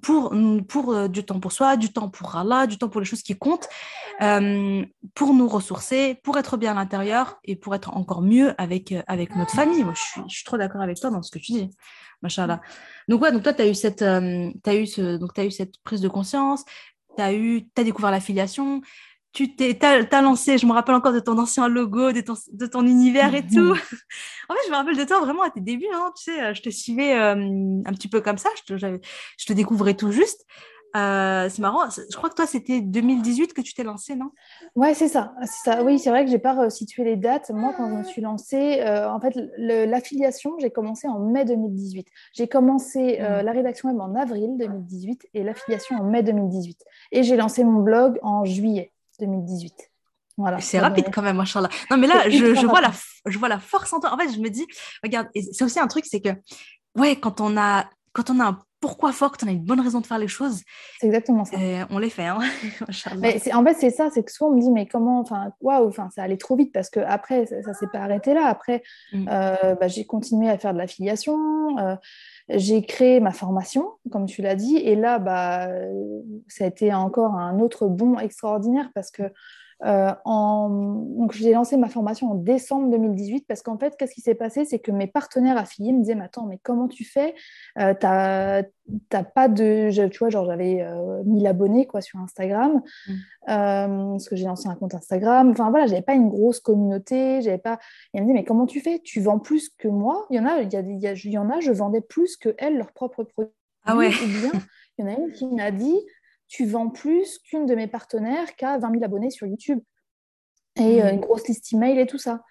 pour, 0.00 0.34
pour 0.68 1.08
du 1.08 1.24
temps 1.24 1.40
pour 1.40 1.52
soi, 1.52 1.76
du 1.76 1.92
temps 1.92 2.08
pour 2.08 2.36
Allah, 2.36 2.66
du 2.66 2.78
temps 2.78 2.88
pour 2.88 3.00
les 3.00 3.06
choses 3.06 3.22
qui 3.22 3.36
comptent, 3.36 3.68
pour 4.18 5.34
nous 5.34 5.48
ressourcer, 5.48 6.20
pour 6.22 6.38
être 6.38 6.56
bien 6.56 6.72
à 6.72 6.74
l'intérieur 6.74 7.38
et 7.44 7.56
pour 7.56 7.74
être 7.74 7.96
encore 7.96 8.22
mieux 8.22 8.54
avec, 8.60 8.94
avec 9.06 9.34
notre 9.36 9.52
famille. 9.52 9.84
Moi, 9.84 9.94
je 9.94 10.22
suis, 10.28 10.44
trop 10.44 10.56
d'accord 10.56 10.80
avec 10.82 10.98
toi 10.98 11.10
dans 11.10 11.22
ce 11.22 11.30
que 11.30 11.38
tu 11.38 11.52
dis. 11.52 11.70
Machallah. 12.22 12.60
Donc, 13.08 13.22
ouais, 13.22 13.32
donc 13.32 13.42
toi, 13.42 13.52
tu 13.52 13.62
as 13.62 13.68
eu 13.68 13.74
cette, 13.74 14.02
euh, 14.02 14.50
eu 14.66 14.82
eu 14.82 15.50
cette 15.50 15.82
prise 15.82 16.00
de 16.00 16.08
conscience, 16.08 16.64
tu 17.16 17.22
as, 17.22 17.32
eu, 17.32 17.66
as 17.76 17.84
découvert 17.84 18.10
l'affiliation, 18.10 18.80
tu 19.32 19.56
t'es, 19.56 19.78
as, 19.84 20.22
lancé, 20.22 20.58
je 20.58 20.66
me 20.66 20.72
rappelle 20.72 20.94
encore 20.94 21.12
de 21.12 21.20
ton 21.20 21.38
ancien 21.38 21.68
logo, 21.68 22.12
de 22.12 22.20
ton, 22.20 22.34
de 22.52 22.66
ton 22.66 22.86
univers 22.86 23.34
et 23.34 23.46
tout. 23.46 23.72
en 24.48 24.54
fait, 24.54 24.60
je 24.66 24.70
me 24.70 24.76
rappelle 24.76 24.96
de 24.96 25.04
toi 25.04 25.20
vraiment 25.20 25.42
à 25.42 25.50
tes 25.50 25.60
débuts, 25.60 25.86
hein, 25.92 26.12
tu 26.16 26.24
sais, 26.24 26.54
je 26.54 26.62
te 26.62 26.70
suivais 26.70 27.14
euh, 27.14 27.34
un 27.34 27.92
petit 27.92 28.08
peu 28.08 28.20
comme 28.20 28.38
ça, 28.38 28.50
je 28.56 28.74
te, 28.74 28.78
je 28.78 29.46
te 29.46 29.52
découvrais 29.52 29.94
tout 29.94 30.12
juste. 30.12 30.44
Euh, 30.94 31.48
c'est 31.48 31.62
marrant, 31.62 31.88
je 31.88 32.16
crois 32.16 32.28
que 32.28 32.34
toi, 32.34 32.46
c'était 32.46 32.82
2018 32.82 33.54
que 33.54 33.62
tu 33.62 33.72
t'es 33.72 33.82
lancée, 33.82 34.14
non? 34.14 34.30
Ouais, 34.76 34.92
c'est 34.92 35.08
ça. 35.08 35.32
ça. 35.64 35.82
Oui, 35.82 35.98
c'est 35.98 36.10
vrai 36.10 36.24
que 36.24 36.30
je 36.30 36.36
n'ai 36.36 36.38
pas 36.38 36.68
situé 36.68 37.04
les 37.04 37.16
dates. 37.16 37.50
Moi, 37.50 37.72
quand 37.76 37.88
je 37.88 37.94
me 37.94 38.02
suis 38.02 38.20
lancée, 38.20 38.80
euh, 38.80 39.10
en 39.10 39.18
fait, 39.18 39.34
l'affiliation, 39.56 40.52
j'ai 40.58 40.70
commencé 40.70 41.08
en 41.08 41.18
mai 41.18 41.46
2018. 41.46 42.08
J'ai 42.34 42.46
commencé 42.46 43.20
euh, 43.20 43.40
mm. 43.40 43.44
la 43.44 43.52
rédaction 43.52 43.88
même 43.88 44.00
en 44.02 44.14
avril 44.14 44.56
2018 44.58 45.28
et 45.32 45.42
l'affiliation 45.42 45.96
en 45.96 46.04
mai 46.04 46.22
2018. 46.22 46.84
Et 47.12 47.22
j'ai 47.22 47.36
lancé 47.36 47.64
mon 47.64 47.80
blog 47.80 48.18
en 48.22 48.44
juillet 48.44 48.91
2018. 49.20 49.72
Voilà, 50.38 50.60
c'est 50.60 50.78
rapide 50.78 51.06
quand 51.12 51.22
même, 51.22 51.36
machallah. 51.36 51.68
Non, 51.90 51.98
mais 51.98 52.06
là, 52.06 52.28
je, 52.28 52.54
je, 52.54 52.66
vois 52.66 52.80
la, 52.80 52.90
je 53.26 53.38
vois 53.38 53.48
la 53.48 53.58
force 53.60 53.92
en 53.92 54.00
toi. 54.00 54.14
En 54.14 54.18
fait, 54.18 54.32
je 54.32 54.38
me 54.40 54.48
dis, 54.48 54.66
regarde, 55.02 55.28
c'est 55.34 55.64
aussi 55.64 55.78
un 55.78 55.86
truc, 55.86 56.06
c'est 56.06 56.20
que, 56.20 56.30
ouais, 56.96 57.16
quand 57.16 57.40
on 57.40 57.56
a, 57.58 57.88
quand 58.12 58.30
on 58.30 58.40
a 58.40 58.44
un 58.44 58.58
pourquoi 58.82 59.12
fort, 59.12 59.30
que 59.30 59.38
tu 59.38 59.48
as 59.48 59.52
une 59.52 59.62
bonne 59.62 59.80
raison 59.80 60.00
de 60.00 60.06
faire 60.06 60.18
les 60.18 60.28
choses. 60.28 60.60
C'est 60.98 61.06
exactement 61.06 61.44
ça. 61.44 61.56
on 61.88 61.98
les 61.98 62.10
fait. 62.10 62.26
Hein 62.26 62.40
mais 63.16 63.40
en 63.54 63.64
fait, 63.64 63.74
c'est 63.74 63.90
ça, 63.90 64.10
c'est 64.12 64.24
que 64.24 64.32
souvent 64.32 64.50
on 64.50 64.56
me 64.56 64.60
dit, 64.60 64.70
mais 64.72 64.86
comment, 64.86 65.20
enfin, 65.20 65.52
waouh, 65.60 65.86
enfin, 65.86 66.10
ça 66.10 66.24
allait 66.24 66.36
trop 66.36 66.56
vite 66.56 66.72
parce 66.72 66.90
que 66.90 66.98
après, 66.98 67.46
ça, 67.46 67.56
ne 67.56 67.74
s'est 67.74 67.86
pas 67.92 68.00
arrêté 68.00 68.34
là. 68.34 68.46
Après, 68.46 68.82
mm. 69.12 69.28
euh, 69.30 69.76
bah, 69.76 69.86
j'ai 69.86 70.04
continué 70.04 70.50
à 70.50 70.58
faire 70.58 70.72
de 70.72 70.78
l'affiliation. 70.78 71.78
Euh, 71.78 71.94
j'ai 72.48 72.84
créé 72.84 73.20
ma 73.20 73.30
formation, 73.30 73.92
comme 74.10 74.26
tu 74.26 74.42
l'as 74.42 74.56
dit, 74.56 74.76
et 74.76 74.96
là, 74.96 75.20
bah, 75.20 75.68
ça 76.48 76.64
a 76.64 76.66
été 76.66 76.92
encore 76.92 77.36
un 77.36 77.60
autre 77.60 77.86
bond 77.86 78.18
extraordinaire 78.18 78.90
parce 78.96 79.12
que 79.12 79.22
euh, 79.84 80.12
en... 80.24 80.68
Donc, 80.68 81.32
j'ai 81.32 81.52
lancé 81.52 81.76
ma 81.76 81.88
formation 81.88 82.30
en 82.30 82.34
décembre 82.34 82.90
2018 82.90 83.46
parce 83.46 83.62
qu'en 83.62 83.78
fait, 83.78 83.96
qu'est-ce 83.96 84.14
qui 84.14 84.20
s'est 84.20 84.34
passé? 84.34 84.64
C'est 84.64 84.78
que 84.78 84.92
mes 84.92 85.06
partenaires 85.06 85.56
affiliés 85.56 85.92
me 85.92 86.00
disaient 86.00 86.14
Mais 86.14 86.24
attends, 86.24 86.46
mais 86.46 86.58
comment 86.62 86.88
tu 86.88 87.04
fais? 87.04 87.34
Euh, 87.78 87.94
T'as 89.08 89.22
pas 89.22 89.48
de. 89.48 89.90
Tu 90.08 90.18
vois, 90.18 90.28
genre, 90.28 90.44
j'avais 90.44 90.84
1000 91.24 91.46
euh, 91.46 91.50
abonnés 91.50 91.86
quoi, 91.86 92.00
sur 92.00 92.18
Instagram 92.18 92.82
mmh. 93.06 93.12
parce 93.46 94.28
que 94.28 94.36
j'ai 94.36 94.44
lancé 94.44 94.68
un 94.68 94.74
compte 94.74 94.94
Instagram. 94.94 95.50
Enfin, 95.50 95.70
voilà, 95.70 95.86
j'avais 95.86 96.02
pas 96.02 96.14
une 96.14 96.28
grosse 96.28 96.60
communauté. 96.60 97.42
J'avais 97.42 97.58
pas. 97.58 97.78
Elle 98.12 98.22
me 98.22 98.26
dit 98.26 98.32
Mais 98.32 98.44
comment 98.44 98.66
tu 98.66 98.80
fais? 98.80 99.00
Tu 99.04 99.20
vends 99.20 99.38
plus 99.38 99.68
que 99.70 99.88
moi? 99.88 100.26
Il 100.30 100.36
y 100.36 100.40
en 100.40 100.46
a, 100.46 100.62
il 100.62 100.72
y, 100.72 100.76
a, 100.76 100.80
il 100.80 101.30
y, 101.30 101.38
en 101.38 101.48
a, 101.48 101.60
je 101.60 101.72
vendais 101.72 102.00
plus 102.00 102.36
que 102.36 102.54
elles 102.58 102.76
leurs 102.76 102.92
propres 102.92 103.22
produits. 103.24 103.52
Ah 103.84 103.96
ouais. 103.96 104.10
bien, 104.10 104.52
il 104.98 105.04
y 105.04 105.08
en 105.08 105.12
a 105.12 105.16
une 105.16 105.32
qui 105.32 105.46
m'a 105.46 105.70
dit 105.70 105.98
tu 106.52 106.66
vends 106.66 106.90
plus 106.90 107.38
qu'une 107.38 107.64
de 107.64 107.74
mes 107.74 107.86
partenaires 107.86 108.54
qui 108.56 108.66
a 108.66 108.76
20 108.76 108.92
000 108.92 109.04
abonnés 109.04 109.30
sur 109.30 109.46
YouTube 109.46 109.80
et 110.76 111.02
euh, 111.02 111.06
mmh. 111.06 111.14
une 111.14 111.20
grosse 111.20 111.48
liste 111.48 111.72
email 111.72 111.98
et 111.98 112.06
tout 112.06 112.18
ça. 112.18 112.42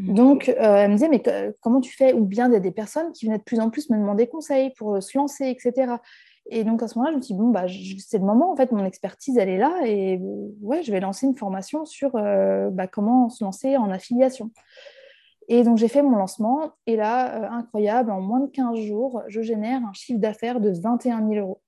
Mmh. 0.00 0.14
Donc, 0.14 0.48
euh, 0.48 0.54
elle 0.58 0.90
me 0.90 0.94
disait, 0.94 1.10
mais 1.10 1.22
comment 1.60 1.82
tu 1.82 1.94
fais? 1.94 2.14
Ou 2.14 2.24
bien 2.24 2.48
il 2.48 2.54
y 2.54 2.56
a 2.56 2.60
des 2.60 2.70
personnes 2.70 3.12
qui 3.12 3.26
venaient 3.26 3.36
de 3.36 3.42
plus 3.42 3.60
en 3.60 3.68
plus 3.68 3.90
me 3.90 3.98
demander 3.98 4.26
conseil 4.26 4.72
pour 4.78 4.94
euh, 4.94 5.00
se 5.02 5.18
lancer, 5.18 5.48
etc. 5.50 5.96
Et 6.48 6.64
donc, 6.64 6.82
à 6.82 6.88
ce 6.88 6.96
moment-là, 6.98 7.12
je 7.12 7.18
me 7.18 7.22
suis 7.22 7.34
dit, 7.34 7.40
bon, 7.40 7.50
bah, 7.50 7.66
c'est 7.98 8.16
le 8.16 8.24
moment, 8.24 8.50
en 8.50 8.56
fait, 8.56 8.72
mon 8.72 8.86
expertise, 8.86 9.36
elle 9.36 9.50
est 9.50 9.58
là. 9.58 9.82
Et 9.84 10.18
ouais, 10.62 10.82
je 10.82 10.90
vais 10.90 11.00
lancer 11.00 11.26
une 11.26 11.36
formation 11.36 11.84
sur 11.84 12.12
bah, 12.12 12.86
comment 12.90 13.28
se 13.28 13.44
lancer 13.44 13.76
en 13.76 13.90
affiliation. 13.90 14.50
Et 15.48 15.62
donc, 15.62 15.76
j'ai 15.76 15.86
fait 15.86 16.02
mon 16.02 16.16
lancement. 16.16 16.72
Et 16.86 16.96
là, 16.96 17.52
incroyable, 17.52 18.10
en 18.10 18.20
moins 18.20 18.40
de 18.40 18.50
15 18.50 18.76
jours, 18.80 19.22
je 19.28 19.40
génère 19.40 19.82
un 19.84 19.92
chiffre 19.92 20.18
d'affaires 20.18 20.58
de 20.58 20.72
21 20.72 21.28
000 21.28 21.34
euros. 21.34 21.60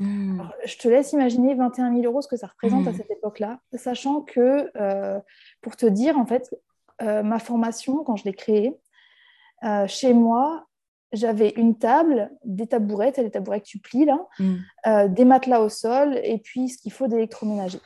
Hmm. 0.00 0.40
je 0.64 0.78
te 0.78 0.88
laisse 0.88 1.12
imaginer 1.12 1.54
21 1.54 1.92
000 1.94 2.06
euros 2.06 2.22
ce 2.22 2.28
que 2.28 2.38
ça 2.38 2.46
représente 2.46 2.88
à 2.88 2.92
hmm. 2.92 2.94
cette 2.94 3.10
époque-là, 3.10 3.60
sachant 3.74 4.22
que, 4.22 4.70
euh, 4.80 5.20
pour 5.60 5.76
te 5.76 5.84
dire, 5.84 6.16
en 6.16 6.24
fait, 6.24 6.50
euh, 7.02 7.22
ma 7.22 7.38
formation, 7.38 8.02
quand 8.02 8.16
je 8.16 8.24
l'ai 8.24 8.32
créée, 8.32 8.74
euh, 9.62 9.86
chez 9.86 10.14
moi, 10.14 10.64
j'avais 11.12 11.50
une 11.50 11.76
table, 11.76 12.30
des 12.44 12.66
tabourettes, 12.66 13.20
des 13.20 13.30
tabourets 13.30 13.60
que 13.60 13.66
tu 13.66 13.78
plies 13.78 14.06
là, 14.06 14.26
hmm. 14.38 15.08
des 15.08 15.26
matelas 15.26 15.60
au 15.60 15.68
sol 15.68 16.18
et 16.22 16.38
puis 16.38 16.70
ce 16.70 16.78
qu'il 16.78 16.92
faut 16.92 17.06
d'électroménager. 17.06 17.80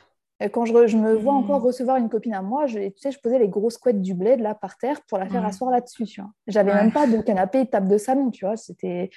Quand 0.51 0.65
je, 0.65 0.87
je, 0.87 0.97
me 0.97 1.15
vois 1.15 1.33
encore 1.33 1.61
recevoir 1.61 1.97
une 1.97 2.09
copine 2.09 2.33
à 2.33 2.41
moi, 2.41 2.65
je, 2.65 2.77
tu 2.89 2.93
sais, 2.97 3.11
je 3.11 3.19
posais 3.19 3.39
les 3.39 3.47
grosses 3.47 3.77
couettes 3.77 4.01
du 4.01 4.13
bled 4.13 4.41
là 4.41 4.53
par 4.53 4.77
terre 4.77 5.01
pour 5.07 5.17
la 5.17 5.27
faire 5.27 5.45
asseoir 5.45 5.71
là-dessus. 5.71 6.05
J'avais 6.47 6.73
même 6.73 6.91
pas 6.91 7.07
de 7.07 7.19
canapé, 7.21 7.63
de 7.63 7.69
table 7.69 7.87
de 7.87 7.97
salon, 7.97 8.31
tu 8.31 8.45
vois. 8.45 8.57
C'était 8.57 9.09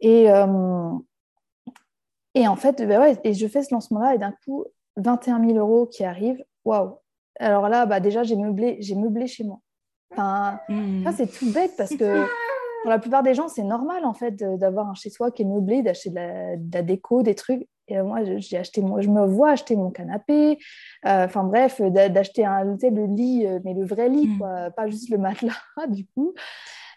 et 0.00 0.30
et 2.38 2.46
en 2.46 2.56
fait, 2.56 2.86
bah 2.86 3.00
ouais, 3.00 3.16
et 3.24 3.34
je 3.34 3.46
fais 3.48 3.62
ce 3.62 3.74
lancement-là 3.74 4.14
et 4.14 4.18
d'un 4.18 4.32
coup, 4.44 4.64
21 4.96 5.44
000 5.44 5.58
euros 5.58 5.86
qui 5.86 6.04
arrivent. 6.04 6.44
Waouh! 6.64 6.94
Alors 7.40 7.68
là, 7.68 7.84
bah 7.84 7.98
déjà, 7.98 8.22
j'ai 8.22 8.36
meublé, 8.36 8.76
j'ai 8.80 8.94
meublé 8.94 9.26
chez 9.26 9.42
moi. 9.44 9.58
Enfin, 10.12 10.60
mmh. 10.68 11.04
ça, 11.04 11.12
c'est 11.12 11.26
tout 11.26 11.52
bête 11.52 11.72
parce 11.76 11.94
que 11.94 12.24
pour 12.82 12.90
la 12.90 12.98
plupart 13.00 13.24
des 13.24 13.34
gens, 13.34 13.48
c'est 13.48 13.64
normal 13.64 14.04
en 14.04 14.14
fait 14.14 14.36
d'avoir 14.36 14.88
un 14.88 14.94
chez-soi 14.94 15.32
qui 15.32 15.42
est 15.42 15.44
meublé, 15.44 15.82
d'acheter 15.82 16.10
de, 16.10 16.16
la, 16.72 16.82
déco, 16.82 17.22
des 17.22 17.34
trucs. 17.34 17.66
Et 17.88 18.00
moi, 18.02 18.20
j'ai 18.22 18.58
acheté 18.58 18.82
mon, 18.82 19.00
je 19.00 19.08
me 19.08 19.26
vois 19.26 19.50
acheter 19.50 19.74
mon 19.74 19.90
canapé. 19.90 20.58
Euh, 21.06 21.24
enfin 21.24 21.42
bref, 21.42 21.80
d'acheter 21.80 22.44
un 22.44 22.64
le 22.64 23.14
lit, 23.14 23.46
euh, 23.46 23.58
mais 23.64 23.74
le 23.74 23.84
vrai 23.84 24.08
lit, 24.08 24.28
mmh. 24.28 24.38
quoi, 24.38 24.70
pas 24.70 24.88
juste 24.88 25.10
le 25.10 25.18
matelas 25.18 25.54
du 25.88 26.06
coup. 26.06 26.34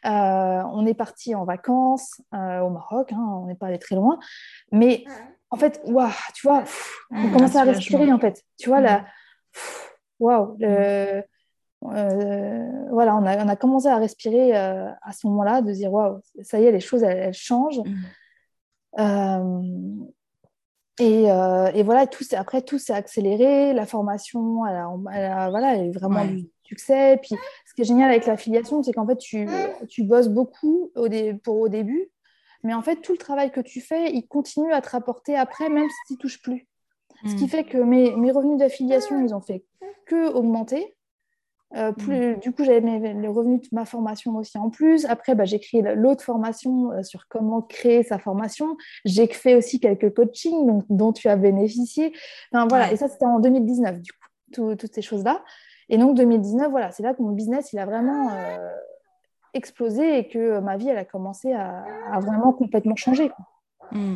Euh, 0.06 0.64
on 0.74 0.86
est 0.88 0.96
parti 0.96 1.36
en 1.36 1.46
vacances 1.46 2.22
euh, 2.34 2.60
au 2.62 2.70
Maroc, 2.70 3.14
hein, 3.14 3.20
on 3.20 3.46
n'est 3.46 3.56
pas 3.56 3.68
allé 3.68 3.78
très 3.78 3.96
loin. 3.96 4.18
Mais 4.72 5.04
en 5.52 5.58
fait, 5.58 5.80
waouh, 5.86 6.10
tu 6.34 6.48
vois, 6.48 6.64
on 7.12 7.30
ah, 7.30 7.32
commence 7.32 7.56
à 7.56 7.64
respirer 7.64 8.12
en 8.12 8.20
fait. 8.20 8.44
Tu 8.58 8.70
vois, 8.70 8.82
là, 8.82 9.06
waouh, 10.20 10.58
euh, 10.64 11.22
voilà, 11.84 13.16
on 13.16 13.26
a, 13.26 13.56
commencé 13.56 13.88
à 13.88 13.98
respirer 13.98 14.56
à 14.56 15.12
ce 15.14 15.28
moment-là, 15.28 15.62
de 15.62 15.72
dire 15.72 15.94
waouh, 15.94 16.20
ça 16.42 16.60
y 16.60 16.66
est, 16.66 16.72
les 16.72 16.80
choses 16.80 17.04
elles, 17.04 17.34
changent. 17.34 17.82
Mm. 18.98 20.06
Et, 21.00 21.24
et, 21.26 21.84
voilà, 21.84 22.08
tout 22.08 22.24
après 22.36 22.64
tout 22.64 22.80
s'est 22.80 22.94
accéléré, 22.94 23.74
la 23.74 23.86
formation, 23.86 24.66
elle 24.66 24.84
voilà, 25.50 25.76
elle 25.76 25.88
est 25.88 25.92
vraiment 25.92 26.26
succès. 26.64 27.20
Puis 27.22 27.36
qui 27.82 27.86
est 27.86 27.86
génial 27.86 28.12
avec 28.12 28.26
l'affiliation, 28.26 28.84
c'est 28.84 28.94
qu'en 28.94 29.08
fait, 29.08 29.18
tu, 29.18 29.48
tu, 29.90 30.04
bosses 30.04 30.30
beaucoup 30.30 30.92
au, 30.96 31.08
pour, 31.44 31.60
au 31.60 31.70
début, 31.70 32.10
mais 32.64 32.74
en 32.74 32.82
fait, 32.82 32.98
tout 32.98 33.14
le 33.14 33.18
travail 33.18 33.52
que 33.52 33.62
tu 33.62 33.82
fais, 33.82 34.12
il 34.12 34.28
continue 34.28 34.72
à 34.72 34.82
te 34.82 34.90
rapporter 34.90 35.36
après, 35.36 35.70
même 35.70 35.90
si 35.90 35.96
tu 36.08 36.14
ne 36.14 36.18
touches 36.18 36.42
plus. 36.42 36.68
Ce 37.26 37.36
qui 37.36 37.46
hmm. 37.46 37.50
fait 37.50 37.64
que 37.64 37.78
mes, 37.78 38.16
mes 38.16 38.32
revenus 38.32 38.58
d'affiliation, 38.58 39.24
ils 39.24 39.34
ont 39.34 39.42
fait 39.42 39.64
que 40.08 40.32
augmenter. 40.34 40.96
Euh, 41.76 41.94
plus. 41.94 42.36
Du 42.38 42.52
coup, 42.52 42.66
j'avais 42.66 42.82
les 42.82 43.28
revenus 43.30 43.62
de 43.62 43.68
ma 43.72 43.86
formation 43.86 44.36
aussi 44.36 44.58
en 44.58 44.70
plus. 44.70 45.06
Après, 45.06 45.36
bah, 45.36 45.46
j'ai 45.46 45.60
créé 45.60 45.82
l'autre 45.96 46.22
formation 46.22 46.92
euh, 46.92 47.04
sur 47.04 47.28
comment 47.30 47.62
créer 47.62 48.04
sa 48.04 48.20
formation. 48.20 48.76
J'ai 49.06 49.28
fait 49.28 49.56
aussi 49.56 49.80
quelques 49.80 50.14
coachings 50.14 50.82
dont 50.90 51.14
tu 51.14 51.30
as 51.30 51.38
bénéficié. 51.38 52.12
Enfin, 52.52 52.68
voilà. 52.68 52.92
Et 52.92 52.98
ça, 52.98 53.08
c'était 53.08 53.26
en 53.26 53.40
2019, 53.40 54.02
du 54.02 54.12
coup, 54.12 54.76
toutes 54.76 54.94
ces 54.94 55.02
choses-là. 55.02 55.42
Et 55.92 55.98
donc 55.98 56.16
2019, 56.16 56.72
voilà, 56.72 56.90
c'est 56.92 57.04
là 57.04 57.14
que 57.14 57.22
mon 57.22 57.34
business, 57.34 57.74
il 57.74 57.80
a 57.80 57.86
vraiment 57.86 58.32
euh, 58.32 58.70
explosé 59.54 60.20
et 60.20 60.28
que 60.30 60.60
ma 60.60 60.78
vie, 60.78 60.88
elle 60.88 60.98
a 60.98 61.04
commencé 61.04 61.52
à, 61.52 61.84
vraiment 62.22 62.54
complètement 62.54 62.96
changer. 62.96 63.30
Hmm, 63.92 64.16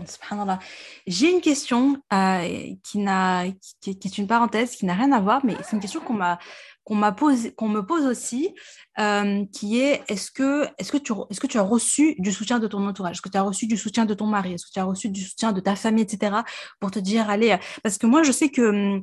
J'ai 1.06 1.30
une 1.34 1.42
question 1.42 1.98
euh, 2.14 2.76
qui, 2.82 3.02
est 3.02 4.18
une 4.18 4.28
parenthèse, 4.28 4.78
qui 4.78 4.86
n'a 4.86 4.94
rien 4.94 5.12
à 5.12 5.20
voir, 5.20 5.46
mais 5.46 5.54
c'est 5.64 5.74
une 5.74 5.82
question 5.82 6.00
qu'on 6.00 6.14
m'a 6.14 6.40
qu'on 6.86 6.96
me 6.96 7.82
pose 7.82 8.06
aussi, 8.06 8.56
euh, 9.00 9.44
qui 9.52 9.82
est 9.82 10.04
est-ce 10.08 10.32
que, 10.32 10.68
est-ce, 10.78 10.92
que 10.92 10.98
tu, 10.98 11.12
est-ce 11.30 11.42
que 11.42 11.48
tu 11.48 11.58
as 11.58 11.64
reçu 11.64 12.16
du 12.20 12.32
soutien 12.32 12.60
de 12.60 12.68
ton 12.68 12.88
entourage? 12.88 13.14
Est-ce 13.14 13.22
que 13.22 13.30
tu 13.30 13.38
as 13.38 13.42
reçu 13.42 13.68
du 13.68 13.76
soutien 13.76 14.06
de 14.06 14.14
ton 14.14 14.28
mari? 14.28 14.54
Est-ce 14.54 14.68
que 14.68 14.72
tu 14.72 14.80
as 14.80 14.86
reçu 14.86 15.10
du 15.10 15.22
soutien 15.22 15.52
de 15.52 15.60
ta 15.60 15.76
famille, 15.76 16.04
etc. 16.04 16.38
pour 16.80 16.92
te 16.92 17.00
dire, 17.00 17.28
allez, 17.30 17.58
parce 17.84 17.98
que 17.98 18.06
moi, 18.06 18.22
je 18.22 18.32
sais 18.32 18.50
que 18.50 19.02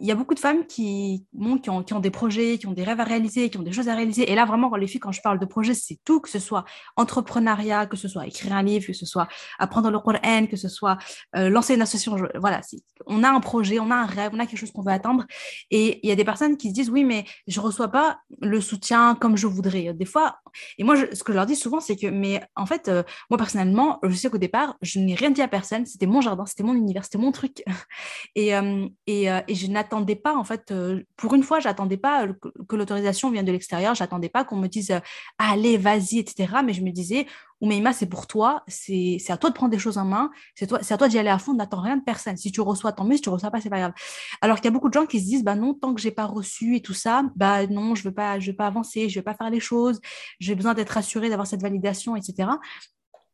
il 0.00 0.06
y 0.06 0.10
a 0.10 0.14
beaucoup 0.14 0.34
de 0.34 0.40
femmes 0.40 0.66
qui, 0.66 1.26
qui, 1.62 1.70
ont, 1.70 1.82
qui, 1.82 1.92
ont, 1.94 2.00
des 2.00 2.10
projets, 2.10 2.58
qui 2.58 2.66
ont 2.66 2.72
des 2.72 2.84
rêves 2.84 3.00
à 3.00 3.04
réaliser, 3.04 3.50
qui 3.50 3.58
ont 3.58 3.62
des 3.62 3.72
choses 3.72 3.88
à 3.88 3.94
réaliser. 3.94 4.30
Et 4.30 4.34
là, 4.34 4.44
vraiment, 4.44 4.74
les 4.76 4.86
filles, 4.86 5.00
quand 5.00 5.12
je 5.12 5.20
parle 5.20 5.38
de 5.38 5.46
projet, 5.46 5.74
c'est 5.74 5.98
tout, 6.04 6.20
que 6.20 6.28
ce 6.28 6.38
soit 6.38 6.64
entrepreneuriat, 6.96 7.86
que 7.86 7.96
ce 7.96 8.08
soit 8.08 8.26
écrire 8.26 8.54
un 8.54 8.62
livre, 8.62 8.86
que 8.86 8.92
ce 8.92 9.06
soit 9.06 9.28
apprendre 9.58 9.90
le 9.90 9.98
Coran, 10.00 10.46
que 10.46 10.56
ce 10.56 10.68
soit 10.68 10.98
euh, 11.36 11.48
lancer 11.48 11.74
une 11.74 11.82
association. 11.82 12.16
voilà, 12.36 12.60
on 13.06 13.22
a 13.22 13.30
un 13.30 13.40
projet, 13.40 13.78
on 13.78 13.90
a 13.90 13.96
un 13.96 14.06
rêve, 14.06 14.32
on 14.34 14.38
a 14.38 14.46
quelque 14.46 14.58
chose 14.58 14.72
qu'on 14.72 14.82
veut 14.82 14.92
atteindre. 14.92 15.24
Et 15.70 16.00
il 16.02 16.08
y 16.08 16.12
a 16.12 16.16
des 16.16 16.24
personnes 16.24 16.56
qui 16.56 16.70
se 16.70 16.74
disent, 16.74 16.90
oui, 16.90 17.04
mais 17.04 17.24
je 17.46 17.60
ne 17.60 17.64
reçois 17.64 17.88
pas 17.88 18.18
le 18.40 18.60
soutien 18.60 19.14
comme 19.14 19.36
je 19.36 19.46
voudrais. 19.46 19.92
Des 19.94 20.04
fois, 20.04 20.38
et 20.78 20.84
moi, 20.84 20.96
ce 20.96 21.22
que 21.22 21.32
je 21.32 21.36
leur 21.36 21.46
dis 21.46 21.56
souvent, 21.56 21.80
c'est 21.80 21.96
que, 21.96 22.06
mais 22.06 22.42
en 22.56 22.66
fait, 22.66 22.88
euh, 22.88 23.02
moi, 23.30 23.38
personnellement, 23.38 23.98
je 24.02 24.14
sais 24.14 24.30
qu'au 24.30 24.38
départ, 24.38 24.76
je 24.82 24.98
n'ai 24.98 25.14
rien 25.14 25.30
dit 25.30 25.42
à 25.42 25.48
personne. 25.48 25.86
C'était 25.86 26.06
mon 26.06 26.20
jardin, 26.20 26.46
c'était 26.46 26.62
mon 26.62 26.74
univers, 26.74 27.04
c'était 27.04 27.18
mon 27.18 27.32
truc. 27.32 27.62
et, 28.34 28.54
euh, 28.54 28.86
et, 29.06 29.54
je 29.54 29.66
n'attendais 29.74 30.16
pas, 30.16 30.34
en 30.34 30.44
fait, 30.44 30.70
euh, 30.70 31.02
pour 31.16 31.34
une 31.34 31.42
fois, 31.42 31.60
j'attendais 31.60 31.96
pas 31.96 32.26
que, 32.68 32.76
l'autorisation 32.76 33.30
vienne 33.30 33.44
de 33.44 33.52
l'extérieur, 33.52 33.94
j'attendais 33.94 34.28
pas 34.28 34.44
qu'on 34.44 34.56
me 34.56 34.68
dise 34.68 34.90
euh, 34.90 35.00
allez, 35.38 35.76
vas-y, 35.76 36.18
etc. 36.18 36.54
Mais 36.64 36.72
je 36.72 36.82
me 36.82 36.90
disais, 36.90 37.26
Oumeima, 37.60 37.92
c'est 37.92 38.06
pour 38.06 38.26
toi, 38.26 38.62
c'est 38.66 39.18
à 39.28 39.36
toi 39.36 39.50
de 39.50 39.54
prendre 39.54 39.70
des 39.70 39.78
choses 39.78 39.98
en 39.98 40.04
main, 40.04 40.30
c'est 40.54 40.72
à 40.72 40.96
toi 40.98 41.08
d'y 41.08 41.18
aller 41.18 41.28
à 41.28 41.38
fond, 41.38 41.54
n'attends 41.54 41.80
rien 41.80 41.96
de 41.96 42.04
personne. 42.04 42.36
Si 42.36 42.52
tu 42.52 42.60
reçois, 42.60 42.92
tant 42.92 43.04
mieux, 43.04 43.16
si 43.16 43.22
tu 43.22 43.28
reçois 43.28 43.50
pas, 43.50 43.60
c'est 43.60 43.70
pas 43.70 43.78
grave. 43.78 43.92
Alors 44.40 44.56
qu'il 44.56 44.66
y 44.66 44.68
a 44.68 44.70
beaucoup 44.70 44.88
de 44.88 44.94
gens 44.94 45.06
qui 45.06 45.20
se 45.20 45.24
disent, 45.24 45.44
bah 45.44 45.54
non, 45.54 45.74
tant 45.74 45.94
que 45.94 46.00
j'ai 46.00 46.10
pas 46.10 46.26
reçu 46.26 46.76
et 46.76 46.80
tout 46.80 46.94
ça, 46.94 47.24
bah 47.36 47.66
non, 47.66 47.94
je 47.94 48.04
veux 48.04 48.14
pas, 48.14 48.38
je 48.38 48.50
veux 48.50 48.56
pas 48.56 48.66
avancer, 48.66 49.08
je 49.08 49.18
veux 49.18 49.24
pas 49.24 49.34
faire 49.34 49.50
les 49.50 49.60
choses, 49.60 50.00
j'ai 50.40 50.54
besoin 50.54 50.74
d'être 50.74 50.96
assurée, 50.96 51.28
d'avoir 51.28 51.46
cette 51.46 51.62
validation, 51.62 52.16
etc. 52.16 52.50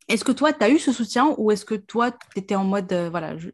Est-ce 0.07 0.23
que 0.23 0.31
toi, 0.31 0.53
tu 0.53 0.63
as 0.63 0.69
eu 0.69 0.79
ce 0.79 0.91
soutien 0.91 1.33
ou 1.37 1.51
est-ce 1.51 1.65
que 1.65 1.75
toi, 1.75 2.11
tu 2.11 2.39
étais 2.39 2.55
en 2.55 2.63
mode, 2.63 2.91
euh, 2.93 3.09
voilà, 3.09 3.37
je, 3.37 3.49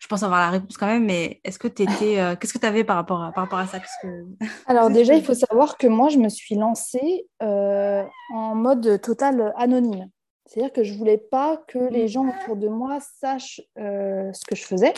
je 0.00 0.06
pense 0.06 0.22
avoir 0.22 0.40
la 0.40 0.50
réponse 0.50 0.78
quand 0.78 0.86
même, 0.86 1.04
mais 1.04 1.40
est-ce 1.44 1.58
que 1.58 1.68
tu 1.68 1.82
étais. 1.82 2.18
Euh, 2.18 2.34
qu'est-ce 2.34 2.54
que 2.54 2.58
tu 2.58 2.66
avais 2.66 2.84
par 2.84 2.96
rapport 2.96 3.22
à, 3.22 3.32
par 3.32 3.44
rapport 3.44 3.58
à 3.58 3.66
ça? 3.66 3.78
Alors, 4.66 4.90
déjà, 4.90 5.14
il 5.14 5.22
faut 5.22 5.34
savoir 5.34 5.76
que 5.76 5.86
moi, 5.86 6.08
je 6.08 6.16
me 6.16 6.30
suis 6.30 6.54
lancée 6.54 7.26
euh, 7.42 8.02
en 8.32 8.54
mode 8.54 9.00
total 9.02 9.52
anonyme. 9.56 10.08
C'est-à-dire 10.46 10.72
que 10.72 10.82
je 10.82 10.94
ne 10.94 10.98
voulais 10.98 11.18
pas 11.18 11.58
que 11.68 11.78
les 11.78 12.08
gens 12.08 12.26
autour 12.26 12.56
de 12.56 12.66
moi 12.66 12.98
sachent 13.20 13.60
euh, 13.78 14.32
ce 14.32 14.44
que 14.46 14.56
je 14.56 14.64
faisais. 14.64 14.94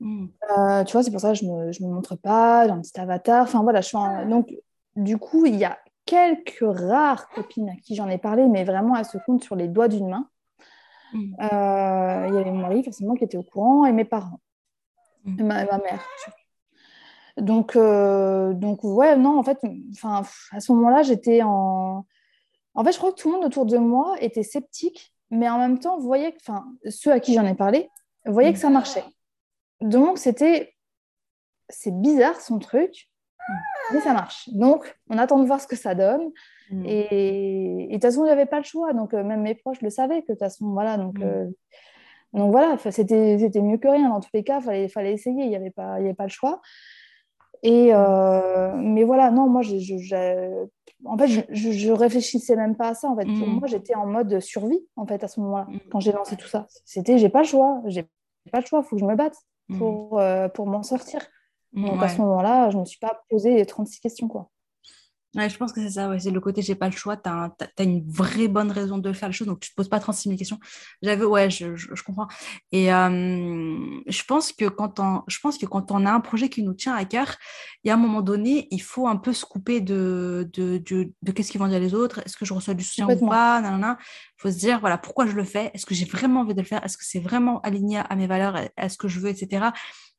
Hmm. 0.00 0.26
tu 0.86 0.92
vois, 0.92 1.02
c'est 1.02 1.10
pour 1.10 1.20
ça 1.20 1.32
que 1.32 1.38
je 1.38 1.44
ne 1.44 1.66
me, 1.66 1.72
je 1.72 1.82
me, 1.82 1.88
montre 1.88 2.16
pas 2.16 2.66
dans 2.66 2.74
un 2.74 2.80
petit 2.80 2.98
avatar. 2.98 3.42
Enfin, 3.42 3.62
voilà, 3.62 3.82
je 3.82 3.88
suis 3.88 3.98
Donc, 4.28 4.52
du 4.96 5.18
coup, 5.18 5.44
il 5.44 5.56
y 5.56 5.64
a 5.64 5.78
quelques 6.06 6.64
rares 6.64 7.28
copines 7.28 7.68
à 7.68 7.76
qui 7.76 7.94
j'en 7.94 8.08
ai 8.08 8.18
parlé, 8.18 8.46
mais 8.46 8.64
vraiment, 8.64 8.96
elles 8.96 9.04
se 9.04 9.18
comptent 9.18 9.44
sur 9.44 9.56
les 9.56 9.68
doigts 9.68 9.88
d'une 9.88 10.08
main. 10.08 10.26
Mm. 11.12 11.34
Euh, 11.40 12.26
il 12.28 12.34
y 12.34 12.38
avait 12.38 12.50
mon 12.50 12.58
mari, 12.58 12.82
forcément, 12.84 13.14
qui 13.14 13.24
était 13.24 13.36
au 13.36 13.42
courant, 13.42 13.86
et 13.86 13.92
mes 13.92 14.04
parents, 14.04 14.40
mm. 15.24 15.40
et, 15.40 15.42
ma, 15.42 15.64
mère. 15.64 16.06
Donc, 17.36 17.76
euh, 17.76 18.52
donc, 18.54 18.82
ouais, 18.82 19.16
non, 19.16 19.38
en 19.38 19.42
fait, 19.42 19.58
à 20.02 20.60
ce 20.60 20.72
moment-là, 20.72 21.02
j'étais 21.02 21.42
en. 21.42 22.06
En 22.74 22.84
fait, 22.84 22.92
je 22.92 22.98
crois 22.98 23.10
que 23.12 23.16
tout 23.16 23.28
le 23.28 23.36
monde 23.36 23.44
autour 23.46 23.64
de 23.64 23.78
moi 23.78 24.16
était 24.20 24.42
sceptique, 24.42 25.14
mais 25.30 25.48
en 25.48 25.58
même 25.58 25.78
temps, 25.78 25.98
voyait, 25.98 26.36
enfin, 26.40 26.66
ceux 26.88 27.10
à 27.10 27.20
qui 27.20 27.34
j'en 27.34 27.46
ai 27.46 27.54
parlé, 27.54 27.88
voyaient 28.26 28.52
que 28.52 28.58
ça 28.58 28.70
marchait. 28.70 29.04
Donc, 29.80 30.18
c'était. 30.18 30.74
C'est 31.68 32.00
bizarre 32.00 32.40
son 32.40 32.60
truc, 32.60 33.10
mais 33.92 34.00
ça 34.00 34.12
marche. 34.12 34.48
Donc, 34.52 34.96
on 35.08 35.18
attend 35.18 35.38
de 35.38 35.46
voir 35.46 35.60
ce 35.60 35.66
que 35.66 35.76
ça 35.76 35.94
donne. 35.94 36.30
Mm. 36.70 36.84
Et 36.86 37.86
de 37.88 37.92
toute 37.94 38.02
façon, 38.02 38.22
il 38.24 38.26
n'y 38.26 38.32
avait 38.32 38.46
pas 38.46 38.58
le 38.58 38.64
choix. 38.64 38.92
Donc, 38.92 39.14
euh, 39.14 39.22
même 39.22 39.42
mes 39.42 39.54
proches 39.54 39.80
le 39.82 39.90
savaient 39.90 40.22
que 40.22 40.28
de 40.28 40.32
toute 40.32 40.40
façon, 40.40 40.72
voilà. 40.72 40.96
Donc, 40.96 41.18
mm. 41.18 41.22
euh, 41.22 41.46
donc 42.32 42.50
voilà, 42.50 42.76
c'était 42.90 43.36
mieux 43.62 43.78
que 43.78 43.88
rien. 43.88 44.08
Dans 44.08 44.20
tous 44.20 44.30
les 44.34 44.44
cas, 44.44 44.58
il 44.58 44.64
fallait, 44.64 44.88
fallait 44.88 45.12
essayer. 45.12 45.44
Il 45.44 45.48
n'y 45.48 45.56
avait, 45.56 45.70
pas, 45.70 45.94
avait 45.94 46.14
pas 46.14 46.24
le 46.24 46.30
choix. 46.30 46.60
Et, 47.62 47.88
euh, 47.92 48.72
mais 48.76 49.04
voilà, 49.04 49.30
non, 49.30 49.48
moi, 49.48 49.62
je, 49.62 49.78
je, 49.78 50.66
en 51.04 51.16
fait, 51.16 51.28
je, 51.28 51.40
je, 51.50 51.92
réfléchissais 51.92 52.54
même 52.54 52.76
pas 52.76 52.88
à 52.88 52.94
ça. 52.94 53.08
En 53.08 53.16
fait, 53.16 53.24
pour 53.24 53.48
mm. 53.48 53.58
moi, 53.58 53.68
j'étais 53.68 53.94
en 53.94 54.06
mode 54.06 54.40
survie, 54.40 54.80
en 54.96 55.06
fait, 55.06 55.22
à 55.24 55.28
ce 55.28 55.40
moment-là, 55.40 55.66
quand 55.90 56.00
j'ai 56.00 56.12
lancé 56.12 56.36
tout 56.36 56.48
ça. 56.48 56.66
C'était, 56.84 57.18
j'ai 57.18 57.28
pas 57.28 57.40
le 57.40 57.46
choix. 57.46 57.80
J'ai 57.86 58.06
pas 58.50 58.60
le 58.60 58.66
choix. 58.66 58.80
Il 58.84 58.88
faut 58.88 58.96
que 58.96 59.00
je 59.00 59.06
me 59.06 59.14
batte 59.14 59.36
pour, 59.78 60.20
pour 60.54 60.66
m'en 60.66 60.82
sortir. 60.82 61.20
Donc, 61.76 62.02
à 62.02 62.08
ce 62.08 62.18
moment-là, 62.18 62.70
je 62.70 62.76
ne 62.76 62.80
me 62.80 62.86
suis 62.86 62.98
pas 62.98 63.20
posé 63.28 63.64
36 63.64 64.00
questions, 64.00 64.28
quoi 64.28 64.50
je 65.36 65.56
pense 65.56 65.72
que 65.72 65.80
c'est 65.80 65.90
ça, 65.90 66.08
ouais. 66.08 66.18
c'est 66.18 66.30
le 66.30 66.40
côté 66.40 66.62
j'ai 66.62 66.74
pas 66.74 66.88
le 66.88 66.96
choix, 66.96 67.16
tu 67.16 67.28
as, 67.28 67.50
une 67.78 68.04
vraie 68.08 68.48
bonne 68.48 68.70
raison 68.70 68.98
de 68.98 69.12
faire 69.12 69.28
les 69.28 69.34
choses, 69.34 69.46
donc 69.46 69.60
tu 69.60 69.70
te 69.70 69.74
poses 69.74 69.88
pas 69.88 70.00
36 70.00 70.30
000 70.30 70.38
questions. 70.38 70.58
J'avais, 71.02 71.24
ouais, 71.24 71.50
je, 71.50 71.76
je, 71.76 72.02
comprends. 72.02 72.28
Et 72.72 72.92
euh, 72.92 73.76
je, 74.06 74.22
pense 74.24 74.52
que 74.52 74.66
quand 74.66 74.98
on, 74.98 75.22
je 75.28 75.38
pense 75.40 75.58
que 75.58 75.66
quand 75.66 75.90
on 75.90 76.06
a 76.06 76.10
un 76.10 76.20
projet 76.20 76.48
qui 76.48 76.62
nous 76.62 76.74
tient 76.74 76.94
à 76.94 77.04
cœur, 77.04 77.36
il 77.84 77.88
y 77.88 77.90
a 77.90 77.94
un 77.94 77.98
moment 77.98 78.22
donné, 78.22 78.68
il 78.70 78.82
faut 78.82 79.06
un 79.08 79.16
peu 79.16 79.32
se 79.32 79.44
couper 79.44 79.80
de, 79.80 80.48
de, 80.54 80.78
de, 80.78 81.12
de 81.22 81.32
qu'est-ce 81.32 81.50
qu'ils 81.50 81.60
vont 81.60 81.68
dire 81.68 81.80
les 81.80 81.94
autres, 81.94 82.20
est-ce 82.24 82.36
que 82.36 82.44
je 82.44 82.54
reçois 82.54 82.74
du 82.74 82.84
soutien 82.84 83.08
ou 83.08 83.28
pas, 83.28 83.60
Il 83.62 83.96
faut 84.38 84.50
se 84.50 84.58
dire, 84.58 84.80
voilà, 84.80 84.96
pourquoi 84.96 85.26
je 85.26 85.32
le 85.32 85.44
fais, 85.44 85.70
est-ce 85.74 85.84
que 85.84 85.94
j'ai 85.94 86.06
vraiment 86.06 86.40
envie 86.40 86.54
de 86.54 86.60
le 86.60 86.66
faire, 86.66 86.84
est-ce 86.84 86.96
que 86.96 87.04
c'est 87.04 87.20
vraiment 87.20 87.60
aligné 87.60 87.98
à 87.98 88.16
mes 88.16 88.26
valeurs, 88.26 88.56
est 88.56 88.88
ce 88.88 88.96
que 88.96 89.08
je 89.08 89.20
veux, 89.20 89.28
etc. 89.28 89.70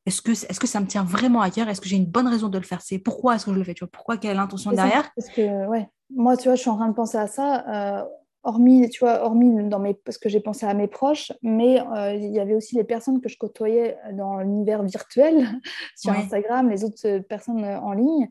Est-ce 0.08 0.22
que, 0.22 0.32
est 0.32 0.58
que 0.58 0.68
ça 0.68 0.80
me 0.80 0.88
tient 0.88 1.04
vraiment 1.04 1.42
à 1.42 1.50
cœur? 1.50 1.68
Est-ce 1.68 1.82
que 1.82 1.90
j'ai 1.90 1.98
une 1.98 2.06
bonne 2.06 2.30
raison 2.30 2.48
de 2.48 2.58
le 2.58 2.64
faire? 2.64 2.82
C'est 2.82 2.98
pourquoi 2.98 3.36
est-ce 3.36 3.46
que 3.46 3.52
je 3.52 3.58
le 3.58 3.64
fais? 3.66 3.74
Tu 3.74 3.84
vois 3.84 3.92
Pourquoi 3.92 4.16
Quelle 4.16 4.32
est 4.32 4.36
l'intention 4.36 4.72
derrière? 4.72 5.12
Parce 5.14 5.28
que, 5.28 5.68
ouais, 5.68 5.90
moi, 6.10 6.38
tu 6.38 6.48
vois, 6.48 6.56
je 6.56 6.62
suis 6.62 6.70
en 6.70 6.78
train 6.78 6.88
de 6.88 6.94
penser 6.94 7.18
à 7.18 7.28
ça. 7.28 7.66
Euh, 7.68 8.06
hormis, 8.44 8.90
tu 8.90 9.00
vois, 9.02 9.26
hormis 9.26 9.68
dans 9.68 9.80
mes, 9.80 9.94
parce 9.94 10.18
que 10.18 10.30
j'ai 10.30 10.40
pensé 10.40 10.66
à 10.66 10.74
mes 10.74 10.88
proches, 10.88 11.34
mais 11.42 11.82
euh, 11.82 12.14
il 12.14 12.32
y 12.32 12.40
avait 12.40 12.56
aussi 12.56 12.78
les 12.78 12.86
personnes 12.86 13.20
que 13.20 13.28
je 13.28 13.38
côtoyais 13.38 13.98
dans 14.14 14.38
l'univers 14.38 14.82
virtuel, 14.82 15.46
sur 15.98 16.14
Instagram, 16.14 16.70
les 16.70 16.86
autres 16.86 17.20
personnes 17.20 17.66
en 17.66 17.92
ligne. 17.92 18.30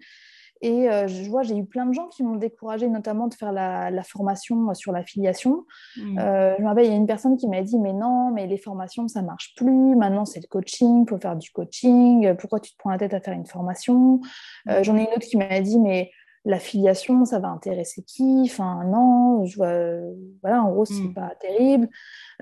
Et 0.63 0.91
euh, 0.91 1.07
je 1.07 1.29
vois, 1.29 1.43
j'ai 1.43 1.57
eu 1.57 1.65
plein 1.65 1.87
de 1.87 1.93
gens 1.93 2.07
qui 2.07 2.23
m'ont 2.23 2.37
découragé, 2.37 2.89
notamment 2.89 3.27
de 3.29 3.35
faire 3.35 3.53
la, 3.53 4.03
formation 4.03 4.73
sur 4.75 4.93
l'affiliation. 4.93 5.65
Mmh. 5.97 6.19
Euh, 6.19 6.55
je 6.57 6.63
me 6.63 6.69
rappelle, 6.69 6.87
il 6.87 6.91
y 6.91 6.95
a 6.95 6.97
une 6.97 7.07
personne 7.07 7.37
qui 7.37 7.49
m'a 7.49 7.63
dit 7.63 7.79
Mais 7.79 7.93
non, 7.93 8.31
mais 8.33 8.47
les 8.47 8.57
formations, 8.57 9.09
ça 9.09 9.23
marche 9.23 9.55
plus. 9.57 9.97
Maintenant, 9.97 10.25
c'est 10.25 10.41
le 10.41 10.49
coaching, 10.49 11.05
il 11.07 11.09
faut 11.09 11.19
faire 11.19 11.37
du 11.37 11.51
coaching. 11.51 12.35
Pourquoi 12.37 12.61
tu 12.61 12.73
te 12.73 12.79
prends 12.79 12.91
la 12.91 12.99
tête 12.99 13.15
à 13.15 13.21
faire 13.21 13.35
une 13.35 13.47
formation? 13.47 14.21
Euh, 14.69 14.81
mmh. 14.81 14.85
J'en 14.85 14.97
ai 14.97 15.01
une 15.03 15.09
autre 15.09 15.27
qui 15.27 15.37
m'a 15.37 15.61
dit 15.61 15.79
Mais 15.79 16.11
l'affiliation, 16.45 17.25
ça 17.25 17.39
va 17.39 17.49
intéresser 17.49 18.03
qui? 18.03 18.43
Enfin, 18.45 18.85
non, 18.85 19.45
je 19.45 19.57
vois, 19.57 19.75
voilà, 20.43 20.63
en 20.63 20.73
gros, 20.73 20.85
c'est 20.85 20.95
mmh. 20.95 21.15
pas 21.15 21.35
terrible. 21.41 21.89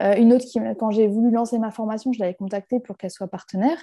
une 0.01 0.33
autre 0.33 0.45
qui, 0.45 0.61
quand 0.79 0.91
j'ai 0.91 1.09
voulu 1.09 1.31
lancer 1.31 1.59
ma 1.59 1.71
formation, 1.71 2.13
je 2.13 2.21
l'avais 2.21 2.35
contactée 2.35 2.81
pour 2.81 2.97
qu'elle 2.97 3.11
soit 3.11 3.29
partenaire. 3.29 3.79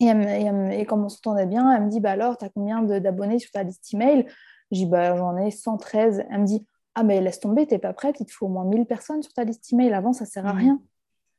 Et, 0.00 0.08
et, 0.08 0.84
comme 0.86 1.04
on 1.04 1.08
s'entendait 1.08 1.46
bien, 1.46 1.72
elle 1.72 1.84
me 1.84 1.90
dit 1.90 2.00
bah 2.00 2.12
alors, 2.12 2.36
tu 2.36 2.44
as 2.44 2.48
combien 2.48 2.82
d'abonnés 2.82 3.38
sur 3.38 3.50
ta 3.50 3.62
liste 3.62 3.92
email? 3.94 4.26
Je 4.70 4.78
dis 4.78 4.86
bah, 4.86 5.16
j'en 5.16 5.36
ai 5.36 5.50
113. 5.50 6.24
Elle 6.30 6.40
me 6.40 6.46
dit 6.46 6.66
ah, 6.94 7.02
mais 7.02 7.20
laisse 7.20 7.40
tomber, 7.40 7.66
t'es 7.66 7.78
pas 7.78 7.92
prête, 7.92 8.16
il 8.20 8.26
te 8.26 8.32
faut 8.32 8.46
au 8.46 8.48
moins 8.48 8.64
1000 8.64 8.86
personnes 8.86 9.22
sur 9.22 9.32
ta 9.32 9.44
liste 9.44 9.72
email. 9.72 9.92
Avant, 9.92 10.12
ça 10.12 10.26
sert 10.26 10.46
à 10.46 10.54
mmh. 10.54 10.58
rien. 10.58 10.80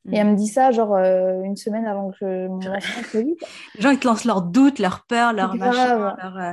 Mmh. 0.04 0.14
Et 0.14 0.16
elle 0.18 0.26
me 0.28 0.36
dit 0.36 0.48
ça, 0.48 0.70
genre, 0.70 0.94
euh, 0.94 1.42
une 1.42 1.56
semaine 1.56 1.86
avant 1.86 2.10
que 2.12 2.46
mon 2.46 2.58
lancement 2.58 3.02
Les 3.14 3.36
gens, 3.78 3.90
ils 3.90 3.98
te 3.98 4.06
lancent 4.06 4.24
leurs 4.24 4.42
doutes, 4.42 4.78
leurs 4.78 5.04
peurs, 5.06 5.32
leurs 5.32 5.54
machins. 5.54 5.98
Leur, 5.98 6.36
euh, 6.36 6.52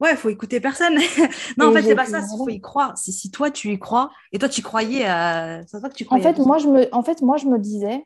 Ouais, 0.00 0.12
il 0.12 0.16
faut 0.16 0.30
écouter 0.30 0.58
personne. 0.58 0.94
non, 1.58 1.68
en 1.68 1.72
fait, 1.72 1.82
c'est 1.82 1.94
pas 1.94 2.06
ça, 2.06 2.20
il 2.20 2.36
faut 2.36 2.48
y 2.48 2.60
croire. 2.60 2.96
Si, 2.96 3.12
si 3.12 3.30
toi, 3.30 3.50
tu 3.50 3.72
y 3.72 3.78
crois, 3.78 4.10
et 4.32 4.38
toi, 4.38 4.48
tu 4.48 4.62
croyais, 4.62 5.04
euh... 5.04 5.62
ça 5.66 5.80
que 5.80 5.94
tu 5.94 6.06
croyais. 6.06 6.26
En 6.26 6.34
fait, 6.34 6.40
moi, 6.42 6.56
je 6.58 6.66
me... 6.66 6.88
en 6.94 7.02
fait, 7.02 7.20
moi, 7.20 7.36
je 7.36 7.46
me 7.46 7.58
disais, 7.58 8.04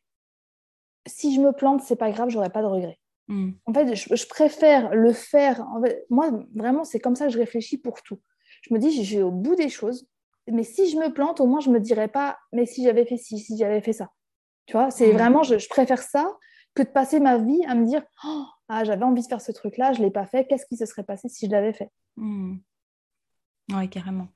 si 1.06 1.34
je 1.34 1.40
me 1.40 1.52
plante, 1.52 1.82
c'est 1.82 1.96
pas 1.96 2.10
grave, 2.10 2.28
j'aurais 2.28 2.50
pas 2.50 2.60
de 2.60 2.66
regrets. 2.66 2.98
Mm. 3.28 3.52
En 3.66 3.72
fait, 3.72 3.94
je, 3.94 4.26
préfère 4.26 4.94
le 4.94 5.12
faire. 5.12 5.64
moi, 6.10 6.30
vraiment, 6.54 6.84
c'est 6.84 7.00
comme 7.00 7.16
ça 7.16 7.26
que 7.26 7.32
je 7.32 7.38
réfléchis 7.38 7.78
pour 7.78 8.02
tout. 8.02 8.20
Je 8.62 8.72
me 8.74 8.78
dis, 8.78 9.04
je 9.04 9.16
vais 9.16 9.22
au 9.22 9.30
bout 9.30 9.56
des 9.56 9.68
choses. 9.68 10.06
Mais 10.50 10.62
si 10.62 10.90
je 10.90 10.96
me 10.96 11.12
plante, 11.12 11.40
au 11.40 11.46
moins, 11.46 11.60
je 11.60 11.70
ne 11.70 11.74
me 11.74 11.80
dirais 11.80 12.08
pas, 12.08 12.38
mais 12.52 12.66
si 12.66 12.84
j'avais 12.84 13.06
fait 13.06 13.16
ci, 13.16 13.38
si 13.38 13.56
j'avais 13.56 13.80
fait 13.80 13.94
ça. 13.94 14.10
Tu 14.66 14.72
vois, 14.72 14.90
c'est 14.90 15.12
mm. 15.12 15.16
vraiment, 15.16 15.42
je, 15.42 15.68
préfère 15.68 16.02
ça 16.02 16.36
que 16.74 16.82
de 16.82 16.88
passer 16.88 17.20
ma 17.20 17.38
vie 17.38 17.64
à 17.66 17.74
me 17.74 17.86
dire, 17.86 18.02
oh, 18.26 18.44
ah, 18.68 18.84
j'avais 18.84 19.04
envie 19.04 19.22
de 19.22 19.26
faire 19.26 19.40
ce 19.40 19.52
truc-là, 19.52 19.92
je 19.92 20.00
ne 20.00 20.04
l'ai 20.04 20.10
pas 20.10 20.26
fait. 20.26 20.46
Qu'est-ce 20.46 20.66
qui 20.66 20.76
se 20.76 20.86
serait 20.86 21.04
passé 21.04 21.28
si 21.28 21.46
je 21.46 21.50
l'avais 21.50 21.72
fait? 21.72 21.90
Mm. 22.16 22.56
Oui, 23.72 23.88
carrément. 23.88 24.28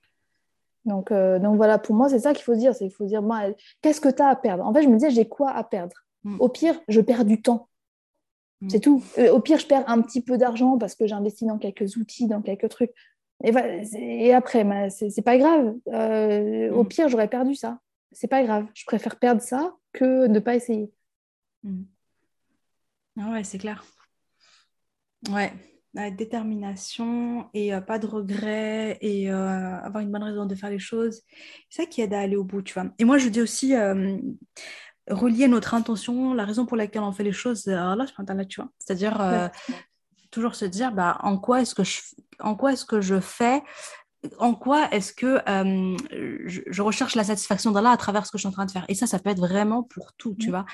Donc, 0.85 1.13
euh, 1.13 1.39
donc 1.39 1.57
voilà, 1.57 1.79
pour 1.79 1.95
moi, 1.95 2.09
c'est 2.09 2.21
ça 2.21 2.33
qu'il 2.33 2.45
faut 2.45 2.55
se 2.55 2.61
dire. 2.61 2.75
C'est 2.75 2.87
qu'il 2.87 2.95
faut 2.95 3.05
dire, 3.05 3.23
qu'est-ce 3.83 4.01
que 4.01 4.09
tu 4.09 4.23
as 4.23 4.29
à 4.29 4.37
perdre? 4.37 4.65
En 4.65 4.73
fait, 4.73 4.83
je 4.83 4.89
me 4.89 4.95
disais, 4.95 5.11
j'ai 5.11 5.29
quoi 5.29 5.51
à 5.51 5.63
perdre? 5.65 5.97
Au 6.41 6.49
pire, 6.51 6.79
je 6.89 7.01
perds 7.01 7.25
du 7.25 7.41
temps. 7.41 7.69
Mm. 8.61 8.71
C'est 8.71 8.81
tout. 8.81 9.03
Euh, 9.19 9.31
au 9.31 9.41
pire, 9.41 9.59
je 9.59 9.67
perds 9.67 9.89
un 9.89 10.01
petit 10.03 10.23
peu 10.23 10.39
d'argent 10.39 10.79
parce 10.79 10.95
que 10.95 11.07
j'investis 11.07 11.47
dans 11.47 11.59
quelques 11.59 11.97
outils, 11.97 12.27
dans 12.27 12.43
quelques 12.43 12.69
trucs. 12.69 12.93
Et, 13.45 13.53
et 13.95 14.35
après, 14.35 14.65
bah, 14.65 14.91
c'est 14.91 15.23
pas 15.23 15.39
grave. 15.39 15.75
Euh, 15.89 16.71
au 16.73 16.85
mm. 16.85 16.89
pire, 16.89 17.09
j'aurais 17.09 17.29
perdu 17.29 17.55
ça. 17.55 17.79
C'est 18.13 18.29
pas 18.29 18.43
grave. 18.43 18.67
Je 18.75 18.85
préfère 18.85 19.17
perdre 19.17 19.43
ça 19.43 19.77
que 19.93 20.27
ne 20.27 20.39
pas 20.41 20.57
essayer. 20.57 20.91
Mm. 21.63 21.83
Ah 23.21 23.33
ouais, 23.33 23.45
c'est 23.45 23.59
clair. 23.59 23.85
Ouais, 25.31 25.53
détermination 26.13 27.49
et 27.55 27.75
euh, 27.75 27.81
pas 27.81 27.99
de 27.99 28.07
regrets 28.07 28.99
et 29.01 29.29
avoir 29.31 30.01
une 30.01 30.13
bonne 30.13 30.23
raison 30.23 30.47
de 30.47 30.55
faire 30.55 30.71
les 30.71 30.79
choses. 30.79 31.23
C'est 31.69 31.83
ça 31.83 31.89
qui 31.89 32.03
aide 32.03 32.15
à 32.15 32.21
aller 32.21 32.37
au 32.37 32.45
bout, 32.45 32.63
tu 32.63 32.75
vois. 32.75 32.91
Et 33.01 33.05
moi, 33.05 33.19
je 33.19 33.29
dis 33.29 33.41
aussi, 33.41 33.75
relier 35.11 35.49
notre 35.49 35.75
intention, 35.75 36.35
la 36.35 36.45
raison 36.45 36.67
pour 36.67 36.77
laquelle 36.77 37.03
on 37.03 37.13
fait 37.13 37.25
les 37.25 37.33
choses 37.33 37.69
à 37.69 37.93
Allah, 37.93 38.07
tu 38.49 38.61
vois. 38.61 38.71
C'est-à-dire 38.79 39.21
euh, 39.21 39.49
toujours 40.31 40.55
se 40.55 40.65
dire 40.65 40.93
bah, 40.93 41.19
en 41.23 41.39
quoi 41.39 41.63
est-ce 41.63 41.75
que 41.75 41.85
je, 41.85 42.01
en 42.41 42.55
quoi 42.55 42.73
est-ce 42.73 42.85
que 42.85 43.01
je 43.01 43.21
fais 43.21 43.63
en 44.39 44.55
quoi 44.55 44.89
est-ce 44.91 45.13
que 45.13 45.41
euh, 45.49 45.97
je, 46.47 46.83
recherche 46.83 47.15
la 47.15 47.23
satisfaction 47.23 47.71
d'Allah 47.71 47.93
à 47.93 47.97
travers 47.97 48.27
ce 48.27 48.33
que 48.33 48.39
je 48.39 48.43
suis 48.43 48.49
en 48.49 48.53
train 48.53 48.67
de 48.67 48.71
faire 48.71 48.85
Et 48.89 48.95
ça, 48.95 49.07
ça 49.07 49.21
peut 49.21 49.31
être 49.31 49.39
vraiment 49.39 49.85
pour 49.85 50.13
tout, 50.15 50.35
tu 50.39 50.49
mmh. 50.49 50.51
vois. 50.51 50.67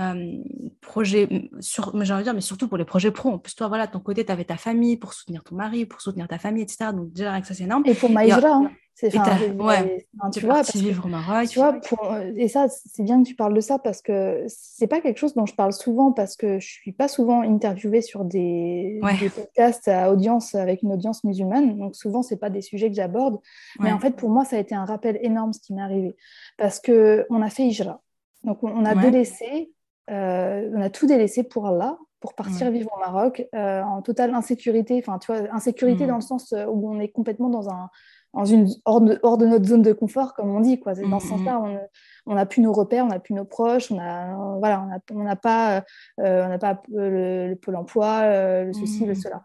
Euh, 0.00 0.38
projet, 0.80 1.48
sur, 1.60 1.94
mais 1.94 2.04
j'ai 2.04 2.12
envie 2.12 2.22
de 2.22 2.24
dire, 2.24 2.34
mais 2.34 2.40
surtout 2.40 2.66
pour 2.66 2.78
les 2.78 2.84
projets 2.84 3.12
pro. 3.12 3.30
En 3.30 3.38
plus, 3.38 3.54
toi, 3.54 3.68
voilà, 3.68 3.86
ton 3.86 4.00
côté, 4.00 4.24
tu 4.24 4.32
avais 4.32 4.44
ta 4.44 4.56
famille 4.56 4.96
pour 4.96 5.12
soutenir 5.14 5.44
ton 5.44 5.54
mari, 5.54 5.86
pour 5.86 6.00
soutenir 6.00 6.26
ta 6.26 6.38
famille, 6.38 6.62
etc. 6.62 6.90
Donc, 6.92 7.12
déjà, 7.12 7.40
ça, 7.44 7.54
c'est 7.54 7.64
énorme. 7.64 7.84
Et 7.86 7.94
pour 7.94 8.10
Maïsra, 8.10 8.48
hein. 8.48 8.70
C'est 8.96 9.12
ouais, 9.16 10.06
tu 10.32 10.46
vois, 10.46 10.62
vivre 10.62 11.06
au 11.06 11.08
Maroc. 11.08 11.48
Tu 11.48 11.58
vois, 11.58 11.72
pour, 11.72 12.16
et 12.36 12.46
ça, 12.46 12.68
c'est 12.68 13.02
bien 13.02 13.20
que 13.20 13.26
tu 13.26 13.34
parles 13.34 13.52
de 13.52 13.60
ça 13.60 13.80
parce 13.80 14.00
que 14.00 14.44
c'est 14.46 14.86
pas 14.86 15.00
quelque 15.00 15.18
chose 15.18 15.34
dont 15.34 15.46
je 15.46 15.54
parle 15.54 15.72
souvent 15.72 16.12
parce 16.12 16.36
que 16.36 16.60
je 16.60 16.66
suis 16.66 16.92
pas 16.92 17.08
souvent 17.08 17.42
interviewée 17.42 18.02
sur 18.02 18.24
des, 18.24 19.00
des 19.18 19.30
podcasts 19.30 19.88
à 19.88 20.12
audience 20.12 20.54
avec 20.54 20.82
une 20.82 20.92
audience 20.92 21.24
musulmane. 21.24 21.76
Donc 21.76 21.96
souvent, 21.96 22.22
c'est 22.22 22.36
pas 22.36 22.50
des 22.50 22.62
sujets 22.62 22.88
que 22.88 22.94
j'aborde. 22.94 23.40
Mais 23.80 23.90
en 23.90 23.98
fait, 23.98 24.14
pour 24.14 24.30
moi, 24.30 24.44
ça 24.44 24.56
a 24.56 24.58
été 24.60 24.76
un 24.76 24.84
rappel 24.84 25.18
énorme 25.22 25.52
ce 25.52 25.58
qui 25.58 25.74
m'est 25.74 25.82
arrivé 25.82 26.14
parce 26.56 26.78
que 26.78 27.26
on 27.30 27.42
a 27.42 27.50
fait 27.50 27.64
Hijra. 27.64 28.00
Donc 28.44 28.62
on, 28.62 28.84
a 28.84 28.94
délaissé, 28.94 29.72
euh, 30.10 30.70
on 30.74 30.82
a 30.82 30.90
tout 30.90 31.06
délaissé 31.06 31.42
pour 31.42 31.66
Allah 31.66 31.98
pour 32.20 32.32
partir 32.32 32.70
vivre 32.70 32.90
au 32.96 32.98
Maroc 33.00 33.46
euh, 33.54 33.82
en 33.82 34.00
totale 34.00 34.34
insécurité. 34.34 34.98
Enfin, 34.98 35.18
tu 35.18 35.30
vois, 35.30 35.42
insécurité 35.52 36.04
mm. 36.04 36.08
dans 36.08 36.14
le 36.14 36.22
sens 36.22 36.54
euh, 36.54 36.64
où 36.64 36.90
on 36.90 36.98
est 36.98 37.08
complètement 37.08 37.50
dans 37.50 37.68
un 37.68 37.90
dans 38.32 38.46
une, 38.46 38.66
hors, 38.84 39.00
de, 39.00 39.20
hors 39.22 39.38
de 39.38 39.46
notre 39.46 39.66
zone 39.66 39.82
de 39.82 39.92
confort, 39.92 40.34
comme 40.34 40.48
on 40.50 40.58
dit. 40.58 40.80
Quoi. 40.80 40.94
Dans 40.94 41.20
ce 41.20 41.28
sens-là, 41.28 41.60
mm-hmm. 41.60 41.78
on 42.26 42.34
n'a 42.34 42.46
plus 42.46 42.62
nos 42.62 42.72
repères, 42.72 43.04
on 43.04 43.08
n'a 43.08 43.20
plus 43.20 43.34
nos 43.34 43.44
proches, 43.44 43.92
on 43.92 43.96
n'a 43.96 44.34
voilà, 44.58 44.88
on 45.12 45.20
on 45.20 45.36
pas, 45.36 45.84
euh, 46.18 46.44
on 46.44 46.48
n'a 46.48 46.58
pas 46.58 46.82
le, 46.88 47.48
le, 47.50 47.56
Pôle 47.56 47.76
emploi, 47.76 48.64
le 48.64 48.72
ceci, 48.72 49.04
le 49.06 49.12
mm-hmm. 49.12 49.22
cela. 49.22 49.42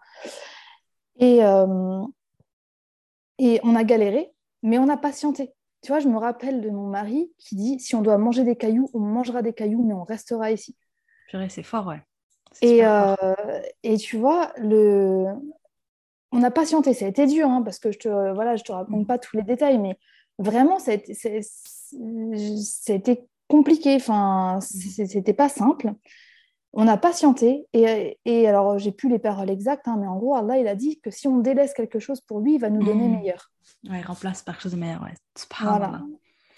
Et, 1.20 1.41
et 3.38 3.60
on 3.64 3.76
a 3.76 3.84
galéré, 3.84 4.32
mais 4.64 4.80
on 4.80 4.89
a 4.89 4.97
patienté. 4.97 5.53
Tu 5.82 5.91
vois, 5.91 5.99
je 5.99 6.07
me 6.07 6.17
rappelle 6.17 6.61
de 6.61 6.69
mon 6.69 6.88
mari 6.88 7.32
qui 7.38 7.55
dit 7.55 7.80
si 7.80 7.95
on 7.95 8.01
doit 8.01 8.17
manger 8.17 8.43
des 8.43 8.55
cailloux, 8.55 8.89
on 8.93 8.99
mangera 8.99 9.41
des 9.41 9.53
cailloux, 9.53 9.84
mais 9.84 9.93
on 9.93 10.03
restera 10.03 10.51
ici. 10.51 10.75
c'est 11.49 11.63
fort, 11.63 11.88
ouais. 11.88 12.01
Et, 12.61 12.82
et, 13.84 13.97
tu 13.97 14.17
vois, 14.17 14.51
le, 14.57 15.25
on 16.32 16.43
a 16.43 16.51
patienté, 16.51 16.93
ça 16.93 17.05
a 17.05 17.07
été 17.07 17.25
dur, 17.25 17.47
hein, 17.47 17.61
parce 17.63 17.80
que 17.80 17.91
je 17.91 17.99
te, 17.99 18.34
voilà, 18.34 18.55
je 18.55 18.63
te 18.63 18.71
raconte 18.71 19.07
pas 19.07 19.17
tous 19.17 19.38
les 19.38 19.43
détails, 19.43 19.77
mais 19.77 19.97
vraiment, 20.38 20.80
ça 20.80 20.91
a 20.91 20.95
été, 20.95 21.13
compliqué, 23.47 23.95
enfin, 23.95 24.59
c'était 24.61 25.34
pas 25.34 25.49
simple. 25.49 25.93
On 26.74 26.88
a 26.88 26.97
patienté, 26.97 27.65
et, 27.74 28.47
alors 28.47 28.78
j'ai 28.78 28.91
plus 28.91 29.09
les 29.09 29.17
paroles 29.17 29.49
exactes, 29.49 29.88
hein, 29.88 29.97
mais 29.99 30.07
en 30.07 30.17
gros, 30.17 30.36
Allah, 30.36 30.57
il 30.59 30.67
a 30.67 30.76
dit 30.76 30.99
que 30.99 31.09
si 31.09 31.28
on 31.28 31.39
délaisse 31.39 31.74
quelque 31.74 31.99
chose 31.99 32.22
pour 32.22 32.39
lui, 32.39 32.55
il 32.55 32.59
va 32.59 32.70
nous 32.70 32.84
donner 32.84 33.07
mmh. 33.07 33.15
meilleur. 33.17 33.51
Ouais, 33.89 33.99
il 33.99 34.05
remplace 34.05 34.43
par 34.43 34.55
quelque 34.55 34.63
chose 34.63 34.74
de 34.74 34.78
meilleur, 34.78 35.01
ouais. 35.01 35.13
Voilà. 35.61 36.01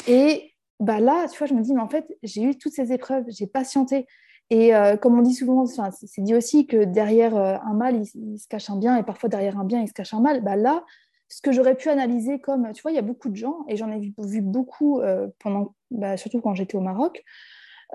Et 0.08 0.52
bah 0.80 1.00
là, 1.00 1.28
tu 1.30 1.38
vois, 1.38 1.48
je 1.48 1.54
me 1.54 1.62
dis, 1.62 1.74
mais 1.74 1.82
en 1.82 1.88
fait, 1.88 2.06
j'ai 2.24 2.42
eu 2.42 2.58
toutes 2.58 2.74
ces 2.74 2.92
épreuves, 2.92 3.24
j'ai 3.30 3.48
patienté. 3.48 4.06
Et 4.50 4.76
euh, 4.76 4.98
comme 4.98 5.18
on 5.18 5.22
dit 5.22 5.34
souvent, 5.34 5.66
c'est 5.66 6.22
dit 6.22 6.36
aussi 6.36 6.68
que 6.68 6.84
derrière 6.84 7.38
euh, 7.38 7.56
un 7.64 7.74
mal, 7.74 8.04
il, 8.16 8.38
se 8.38 8.48
cache 8.50 8.70
un 8.70 8.76
bien, 8.76 8.98
et 8.98 9.04
parfois 9.04 9.30
derrière 9.30 9.58
un 9.58 9.64
bien, 9.64 9.80
il 9.82 9.88
se 9.88 9.94
cache 9.94 10.14
un 10.14 10.20
mal. 10.20 10.44
Bah 10.44 10.58
là, 10.58 10.84
ce 11.30 11.42
que 11.42 11.54
j'aurais 11.54 11.76
pu 11.76 11.88
analyser 11.88 12.40
comme, 12.40 12.70
tu 12.74 12.82
vois, 12.82 12.92
il 12.92 12.96
y 12.96 13.00
a 13.00 13.04
beaucoup 13.04 13.30
de 13.30 13.36
gens, 13.38 13.60
et 13.70 13.78
j'en 13.78 13.90
ai 13.90 14.00
vu, 14.00 14.42
beaucoup 14.42 15.00
euh, 15.00 15.30
pendant, 15.40 15.74
bah, 15.90 16.18
surtout 16.18 16.42
quand 16.42 16.54
j'étais 16.54 16.76
au 16.76 16.82
Maroc, 16.82 17.24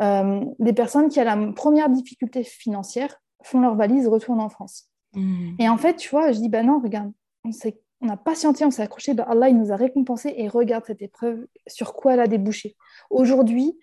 des 0.00 0.72
personnes 0.72 1.08
qui, 1.08 1.20
à 1.20 1.24
la 1.24 1.52
première 1.52 1.88
difficulté 1.88 2.42
financière, 2.44 3.20
font 3.42 3.60
leur 3.60 3.76
valise, 3.76 4.08
retournent 4.08 4.40
en 4.40 4.48
France. 4.48 4.90
Mmh. 5.14 5.54
Et 5.58 5.68
en 5.68 5.76
fait, 5.76 5.96
tu 5.96 6.10
vois, 6.10 6.32
je 6.32 6.38
dis, 6.38 6.48
bah 6.48 6.62
non, 6.62 6.80
regarde, 6.80 7.12
on 7.44 7.50
on 8.02 8.08
a 8.08 8.16
patienté, 8.16 8.64
on 8.64 8.70
s'est 8.70 8.82
accroché, 8.82 9.14
bah 9.14 9.26
Allah, 9.28 9.48
il 9.48 9.58
nous 9.58 9.72
a 9.72 9.76
récompensé 9.76 10.34
et 10.36 10.48
regarde 10.48 10.84
cette 10.84 11.00
épreuve, 11.00 11.46
sur 11.66 11.94
quoi 11.94 12.12
elle 12.14 12.20
a 12.20 12.26
débouché. 12.26 12.76
Aujourd'hui, 13.08 13.78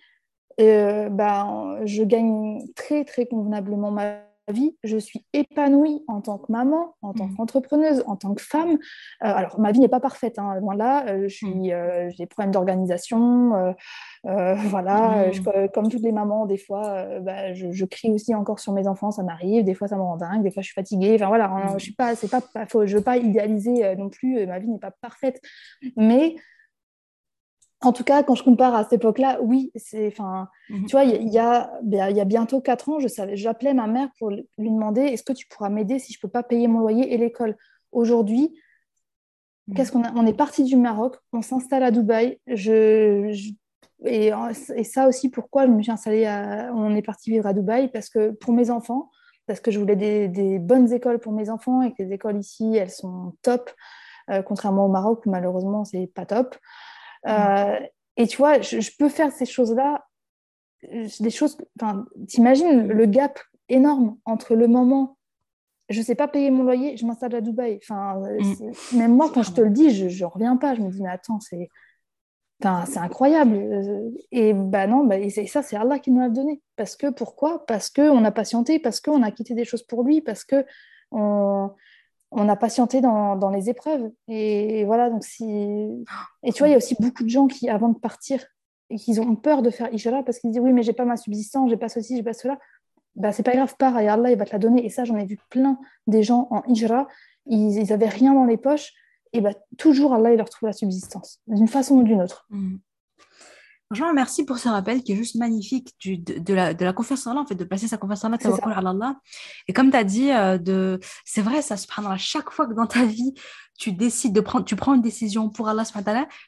euh, 0.60 1.10
ben, 1.10 1.80
je 1.86 2.04
gagne 2.04 2.60
très, 2.76 3.06
très 3.06 3.26
convenablement 3.26 3.90
ma 3.90 4.20
vie. 4.52 4.76
Je 4.84 4.98
suis 4.98 5.26
épanouie 5.34 6.04
en 6.08 6.22
tant 6.22 6.38
que 6.38 6.52
maman, 6.52 6.96
en 7.02 7.14
tant 7.14 7.28
mmh. 7.28 7.36
qu'entrepreneuse, 7.36 8.04
en 8.08 8.16
tant 8.16 8.34
que 8.34 8.42
femme. 8.42 8.72
Euh, 8.72 8.78
alors, 9.22 9.60
ma 9.60 9.72
vie 9.72 9.80
n'est 9.80 9.88
pas 9.88 10.00
parfaite, 10.00 10.40
hein, 10.40 10.56
loin 10.60 10.76
là. 10.76 11.06
Euh, 11.08 11.30
suis, 11.30 11.72
mmh. 11.72 12.10
j'ai 12.10 12.18
des 12.18 12.26
problèmes 12.26 12.52
d'organisation. 12.52 13.74
voilà, 14.24 15.28
mmh. 15.28 15.70
comme 15.74 15.90
toutes 15.90 16.04
les 16.04 16.12
mamans, 16.12 16.46
des 16.46 16.58
fois, 16.58 17.06
bah, 17.22 17.54
je, 17.54 17.86
crie 17.86 18.12
aussi 18.12 18.34
encore 18.34 18.60
sur 18.60 18.74
mes 18.74 18.88
enfants, 18.88 19.12
ça 19.12 19.24
m'arrive. 19.24 19.64
Des 19.64 19.74
fois, 19.74 19.88
ça 19.88 19.96
me 19.96 20.02
rend 20.02 20.18
dingue. 20.18 20.44
Des 20.44 20.52
fois, 20.52 20.62
je 20.62 20.68
suis 20.68 20.76
fatiguée. 20.76 21.16
Enfin, 21.16 21.28
voilà, 21.28 21.76
je 21.78 21.84
suis 21.84 21.94
pas, 21.94 22.14
pas, 22.16 22.66
faut, 22.68 22.86
je 22.86 22.98
veux 22.98 23.04
pas 23.04 23.18
idéaliser 23.18 23.96
non 23.96 24.10
plus. 24.10 24.46
Ma 24.48 24.60
vie 24.60 24.70
n'est 24.70 24.80
pas 24.80 24.92
parfaite, 24.92 25.42
mais 25.96 26.36
en 27.86 27.94
tout 27.94 28.04
cas, 28.04 28.24
quand 28.24 28.36
je 28.36 28.44
compare 28.44 28.76
à 28.76 28.84
cette 28.84 28.94
époque-là, 28.94 29.40
oui, 29.42 29.72
c'est, 29.76 30.08
enfin, 30.08 30.50
mhm. 30.70 30.86
tu 30.86 30.92
vois, 30.92 31.04
il 31.04 31.30
y, 31.30 31.40
a, 31.40 31.72
ben, 31.84 32.10
il 32.10 32.18
y 32.18 32.22
a 32.22 32.26
bientôt 32.26 32.62
quatre 32.62 32.90
ans, 32.90 33.00
je 33.00 33.08
savais, 33.08 33.36
j'appelais 33.36 33.74
ma 33.74 33.88
mère 33.88 34.10
pour 34.18 34.30
lui 34.30 34.46
demander, 34.58 35.02
est-ce 35.02 35.24
que 35.24 35.34
tu 35.34 35.48
pourras 35.48 35.70
m'aider 35.70 36.00
si 36.00 36.14
je 36.14 36.20
peux 36.20 36.28
pas 36.28 36.44
payer 36.44 36.68
mon 36.68 36.80
loyer 36.80 37.14
et 37.14 37.18
l'école? 37.18 37.58
Aujourd'hui, 37.92 38.54
mhm. 39.68 39.76
qu'est-ce 39.76 39.92
qu'on 39.92 40.04
a? 40.04 40.12
On 40.16 40.26
est 40.26 40.38
parti 40.38 40.64
du 40.64 40.76
Maroc, 40.76 41.18
on 41.32 41.42
s'installe 41.42 41.84
à 41.84 41.92
Dubaï. 41.92 42.40
Je, 42.48 43.34
et, 44.06 44.32
et, 44.76 44.84
ça 44.84 45.08
aussi, 45.08 45.30
pourquoi 45.30 45.66
je 45.66 45.72
me 45.72 45.82
suis 45.82 45.92
installée 45.92 46.26
à, 46.26 46.72
on 46.74 46.96
est 46.96 47.02
parti 47.02 47.32
vivre 47.32 47.48
à 47.48 47.54
Dubaï? 47.54 47.90
Parce 47.90 48.10
que 48.10 48.32
pour 48.32 48.54
mes 48.54 48.70
enfants, 48.70 49.10
parce 49.46 49.60
que 49.60 49.72
je 49.72 49.80
voulais 49.80 49.96
des, 49.96 50.60
bonnes 50.60 50.92
écoles 50.94 51.20
pour 51.20 51.34
mes 51.34 51.50
enfants 51.50 51.82
et 51.82 51.94
que 51.94 52.04
les 52.04 52.14
écoles 52.14 52.38
ici, 52.38 52.76
elles 52.76 52.92
sont 52.92 53.34
top, 53.42 53.72
euh, 54.30 54.42
contrairement 54.42 54.86
au 54.86 54.90
Maroc 54.90 55.26
où 55.26 55.30
malheureusement 55.30 55.84
c'est 55.86 56.08
pas 56.08 56.26
top. 56.26 56.56
Euh, 57.28 57.80
et 58.18 58.28
tu 58.28 58.38
vois, 58.38 58.62
je, 58.62 58.90
peux 58.98 59.10
faire 59.10 59.32
ces 59.32 59.46
choses-là, 59.46 60.06
des 61.20 61.30
choses, 61.30 61.58
enfin, 61.80 62.06
t'imagines 62.28 62.88
le 62.88 63.06
gap 63.06 63.40
énorme 63.70 64.18
entre 64.26 64.56
le 64.56 64.68
moment 64.68 65.18
je 65.90 66.00
ne 66.00 66.04
sais 66.04 66.16
pas 66.16 66.28
payer 66.28 66.52
mon 66.52 66.64
loyer, 66.64 66.98
je 66.98 67.06
m'installe 67.06 67.36
à 67.36 67.42
Dubaï. 67.42 67.80
Enfin, 67.82 68.20
mm. 68.20 68.98
même 68.98 69.16
moi, 69.16 69.30
quand 69.34 69.44
je 69.44 69.52
te 69.52 69.62
le 69.62 69.70
dis, 69.70 69.92
je 70.10 70.24
ne 70.24 70.30
reviens 70.30 70.58
pas. 70.58 70.76
Je 70.76 70.82
me 70.82 70.90
dis, 70.90 71.02
mais 71.02 71.10
attends, 71.10 71.40
c'est 71.40 71.70
c'est 72.86 73.00
incroyable. 73.00 73.60
Et 74.32 74.54
bah 74.54 74.88
non, 74.88 75.04
bah, 75.04 75.18
et 75.18 75.30
ça, 75.30 75.62
c'est 75.62 75.76
Allah 75.76 76.00
qui 76.00 76.12
nous 76.12 76.22
l'a 76.22 76.30
donné. 76.30 76.62
Parce 76.78 76.96
que, 76.96 77.10
pourquoi? 77.10 77.66
Parce 77.66 77.90
qu'on 77.90 78.24
a 78.24 78.32
patienté, 78.32 78.80
parce 78.80 79.02
qu'on 79.02 79.22
a 79.22 79.32
quitté 79.32 79.54
des 79.54 79.66
choses 79.66 79.84
pour 79.84 80.04
lui, 80.04 80.22
parce 80.22 80.46
que 80.46 80.66
on, 81.12 81.72
on 82.36 82.50
a 82.50 82.56
patienté 82.56 83.02
dans, 83.02 83.50
les 83.54 83.70
épreuves. 83.70 84.12
Et, 84.28 84.84
voilà, 84.86 85.10
donc 85.10 85.24
si. 85.24 85.46
Et 86.44 86.52
tu 86.52 86.60
vois, 86.60 86.68
il 86.68 86.72
y 86.72 86.74
a 86.74 86.78
aussi 86.78 86.96
beaucoup 87.00 87.24
de 87.24 87.30
gens 87.30 87.48
qui, 87.48 87.70
avant 87.70 87.90
de 87.90 87.98
partir, 87.98 88.44
et 88.90 88.98
qui 88.98 89.20
ont 89.20 89.36
peur 89.36 89.62
de 89.62 89.70
faire 89.70 89.94
Ishara 89.94 90.24
parce 90.24 90.40
qu'ils 90.40 90.52
disent 90.52 90.62
oui, 90.62 90.74
mais 90.74 90.84
j'ai 90.84 90.94
pas 90.94 91.06
ma 91.06 91.18
subsistance, 91.18 91.70
j'ai 91.70 91.78
pas 91.78 91.90
ceci, 91.90 92.16
j'ai 92.18 92.24
pas 92.24 92.34
cela. 92.34 92.60
Bah, 93.16 93.32
c'est 93.32 93.44
pas 93.44 93.54
grave, 93.54 93.76
pars 93.78 94.00
et 94.00 94.08
Allah, 94.08 94.32
il 94.32 94.38
va 94.38 94.46
te 94.46 94.52
la 94.52 94.60
donner. 94.60 94.86
Et 94.86 94.90
ça, 94.90 95.06
j'en 95.06 95.18
ai 95.18 95.26
vu 95.26 95.38
plein 95.50 95.80
des 96.08 96.24
gens 96.24 96.48
en 96.52 96.64
Hijra, 96.68 97.08
ils, 97.46 97.78
ils 97.78 97.94
avaient 97.94 98.10
rien 98.10 98.34
dans 98.34 98.46
les 98.46 98.58
poches, 98.58 98.94
et 99.34 99.42
bah, 99.42 99.52
toujours 99.78 100.14
Allah, 100.14 100.32
il 100.32 100.38
leur 100.38 100.50
trouve 100.50 100.68
la 100.68 100.74
subsistance, 100.74 101.42
d'une 101.48 101.68
façon 101.68 101.96
ou 101.96 102.04
d'une 102.04 102.22
autre. 102.22 102.46
Mmh. 102.50 102.78
Franchement, 103.94 104.14
merci 104.16 104.44
pour 104.44 104.58
ce 104.58 104.70
rappel 104.70 105.04
qui 105.04 105.12
est 105.12 105.16
juste 105.16 105.36
magnifique 105.36 105.94
du, 106.00 106.18
de, 106.18 106.52
la, 106.52 106.74
de 106.74 106.84
la 106.84 106.94
confiance 106.94 107.28
en 107.28 107.32
Allah, 107.32 107.42
en 107.42 107.46
fait, 107.46 107.54
de 107.54 107.64
placer 107.64 107.88
sa 107.88 107.98
confiance 107.98 108.24
en 108.26 108.34
Allah, 108.34 108.90
Allah. 108.90 109.16
Et 109.68 109.74
comme 109.74 109.92
tu 109.92 109.98
as 109.98 110.04
dit, 110.04 110.32
euh, 110.32 110.58
de... 110.58 111.00
c'est 111.26 111.44
vrai, 111.44 111.62
ça 111.62 111.78
se 111.78 111.86
prendra 111.86 112.18
chaque 112.18 112.50
fois 112.50 112.66
que 112.66 112.74
dans 112.74 112.88
ta 112.88 113.06
vie, 113.06 113.36
tu 113.78 113.92
décides 113.92 114.34
de 114.34 114.42
prendre, 114.42 114.66
tu 114.66 114.76
prends 114.76 114.94
une 114.94 115.02
décision 115.02 115.50
pour 115.50 115.68
Allah, 115.68 115.84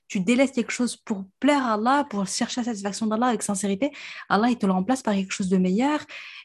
tu 0.08 0.20
délaisses 0.20 0.52
quelque 0.52 0.72
chose 0.72 0.96
pour 0.96 1.26
plaire 1.40 1.66
à 1.66 1.74
Allah, 1.74 2.06
pour 2.10 2.28
chercher 2.28 2.62
la 2.62 2.66
satisfaction 2.66 3.08
d'Allah 3.08 3.28
avec 3.28 3.42
sincérité, 3.42 3.92
Allah, 4.30 4.50
il 4.50 4.58
te 4.58 4.66
le 4.66 4.72
remplace 4.72 5.02
par 5.02 5.14
quelque 5.14 5.32
chose 5.32 5.50
de 5.50 5.58
meilleur. 5.58 6.00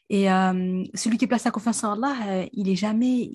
Et 0.09 0.29
euh, 0.29 0.83
celui 0.93 1.17
qui 1.17 1.25
place 1.25 1.43
sa 1.43 1.51
confiance 1.51 1.83
en 1.85 1.93
Allah, 1.93 2.15
euh, 2.27 2.45
il 2.51 2.67
est 2.67 2.75
jamais, 2.75 3.31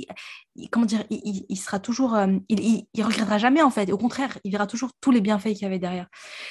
comment 0.70 0.84
dire, 0.84 1.04
il, 1.08 1.56
sera 1.56 1.78
toujours, 1.78 2.14
euh, 2.14 2.26
il, 2.50 2.86
il, 2.92 3.02
regrettera 3.02 3.38
jamais 3.38 3.62
en 3.62 3.70
fait. 3.70 3.90
Au 3.90 3.96
contraire, 3.96 4.38
il 4.44 4.52
verra 4.52 4.66
toujours 4.66 4.90
tous 5.00 5.10
les 5.10 5.22
bienfaits 5.22 5.54
qu'il 5.54 5.62
y 5.62 5.64
avait 5.64 5.78
derrière. 5.78 6.06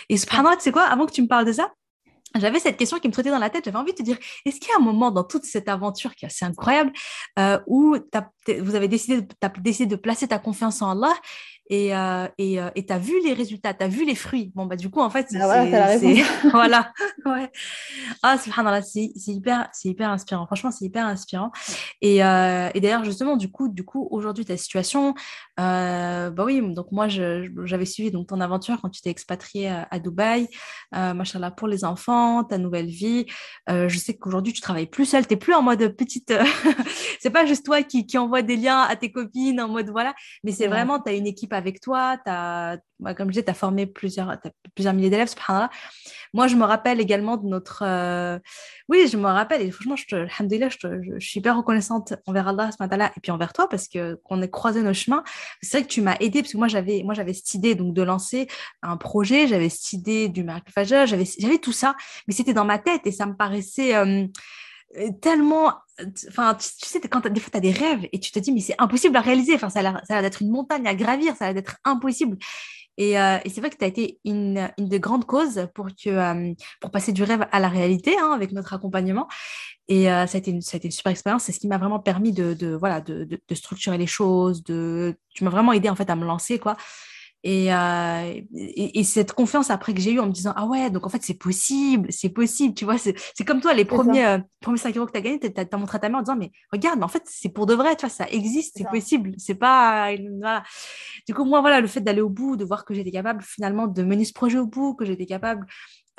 Et 0.09 0.17
subhanallah, 0.17 0.55
tu 0.55 0.63
sais 0.63 0.71
quoi, 0.71 0.83
avant 0.83 1.05
que 1.05 1.11
tu 1.11 1.21
me 1.21 1.27
parles 1.27 1.45
de 1.45 1.53
ça, 1.53 1.71
j'avais 2.35 2.59
cette 2.59 2.77
question 2.77 2.99
qui 2.99 3.07
me 3.07 3.13
trottait 3.13 3.29
dans 3.29 3.39
la 3.39 3.49
tête. 3.49 3.65
J'avais 3.65 3.77
envie 3.77 3.91
de 3.91 3.97
te 3.97 4.03
dire, 4.03 4.17
est-ce 4.45 4.59
qu'il 4.59 4.69
y 4.69 4.73
a 4.73 4.77
un 4.77 4.83
moment 4.83 5.11
dans 5.11 5.23
toute 5.23 5.45
cette 5.45 5.69
aventure 5.69 6.15
qui 6.15 6.25
est 6.25 6.27
assez 6.27 6.45
incroyable 6.45 6.91
où 7.67 7.95
vous 8.47 8.75
avez 8.75 8.87
décidé, 8.87 9.27
as 9.41 9.49
décidé 9.49 9.87
de 9.87 9.95
placer 9.95 10.27
ta 10.27 10.39
confiance 10.39 10.81
en 10.81 10.91
Allah 10.91 11.13
et 11.67 11.95
euh, 11.95 12.27
et 12.37 12.61
euh, 12.61 12.69
tu 12.75 12.93
as 12.93 12.99
vu 12.99 13.13
les 13.23 13.33
résultats, 13.33 13.73
tu 13.73 13.83
as 13.83 13.87
vu 13.87 14.05
les 14.05 14.13
fruits. 14.13 14.51
Bon, 14.53 14.65
bah, 14.65 14.75
du 14.75 14.89
coup, 14.89 15.01
en 15.01 15.09
fait, 15.09 15.27
c'est. 15.29 15.39
Ah, 15.41 15.65
voilà, 16.51 16.91
voilà. 17.23 17.41
ouais. 17.41 17.51
Ah, 18.21 18.37
c'est 18.37 19.11
hyper, 19.31 19.69
hyper 19.83 20.09
inspirant. 20.09 20.45
Franchement, 20.45 20.71
c'est 20.71 20.85
hyper 20.85 21.05
inspirant. 21.05 21.51
Et, 22.01 22.23
euh, 22.23 22.69
et 22.73 22.81
d'ailleurs, 22.81 23.03
justement, 23.03 23.35
du 23.35 23.49
coup, 23.49 23.67
du 23.67 23.83
coup 23.83 24.07
aujourd'hui, 24.11 24.45
ta 24.45 24.57
situation, 24.57 25.15
bah 25.57 26.31
oui, 26.37 26.61
donc 26.73 26.91
moi, 26.91 27.07
j'avais 27.07 27.85
suivi 27.85 28.11
donc, 28.11 28.27
ton 28.27 28.41
aventure 28.41 28.79
quand 28.81 28.89
tu 28.89 29.01
t'es 29.01 29.09
expatriée 29.09 29.69
à, 29.69 29.87
à 29.89 29.99
Dubaï, 29.99 30.47
machallah, 30.91 31.51
pour 31.51 31.67
les 31.67 31.83
enfants, 31.83 32.43
ta 32.43 32.57
nouvelle 32.57 32.87
vie. 32.87 33.25
je 33.67 33.97
sais 33.97 34.15
qu'aujourd'hui, 34.15 34.53
tu 34.53 34.61
travailles 34.61 34.87
plus 34.87 35.05
seule, 35.05 35.25
tu 35.25 35.33
n'es 35.33 35.39
plus 35.39 35.53
en 35.53 35.63
mode 35.63 35.95
petite. 35.95 36.33
c'est 37.19 37.31
pas 37.31 37.45
juste 37.45 37.65
toi 37.65 37.81
qui, 37.81 38.05
qui 38.05 38.17
envoie 38.17 38.41
des 38.43 38.55
liens 38.55 38.81
à 38.81 38.95
tes 38.95 39.11
copines 39.11 39.59
en 39.59 39.67
mode 39.67 39.89
voilà, 39.89 40.13
mais 40.43 40.51
c'est 40.51 40.67
vraiment, 40.67 40.99
tu 40.99 41.09
as 41.09 41.13
une 41.13 41.27
équipe 41.27 41.53
avec 41.55 41.81
toi, 41.81 42.17
as, 42.25 42.77
bah, 42.99 43.13
comme 43.13 43.27
je 43.27 43.33
disais, 43.33 43.43
tu 43.43 43.51
as 43.51 43.55
formé 43.55 43.85
plusieurs, 43.85 44.37
plusieurs 44.73 44.93
milliers 44.93 45.09
d'élèves. 45.09 45.33
Moi, 46.33 46.47
je 46.47 46.55
me 46.55 46.63
rappelle 46.63 47.01
également 47.01 47.37
de 47.37 47.47
notre. 47.47 47.83
Euh, 47.85 48.39
oui, 48.89 49.07
je 49.11 49.17
me 49.17 49.25
rappelle, 49.25 49.61
et 49.61 49.71
franchement, 49.71 49.95
je, 49.95 50.27
je, 50.27 51.19
suis 51.19 51.39
hyper 51.39 51.57
reconnaissante 51.57 52.13
envers 52.25 52.47
Allah 52.47 52.69
et 53.15 53.19
puis 53.19 53.31
envers 53.31 53.53
toi 53.53 53.67
parce 53.67 53.87
qu'on 53.87 54.41
est 54.41 54.49
croisé 54.49 54.81
nos 54.81 54.93
chemins. 54.93 55.23
C'est 55.61 55.77
vrai 55.77 55.87
que 55.87 55.91
tu 55.91 56.01
m'as 56.01 56.15
aidé 56.19 56.41
parce 56.41 56.53
que 56.53 56.57
moi, 56.57 56.67
j'avais 56.67 57.33
cette 57.33 57.53
idée 57.53 57.75
donc, 57.75 57.93
de 57.93 58.01
lancer 58.01 58.47
un 58.81 58.97
projet, 58.97 59.47
j'avais 59.47 59.69
cette 59.69 59.93
idée 59.93 60.29
du 60.29 60.43
Miracle 60.43 60.71
Fajr, 60.71 61.05
j'avais 61.05 61.57
tout 61.57 61.73
ça, 61.73 61.95
mais 62.27 62.33
c'était 62.33 62.53
dans 62.53 62.65
ma 62.65 62.79
tête 62.79 63.01
et 63.05 63.11
ça 63.11 63.25
me 63.25 63.35
paraissait. 63.35 63.95
Euh, 63.95 64.27
tellement 65.21 65.73
enfin 66.27 66.55
tu, 66.55 66.67
sais 66.87 66.99
quand 67.01 67.27
des 67.27 67.39
fois 67.39 67.51
tu 67.51 67.57
as 67.57 67.61
des 67.61 67.71
rêves 67.71 68.07
et 68.11 68.19
tu 68.19 68.31
te 68.31 68.39
dis 68.39 68.51
mais 68.51 68.59
c'est 68.59 68.75
impossible 68.79 69.15
à 69.17 69.21
réaliser. 69.21 69.55
Enfin 69.55 69.69
ça 69.69 69.79
a 69.79 69.83
l'air 69.83 70.21
d'être 70.21 70.41
une 70.41 70.51
montagne 70.51 70.87
à 70.87 70.95
gravir 70.95 71.35
ça 71.35 71.45
a 71.45 71.47
l'air 71.47 71.55
d'être 71.55 71.77
impossible. 71.83 72.37
Et, 72.97 73.19
euh, 73.19 73.37
c'est 73.45 73.59
vrai 73.59 73.69
que 73.69 73.75
tu 73.75 73.83
as 73.83 73.87
été 73.87 74.19
une, 74.23 74.69
une 74.77 74.87
des 74.87 75.01
grandes 75.01 75.25
causes 75.25 75.67
pour 75.73 75.87
que 75.87 76.09
euh, 76.09 76.53
pour 76.79 76.91
passer 76.91 77.11
du 77.11 77.23
rêve 77.23 77.45
à 77.51 77.59
la 77.59 77.67
réalité 77.67 78.15
hein, 78.17 78.31
avec 78.31 78.53
notre 78.53 78.73
accompagnement. 78.73 79.27
Et 79.87 80.05
ça, 80.05 80.21
a 80.21 80.37
été 80.37 80.49
une, 80.49 80.61
ça 80.61 80.75
a 80.75 80.77
été 80.77 80.87
une 80.87 80.91
super 80.91 81.11
expérience. 81.11 81.43
C'est 81.43 81.51
ce 81.51 81.59
qui 81.59 81.67
m'a 81.67 81.77
vraiment 81.77 81.99
permis 81.99 82.31
de, 82.31 82.75
voilà 82.75 83.01
de, 83.01 83.23
de, 83.25 83.55
structurer 83.55 83.99
les 83.99 84.07
choses 84.07 84.63
de 84.63 85.15
tu 85.29 85.43
m'as 85.43 85.51
vraiment 85.51 85.73
aidé 85.73 85.89
en 85.89 85.95
fait 85.95 86.09
à 86.09 86.15
me 86.15 86.25
lancer 86.25 86.57
quoi 86.57 86.75
euh, 87.47 88.41
et, 88.55 88.99
et, 88.99 89.03
cette 89.03 89.33
confiance 89.33 89.69
après 89.69 89.93
que 89.93 90.01
j'ai 90.01 90.11
eue 90.11 90.19
en 90.19 90.25
me 90.25 90.31
disant 90.31 90.51
Ah 90.55 90.65
ouais, 90.65 90.89
donc 90.89 91.05
en 91.05 91.09
fait, 91.09 91.21
c'est 91.21 91.37
possible, 91.37 92.11
c'est 92.11 92.29
possible. 92.29 92.73
Tu 92.73 92.85
vois, 92.85 92.97
c'est 92.97 93.13
comme 93.45 93.61
toi, 93.61 93.75
les 93.75 93.85
premiers, 93.85 94.25
euh, 94.25 94.39
premiers 94.61 94.79
5 94.79 94.97
euros 94.97 95.05
que 95.05 95.11
tu 95.11 95.19
as 95.19 95.21
gagnés, 95.21 95.39
tu 95.39 95.47
as, 95.55 95.77
montré 95.77 95.97
à 95.97 95.99
ta 95.99 96.09
mère 96.09 96.19
en 96.19 96.21
disant 96.23 96.35
Mais 96.35 96.51
regarde, 96.73 96.97
mais 96.97 97.05
en 97.05 97.09
fait, 97.09 97.21
c'est 97.25 97.49
pour 97.49 97.67
de 97.67 97.75
vrai, 97.75 97.95
tu 97.95 98.01
vois, 98.01 98.09
ça 98.09 98.27
existe, 98.29 98.73
c'est 98.77 98.89
possible. 98.89 99.33
C'est 99.37 99.53
pas. 99.55 100.15
Voilà. 100.39 100.63
Du 101.27 101.35
coup, 101.35 101.45
moi, 101.45 101.61
voilà, 101.61 101.81
le 101.81 101.87
fait 101.87 102.01
d'aller 102.01 102.21
au 102.21 102.29
bout, 102.29 102.55
de 102.57 102.65
voir 102.65 102.83
que 102.83 102.95
j'étais 102.95 103.11
capable 103.11 103.43
finalement 103.43 103.85
de 103.85 104.01
mener 104.01 104.25
ce 104.25 104.33
projet 104.33 104.57
au 104.57 104.65
bout, 104.65 104.95
que 104.95 105.05
j'étais 105.05 105.27
capable 105.27 105.67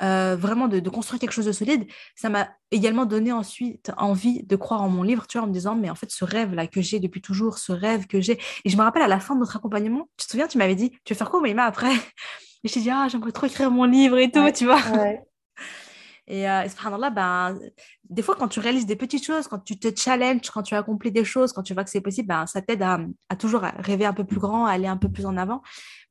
euh, 0.03 0.35
vraiment 0.35 0.67
de, 0.67 0.79
construire 0.89 1.19
quelque 1.19 1.31
chose 1.31 1.45
de 1.45 1.51
solide, 1.51 1.85
ça 2.15 2.29
m'a 2.29 2.49
également 2.71 3.05
donné 3.05 3.31
ensuite 3.31 3.91
envie 3.97 4.43
de 4.43 4.55
croire 4.55 4.81
en 4.81 4.89
mon 4.89 5.03
livre, 5.03 5.25
tu 5.27 5.37
vois, 5.37 5.45
en 5.45 5.49
me 5.49 5.53
disant, 5.53 5.75
mais 5.75 5.89
en 5.89 5.95
fait, 5.95 6.11
ce 6.11 6.25
rêve-là 6.25 6.67
que 6.67 6.81
j'ai 6.81 6.99
depuis 6.99 7.21
toujours, 7.21 7.57
ce 7.57 7.71
rêve 7.71 8.07
que 8.07 8.21
j'ai. 8.21 8.39
Et 8.65 8.69
je 8.69 8.77
me 8.77 8.83
rappelle 8.83 9.03
à 9.03 9.07
la 9.07 9.19
fin 9.19 9.35
de 9.35 9.39
notre 9.39 9.55
accompagnement, 9.55 10.09
tu 10.17 10.25
te 10.25 10.31
souviens, 10.31 10.47
tu 10.47 10.57
m'avais 10.57 10.75
dit, 10.75 10.91
tu 11.03 11.13
veux 11.13 11.17
faire 11.17 11.29
quoi, 11.29 11.41
Maïma, 11.41 11.63
après? 11.63 11.93
Et 11.93 11.97
je 12.67 12.73
t'ai 12.73 12.81
dit, 12.81 12.89
ah, 12.89 13.07
j'aimerais 13.09 13.31
trop 13.31 13.47
écrire 13.47 13.71
mon 13.71 13.85
livre 13.85 14.17
et 14.17 14.31
tout, 14.31 14.51
tu 14.51 14.65
vois. 14.65 14.81
Et, 16.27 16.49
euh, 16.49 16.67
subhanallah, 16.67 17.09
ben, 17.09 17.59
des 18.09 18.21
fois, 18.21 18.35
quand 18.35 18.47
tu 18.47 18.59
réalises 18.59 18.85
des 18.85 18.95
petites 18.95 19.25
choses, 19.25 19.47
quand 19.47 19.59
tu 19.59 19.79
te 19.79 19.87
challenges, 19.97 20.49
quand 20.53 20.63
tu 20.63 20.75
accomplis 20.75 21.11
des 21.11 21.23
choses, 21.23 21.53
quand 21.53 21.63
tu 21.63 21.73
vois 21.73 21.83
que 21.83 21.89
c'est 21.89 22.01
possible, 22.01 22.27
ben, 22.27 22.45
ça 22.45 22.61
t'aide 22.61 22.81
à, 22.81 22.99
à, 23.29 23.35
toujours 23.35 23.61
rêver 23.61 24.05
un 24.05 24.13
peu 24.13 24.25
plus 24.25 24.39
grand, 24.39 24.65
à 24.65 24.71
aller 24.71 24.87
un 24.87 24.97
peu 24.97 25.09
plus 25.09 25.25
en 25.25 25.37
avant. 25.37 25.61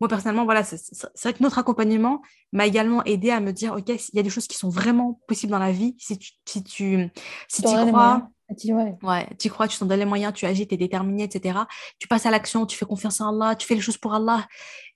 Moi, 0.01 0.09
personnellement, 0.09 0.45
voilà, 0.45 0.63
c'est 0.63 1.23
vrai 1.23 1.33
que 1.33 1.43
notre 1.43 1.59
accompagnement 1.59 2.23
m'a 2.53 2.67
également 2.67 3.03
aidé 3.05 3.31
à 3.31 3.41
me 3.41 3.53
dire, 3.53 3.75
OK, 3.75 3.89
il 3.89 4.15
y 4.17 4.19
a 4.19 4.23
des 4.23 4.31
choses 4.31 4.47
qui 4.47 4.57
sont 4.57 4.69
vraiment 4.69 5.21
possibles 5.27 5.53
dans 5.53 5.59
la 5.59 5.73
vie. 5.73 5.97
Si 5.99 6.19
tu, 6.19 6.33
si 6.47 6.63
tu, 6.63 7.11
si 7.49 7.63
crois, 7.63 8.29
ouais. 8.51 8.97
ouais. 9.03 9.29
tu 9.39 9.49
crois, 9.51 9.69
tu 9.69 9.79
t'en 9.79 9.87
donnes 9.87 9.99
les 9.99 10.05
moyens, 10.05 10.33
tu 10.35 10.47
agis, 10.47 10.67
tu 10.67 10.75
es 10.75 10.79
déterminé, 10.79 11.25
etc. 11.25 11.61
Tu 11.99 12.09
passes 12.09 12.27
à 12.27 12.31
l'action, 12.31 12.67
tu 12.67 12.77
fais 12.77 12.87
confiance 12.87 13.21
en 13.21 13.29
Allah, 13.29 13.57
tu 13.57 13.67
fais 13.67 13.75
les 13.75 13.81
choses 13.81 13.99
pour 13.99 14.15
Allah. 14.15 14.47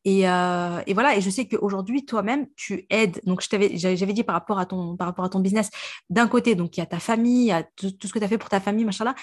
Et, 0.05 0.29
euh, 0.29 0.81
et, 0.87 0.95
voilà, 0.95 1.17
et 1.17 1.21
je 1.21 1.29
sais 1.29 1.47
qu'aujourd'hui, 1.47 2.07
toi-même, 2.07 2.47
tu 2.57 2.87
aides. 2.89 3.21
Donc, 3.25 3.43
je 3.43 3.49
t'avais, 3.49 3.77
j'avais 3.77 4.13
dit 4.13 4.25
par 4.25 4.35
rapport 4.35 4.59
à 4.59 4.65
ton, 4.65 4.97
par 4.97 5.07
rapport 5.07 5.25
à 5.25 5.29
ton 5.29 5.41
business, 5.41 5.69
d'un 6.09 6.27
côté, 6.27 6.55
donc 6.55 6.77
il 6.77 6.81
y 6.81 6.83
a 6.83 6.87
ta 6.87 6.99
famille, 6.99 7.43
il 7.43 7.49
y 7.49 7.53
a 7.53 7.63
tout, 7.63 7.93
ce 8.03 8.13
que 8.13 8.19
tu 8.19 8.25
as 8.25 8.29
fait 8.29 8.39
pour 8.39 8.49
ta 8.49 8.61
famille, 8.61 8.85
machin 8.85 9.05
là, 9.05 9.15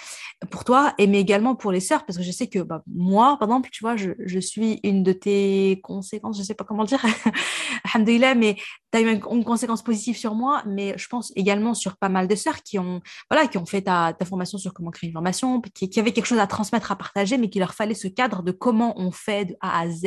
pour 0.51 0.65
toi, 0.65 0.93
et 0.99 1.07
mais 1.07 1.19
également 1.19 1.55
pour 1.55 1.71
les 1.71 1.79
sœurs, 1.79 2.05
parce 2.05 2.17
que 2.17 2.23
je 2.23 2.31
sais 2.31 2.47
que 2.47 2.59
bah, 2.59 2.83
moi, 2.87 3.37
par 3.39 3.49
exemple, 3.49 3.69
tu 3.71 3.83
vois, 3.83 3.95
je, 3.95 4.11
je, 4.19 4.39
suis 4.39 4.79
une 4.83 5.01
de 5.03 5.13
tes 5.13 5.79
conséquences, 5.81 6.37
je 6.37 6.43
sais 6.43 6.53
pas 6.53 6.63
comment 6.63 6.83
dire, 6.83 7.03
alhamdoulilah, 7.93 8.35
mais 8.35 8.57
tu 8.91 8.97
as 8.97 9.01
eu 9.01 9.09
une, 9.09 9.43
conséquence 9.43 9.83
positive 9.83 10.17
sur 10.17 10.35
moi, 10.35 10.63
mais 10.65 10.97
je 10.97 11.07
pense 11.07 11.31
également 11.35 11.73
sur 11.73 11.97
pas 11.97 12.09
mal 12.09 12.27
de 12.27 12.35
sœurs 12.35 12.63
qui 12.63 12.79
ont, 12.79 13.01
voilà, 13.29 13.47
qui 13.47 13.57
ont 13.57 13.65
fait 13.65 13.81
ta, 13.81 14.13
ta 14.13 14.25
formation 14.25 14.57
sur 14.57 14.73
comment 14.73 14.91
créer 14.91 15.09
une 15.09 15.13
formation, 15.13 15.61
qui, 15.61 15.89
qui 15.89 15.99
avaient 15.99 16.13
quelque 16.13 16.25
chose 16.25 16.39
à 16.39 16.47
transmettre, 16.47 16.91
à 16.91 16.95
partager, 16.95 17.37
mais 17.37 17.49
qu'il 17.49 17.59
leur 17.59 17.73
fallait 17.73 17.93
ce 17.93 18.07
cadre 18.07 18.43
de 18.43 18.51
comment 18.51 18.99
on 18.99 19.11
fait 19.11 19.45
de 19.45 19.55
A 19.61 19.81
à 19.81 19.89
Z 19.89 20.05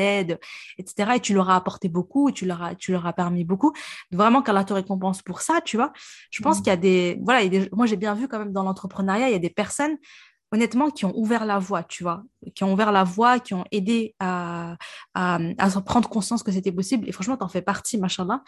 etc. 0.79 1.13
Et 1.17 1.21
tu 1.21 1.35
leur 1.35 1.51
as 1.51 1.57
apporté 1.57 1.89
beaucoup, 1.89 2.31
tu 2.31 2.47
leur 2.47 2.63
as, 2.63 2.75
tu 2.75 2.93
leur 2.93 3.07
as 3.07 3.13
permis 3.13 3.45
beaucoup. 3.45 3.73
Vraiment, 4.11 4.43
qu'Allah 4.43 4.65
te 4.65 4.73
récompense 4.73 5.23
pour 5.23 5.41
ça, 5.41 5.61
tu 5.61 5.77
vois. 5.77 5.93
Je 6.31 6.43
pense 6.43 6.59
mmh. 6.59 6.63
qu'il 6.63 6.71
y 6.71 6.73
a 6.73 6.77
des, 6.77 7.19
voilà, 7.23 7.49
moi 7.73 7.87
j'ai 7.87 7.97
bien 7.97 8.15
vu 8.15 8.29
quand 8.29 8.39
même 8.39 8.53
dans 8.53 8.63
l'entrepreneuriat, 8.63 9.29
il 9.29 9.33
y 9.33 9.37
a 9.37 9.41
des 9.41 9.51
personnes 9.51 9.97
honnêtement, 10.53 10.91
qui 10.91 11.05
ont 11.05 11.13
ouvert 11.17 11.47
la 11.47 11.59
voie, 11.59 11.83
tu 11.83 12.03
vois, 12.03 12.25
qui 12.55 12.65
ont 12.65 12.73
ouvert 12.73 12.93
la 12.93 13.05
voie, 13.05 13.39
qui 13.39 13.55
ont 13.55 13.65
aidé 13.71 14.15
à, 14.19 14.77
à, 15.15 15.39
à 15.59 15.81
prendre 15.81 16.09
conscience 16.09 16.43
que 16.43 16.53
c'était 16.53 16.73
possible. 16.73 17.09
Et 17.09 17.13
franchement, 17.13 17.37
tu 17.37 17.45
en 17.45 17.49
fais 17.49 17.63
partie, 17.63 17.99
machallah. 17.99 18.43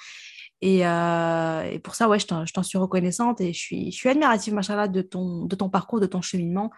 Et, 0.61 0.87
euh, 0.87 1.63
et 1.71 1.79
pour 1.79 1.95
ça, 1.95 2.09
ouais, 2.09 2.19
je 2.19 2.27
t'en 2.27 2.63
suis 2.63 2.79
reconnaissante 2.79 3.41
et 3.41 3.53
je 3.53 3.59
suis, 3.59 3.91
je 3.91 3.97
suis 3.97 4.09
admirative, 4.09 4.55
machallah, 4.55 4.89
de 4.89 5.03
ton, 5.03 5.45
de 5.45 5.57
ton 5.57 5.69
parcours, 5.69 6.01
de 6.01 6.07
ton 6.07 6.23
cheminement. 6.23 6.71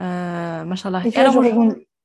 Euh, 0.00 0.64
machallah. 0.64 1.02
Et 1.06 1.16
alors, 1.16 1.42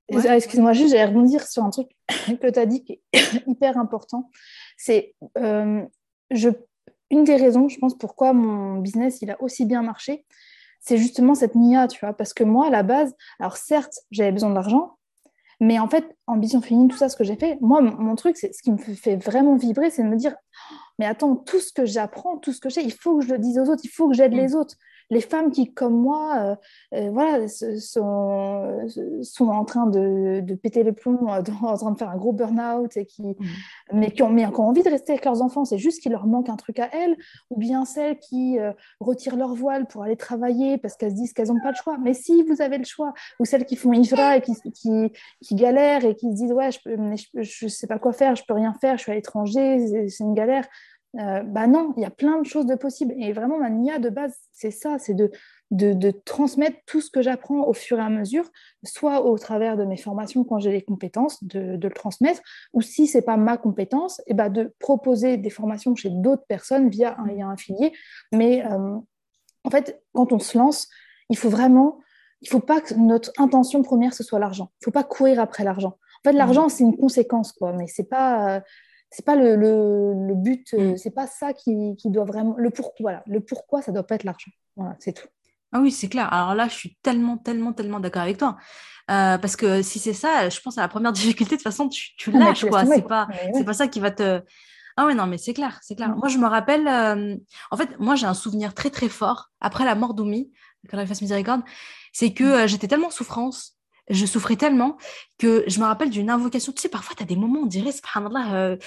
Excuse-moi, 0.09 0.73
juste, 0.73 0.89
j'allais 0.91 1.05
rebondir 1.05 1.47
sur 1.47 1.63
un 1.63 1.69
truc 1.69 1.89
que 2.41 2.49
tu 2.49 2.59
as 2.59 2.65
dit 2.65 2.83
qui 2.83 3.01
est 3.13 3.47
hyper 3.47 3.77
important. 3.77 4.29
C'est 4.77 5.13
euh, 5.37 5.81
je, 6.31 6.49
une 7.11 7.23
des 7.23 7.35
raisons, 7.35 7.69
je 7.69 7.77
pense, 7.77 7.97
pourquoi 7.97 8.33
mon 8.33 8.79
business 8.79 9.21
il 9.21 9.31
a 9.31 9.41
aussi 9.41 9.65
bien 9.65 9.81
marché, 9.81 10.25
c'est 10.79 10.97
justement 10.97 11.35
cette 11.35 11.55
NIA, 11.55 11.87
tu 11.87 11.99
vois. 11.99 12.13
Parce 12.13 12.33
que 12.33 12.43
moi, 12.43 12.67
à 12.67 12.69
la 12.69 12.83
base, 12.83 13.13
alors 13.39 13.57
certes, 13.57 13.99
j'avais 14.11 14.31
besoin 14.31 14.51
d'argent, 14.51 14.97
mais 15.59 15.77
en 15.77 15.89
fait, 15.89 16.17
ambition 16.25 16.61
féminine, 16.61 16.87
tout 16.87 16.97
ça, 16.97 17.09
ce 17.09 17.17
que 17.17 17.23
j'ai 17.23 17.35
fait, 17.35 17.57
moi, 17.61 17.81
mon, 17.81 18.15
truc, 18.15 18.37
c'est 18.37 18.53
ce 18.53 18.61
qui 18.61 18.71
me 18.71 18.77
fait 18.77 19.17
vraiment 19.17 19.55
vibrer, 19.55 19.89
c'est 19.89 20.03
de 20.03 20.07
me 20.07 20.15
dire, 20.15 20.35
mais 20.97 21.05
attends, 21.05 21.35
tout 21.35 21.59
ce 21.59 21.73
que 21.73 21.85
j'apprends, 21.85 22.37
tout 22.37 22.53
ce 22.53 22.61
que 22.61 22.69
j'ai, 22.69 22.81
il 22.81 22.93
faut 22.93 23.19
que 23.19 23.25
je 23.25 23.33
le 23.33 23.39
dise 23.39 23.59
aux 23.59 23.69
autres, 23.69 23.81
il 23.83 23.89
faut 23.89 24.07
que 24.07 24.15
j'aide 24.15 24.33
mm. 24.33 24.37
les 24.37 24.55
autres 24.55 24.75
les 25.09 25.21
femmes 25.21 25.51
qui, 25.51 25.73
comme 25.73 25.99
moi, 25.99 26.37
euh, 26.39 26.55
euh, 26.95 27.09
voilà, 27.11 27.47
sont, 27.47 28.87
sont 29.23 29.47
en 29.47 29.65
train 29.65 29.87
de, 29.87 30.41
péter 30.55 30.83
les 30.83 30.91
plombs, 30.91 31.27
euh, 31.29 31.41
en 31.61 31.77
train 31.77 31.91
de 31.91 31.97
faire 31.97 32.09
un 32.09 32.17
gros 32.17 32.31
burn-out, 32.31 32.95
et 32.95 33.05
qui, 33.05 33.23
mmh. 33.23 33.35
mais, 33.93 34.11
qui 34.11 34.21
ont, 34.21 34.29
mais 34.29 34.47
qui 34.47 34.59
ont 34.59 34.67
envie 34.67 34.83
de 34.83 34.89
rester 34.89 35.13
avec 35.13 35.25
leurs 35.25 35.41
enfants, 35.41 35.65
c'est 35.65 35.77
juste 35.77 36.01
qu'il 36.01 36.11
leur 36.11 36.27
manque 36.27 36.49
un 36.49 36.55
truc 36.55 36.79
à 36.79 36.89
elles, 36.93 37.17
ou 37.49 37.57
bien 37.57 37.85
celles 37.85 38.19
qui 38.19 38.57
retirent 38.99 39.35
leur 39.35 39.55
voile 39.55 39.87
pour 39.87 40.03
aller 40.03 40.15
travailler 40.15 40.77
parce 40.77 40.95
qu'elles 40.95 41.11
se 41.11 41.15
disent 41.15 41.33
qu'elles 41.33 41.47
n'ont 41.47 41.61
pas 41.61 41.71
le 41.71 41.75
choix. 41.75 41.97
Mais 41.97 42.13
si 42.13 42.43
vous 42.43 42.61
avez 42.61 42.77
le 42.77 42.85
choix, 42.85 43.13
ou 43.39 43.45
celles 43.45 43.65
qui 43.65 43.75
font 43.75 43.93
Ivra 43.93 44.37
et 44.37 44.41
qui, 44.41 44.53
qui, 44.71 45.11
qui, 45.41 45.55
galèrent 45.55 46.05
et 46.05 46.15
qui 46.15 46.29
se 46.29 46.35
disent 46.35 46.53
Ouais, 46.53 46.69
je 46.71 47.65
ne 47.65 47.69
sais 47.69 47.87
pas 47.87 47.99
quoi 47.99 48.13
faire, 48.13 48.35
je 48.35 48.43
peux 48.47 48.53
rien 48.53 48.73
faire, 48.73 48.97
je 48.97 49.03
suis 49.03 49.11
à 49.11 49.15
l'étranger, 49.15 50.07
c'est 50.07 50.23
une 50.23 50.33
galère. 50.33 50.65
Euh, 51.17 51.41
bah 51.41 51.65
non, 51.65 51.93
il 51.97 52.03
y 52.03 52.05
a 52.05 52.11
plein 52.11 52.39
de 52.39 52.45
choses 52.45 52.67
de 52.67 52.75
possibles. 52.75 53.13
Et 53.17 53.33
vraiment, 53.33 53.57
ma 53.57 53.69
NIA 53.69 53.97
de 53.97 54.09
base, 54.09 54.35
c'est 54.51 54.69
ça, 54.69 54.99
c'est 54.99 55.15
de, 55.15 55.31
de, 55.71 56.11
transmettre 56.11 56.77
tout 56.85 57.01
ce 57.01 57.09
que 57.09 57.21
j'apprends 57.21 57.67
au 57.67 57.73
fur 57.73 57.97
et 57.97 58.01
à 58.01 58.09
mesure, 58.09 58.47
soit 58.83 59.25
au 59.25 59.37
travers 59.37 59.75
de 59.75 59.85
mes 59.85 59.97
formations 59.97 60.43
quand 60.43 60.59
j'ai 60.59 60.71
les 60.71 60.83
compétences, 60.83 61.43
de, 61.43 61.79
le 61.81 61.89
transmettre, 61.89 62.41
ou 62.73 62.81
si 62.81 63.07
ce 63.07 63.17
n'est 63.17 63.23
pas 63.23 63.37
ma 63.37 63.57
compétence, 63.57 64.19
et 64.21 64.23
eh 64.27 64.33
bah 64.35 64.49
de 64.49 64.73
proposer 64.79 65.37
des 65.37 65.49
formations 65.49 65.95
chez 65.95 66.09
d'autres 66.11 66.45
personnes 66.47 66.89
via 66.89 67.17
un 67.19 67.25
lien 67.25 67.49
affilié. 67.49 67.91
Mais 68.31 68.63
euh, 68.65 68.95
en 69.63 69.69
fait, 69.71 70.03
quand 70.13 70.31
on 70.31 70.39
se 70.39 70.57
lance, 70.57 70.89
il 71.29 71.37
faut 71.37 71.49
vraiment, 71.49 71.99
il 72.41 72.49
faut 72.49 72.59
pas 72.59 72.81
que 72.81 72.93
notre 72.93 73.31
intention 73.39 73.81
première, 73.81 74.13
ce 74.13 74.23
soit 74.23 74.39
l'argent. 74.39 74.71
Il 74.75 74.83
ne 74.83 74.85
faut 74.85 74.91
pas 74.91 75.03
courir 75.03 75.39
après 75.39 75.63
l'argent. 75.63 75.97
En 76.23 76.29
fait, 76.29 76.33
l'argent, 76.33 76.67
mmh. 76.67 76.69
c'est 76.69 76.83
une 76.83 76.97
conséquence, 76.97 77.51
quoi, 77.51 77.73
mais 77.73 77.87
c'est 77.87 78.07
pas... 78.07 78.61
C'est 79.11 79.25
pas 79.25 79.35
le, 79.35 79.55
le, 79.55 80.35
but, 80.35 80.73
euh, 80.73 80.93
mm. 80.93 80.97
c'est 80.97 81.11
pas 81.11 81.25
ça 81.25 81.53
qui, 81.53 81.95
qui, 81.97 82.09
doit 82.09 82.25
vraiment. 82.25 82.55
Le 82.57 82.69
pourquoi, 82.69 82.95
voilà, 82.99 83.23
le 83.25 83.39
pourquoi, 83.39 83.81
ça 83.81 83.91
doit 83.91 84.03
pas 84.03 84.15
être 84.15 84.23
l'argent. 84.23 84.51
Voilà, 84.75 84.95
c'est 84.99 85.13
tout. 85.13 85.27
Ah 85.71 85.79
oui, 85.79 85.91
c'est 85.91 86.09
clair. 86.09 86.31
Alors 86.31 86.55
là, 86.55 86.67
je 86.67 86.73
suis 86.75 86.97
tellement, 87.01 87.37
tellement, 87.37 87.73
tellement 87.73 87.99
d'accord 87.99 88.21
avec 88.23 88.37
toi. 88.37 88.57
Euh, 89.09 89.37
parce 89.39 89.55
que 89.55 89.81
si 89.81 89.97
c'est 89.97 90.13
ça, 90.13 90.49
je 90.49 90.59
pense 90.61 90.77
à 90.77 90.81
la 90.81 90.87
première 90.87 91.11
difficulté, 91.13 91.55
de 91.55 91.57
toute 91.57 91.63
façon, 91.63 91.89
tu, 91.89 92.15
tu 92.17 92.31
ah, 92.35 92.39
lâches, 92.39 92.65
quoi. 92.65 92.85
C'est 92.85 93.07
pas, 93.07 93.27
c'est 93.53 93.63
pas 93.63 93.73
ça 93.73 93.87
qui 93.87 93.99
va 93.99 94.11
te. 94.11 94.41
Ah 94.95 95.05
ouais, 95.05 95.15
non, 95.15 95.25
mais 95.25 95.37
c'est 95.37 95.53
clair, 95.53 95.79
c'est 95.81 95.95
clair. 95.95 96.09
Mm. 96.09 96.19
Moi, 96.19 96.27
je 96.27 96.37
me 96.37 96.47
rappelle, 96.47 96.87
euh, 96.87 97.35
en 97.71 97.77
fait, 97.77 97.97
moi, 97.99 98.15
j'ai 98.15 98.27
un 98.27 98.33
souvenir 98.33 98.73
très, 98.73 98.89
très 98.89 99.09
fort 99.09 99.49
après 99.59 99.85
la 99.85 99.95
mort 99.95 100.13
d'Oumi, 100.13 100.51
quand 100.89 100.97
la 100.97 101.07
fasse 101.07 101.21
miséricorde, 101.21 101.61
c'est 102.13 102.33
que 102.33 102.65
mm. 102.65 102.67
j'étais 102.67 102.87
tellement 102.87 103.07
en 103.07 103.11
souffrance 103.11 103.78
je 104.09 104.25
souffrais 104.25 104.55
tellement 104.55 104.97
que 105.37 105.63
je 105.67 105.79
me 105.79 105.85
rappelle 105.85 106.09
d'une 106.09 106.29
invocation. 106.29 106.71
Tu 106.71 106.81
sais, 106.81 106.89
parfois, 106.89 107.15
tu 107.15 107.23
as 107.23 107.25
des 107.25 107.35
moments, 107.35 107.61
on 107.61 107.65
dirait, 107.65 107.91
subhanallah, 107.91 108.55
euh, 108.55 108.77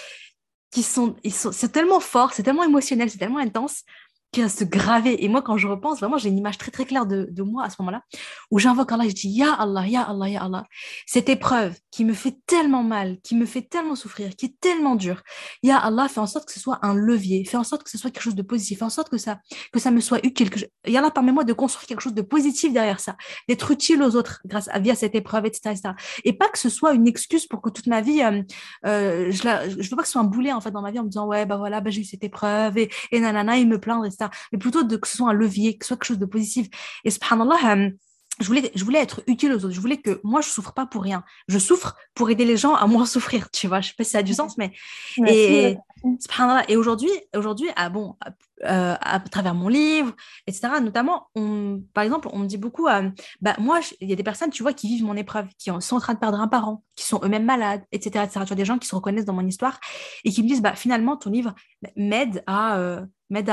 qui 0.71 0.83
sont, 0.83 1.17
ils 1.23 1.35
sont, 1.35 1.53
c'est 1.53 1.71
tellement 1.71 2.01
fort, 2.01 2.33
c'est 2.33 2.43
tellement 2.43 2.65
émotionnel, 2.65 3.11
c'est 3.11 3.19
tellement 3.19 3.39
intense 3.39 3.85
qui 4.33 4.41
va 4.41 4.49
se 4.49 4.65
graver. 4.65 5.23
Et 5.23 5.29
moi, 5.29 5.43
quand 5.43 5.59
je 5.59 5.69
repense, 5.69 6.01
vraiment, 6.01 6.17
j'ai 6.17 6.31
une 6.31 6.39
image 6.39 6.57
très, 6.57 6.71
très 6.71 6.87
claire 6.87 7.05
de, 7.05 7.29
de 7.31 7.43
moi 7.43 7.65
à 7.65 7.71
ce 7.71 7.77
moment-là, 7.81 8.03
où 8.51 8.59
j'invoque 8.59 8.91
Allah, 8.91 9.07
je 9.07 9.15
dis, 9.15 9.29
Ya 9.29 9.53
Allah, 9.53 9.87
Ya 9.87 10.03
Allah, 10.03 10.29
Ya 10.29 10.43
Allah. 10.43 10.65
Cette 11.07 11.29
épreuve 11.29 11.79
qui 11.91 12.07
me 12.07 12.15
fait 12.15 12.39
tellement 12.47 12.83
mal, 12.83 13.19
qui 13.23 13.37
me 13.37 13.45
fait 13.45 13.61
tellement 13.61 13.95
souffrir, 13.95 14.35
qui 14.35 14.47
est 14.47 14.59
tellement 14.59 14.97
dure, 14.97 15.23
Ya 15.63 15.77
Allah, 15.77 16.09
fais 16.09 16.21
en 16.21 16.27
sorte 16.27 16.47
que 16.47 16.53
ce 16.53 16.61
soit 16.61 16.79
un 16.83 16.95
levier, 16.95 17.45
fais 17.45 17.59
en 17.59 17.65
sorte 17.65 17.83
que 17.83 17.91
ce 17.91 17.99
soit 17.99 18.11
quelque 18.11 18.23
chose 18.23 18.35
de 18.35 18.43
positif, 18.43 18.79
fais 18.79 18.85
en 18.87 18.91
sorte 18.91 19.11
que 19.11 19.19
ça, 19.19 19.39
que 19.71 19.79
ça 19.79 19.91
me 19.91 20.01
soit 20.01 20.25
utile. 20.25 20.49
Que 20.49 20.61
Ya 20.87 21.01
Allah, 21.01 21.11
permets-moi 21.11 21.45
de 21.45 21.53
construire 21.53 21.87
quelque 21.87 22.01
chose 22.01 22.15
de 22.15 22.23
positif 22.23 22.73
derrière 22.73 23.01
ça, 23.01 23.17
d'être 23.49 23.71
utile 23.71 24.03
aux 24.03 24.17
autres 24.17 24.41
grâce 24.47 24.69
à, 24.69 24.79
via 24.79 24.95
cette 24.95 25.15
épreuve, 25.15 25.45
etc., 25.45 25.73
etc. 25.73 25.91
Et 26.25 26.33
pas 26.33 26.49
que 26.49 26.59
ce 26.59 26.71
soit 26.71 26.95
une 26.95 27.07
excuse 27.07 27.47
pour 27.47 27.61
que 27.61 27.69
toute 27.69 27.87
ma 27.87 28.01
vie, 28.01 28.23
euh, 28.23 28.43
euh, 28.87 29.31
je 29.31 29.47
ne 29.47 29.83
veux 29.83 29.97
pas 29.97 30.03
que 30.03 30.09
ce 30.09 30.13
soit 30.13 30.23
un 30.23 30.25
boulet, 30.25 30.55
en 30.55 30.63
fait, 30.63 30.71
dans 30.71 30.81
ma 30.81 30.91
vie, 30.91 30.99
en 30.99 31.05
me 31.05 31.11
disant, 31.11 31.27
ouais, 31.27 31.45
bah 31.45 31.59
voilà, 31.59 31.83
bah, 31.83 31.91
j'ai 31.91 32.01
eu 32.01 32.05
cette 32.05 32.25
épreuve, 32.25 32.79
et, 32.79 32.91
et 33.11 33.21
nanana, 33.21 33.59
il 33.59 33.69
me 33.69 33.79
plaindre, 33.79 34.07
etc 34.07 34.22
mais 34.53 34.59
plutôt 34.59 34.83
de, 34.83 34.97
que 34.97 35.09
ce 35.09 35.17
soit 35.17 35.31
un 35.31 35.35
levier, 35.35 35.77
que 35.77 35.85
ce 35.85 35.89
soit 35.89 35.97
quelque 35.97 36.07
chose 36.07 36.19
de 36.19 36.27
positif. 36.27 36.69
Et 37.05 37.11
subhanallah, 37.11 37.77
euh, 37.77 37.91
je 38.41 38.47
voulais, 38.47 38.73
je 38.75 38.85
voulais 38.85 39.01
être 39.01 39.23
utile 39.27 39.53
aux 39.53 39.65
autres. 39.65 39.71
Je 39.71 39.81
voulais 39.81 39.99
que 39.99 40.21
moi, 40.25 40.41
je 40.41 40.49
souffre 40.49 40.73
pas 40.73 40.87
pour 40.87 41.03
rien. 41.03 41.23
Je 41.49 41.59
souffre 41.59 41.97
pour 42.15 42.31
aider 42.31 42.45
les 42.45 42.57
gens 42.57 42.75
à 42.75 42.87
moins 42.87 43.07
souffrir, 43.07 43.51
tu 43.51 43.69
vois. 43.69 43.81
Je 43.81 43.89
sais 43.89 43.95
pas 43.97 44.05
si 44.05 44.11
ça 44.11 44.19
a 44.19 44.23
du 44.23 44.35
sens, 44.35 44.57
mais... 44.59 44.73
et, 45.27 45.77
et 46.69 46.77
aujourd'hui, 46.77 47.11
aujourd'hui 47.37 47.69
ah 47.77 47.89
bon, 47.89 48.17
euh, 48.65 48.95
à 49.01 49.21
travers 49.21 49.55
mon 49.55 49.69
livre, 49.69 50.15
etc., 50.47 50.69
notamment, 50.83 51.29
on, 51.35 51.83
par 51.95 52.05
exemple, 52.05 52.29
on 52.33 52.41
me 52.41 52.47
dit 52.47 52.57
beaucoup, 52.57 52.89
euh, 52.89 53.11
bah, 53.41 53.55
moi, 53.59 53.81
il 54.01 54.09
y 54.09 54.13
a 54.13 54.17
des 54.17 54.23
personnes, 54.23 54.51
tu 54.51 54.63
vois, 54.63 54.73
qui 54.73 54.89
vivent 54.89 55.05
mon 55.05 55.17
épreuve, 55.17 55.47
qui 55.59 55.71
sont 55.81 55.97
en 55.97 56.01
train 56.01 56.15
de 56.15 56.19
perdre 56.19 56.41
un 56.41 56.49
parent, 56.49 56.83
qui 56.97 57.05
sont 57.05 57.21
eux-mêmes 57.23 57.45
malades, 57.45 57.83
etc., 57.93 58.25
etc. 58.25 58.41
Tu 58.41 58.49
vois, 58.49 58.57
des 58.57 58.65
gens 58.65 58.79
qui 58.79 58.89
se 58.89 58.95
reconnaissent 58.95 59.27
dans 59.27 59.33
mon 59.33 59.47
histoire 59.47 59.79
et 60.25 60.31
qui 60.31 60.43
me 60.43 60.49
disent, 60.49 60.63
bah, 60.63 60.75
finalement, 60.75 61.17
ton 61.17 61.31
livre 61.31 61.55
m'aide 61.97 62.43
à, 62.47 63.03
m'aide 63.33 63.51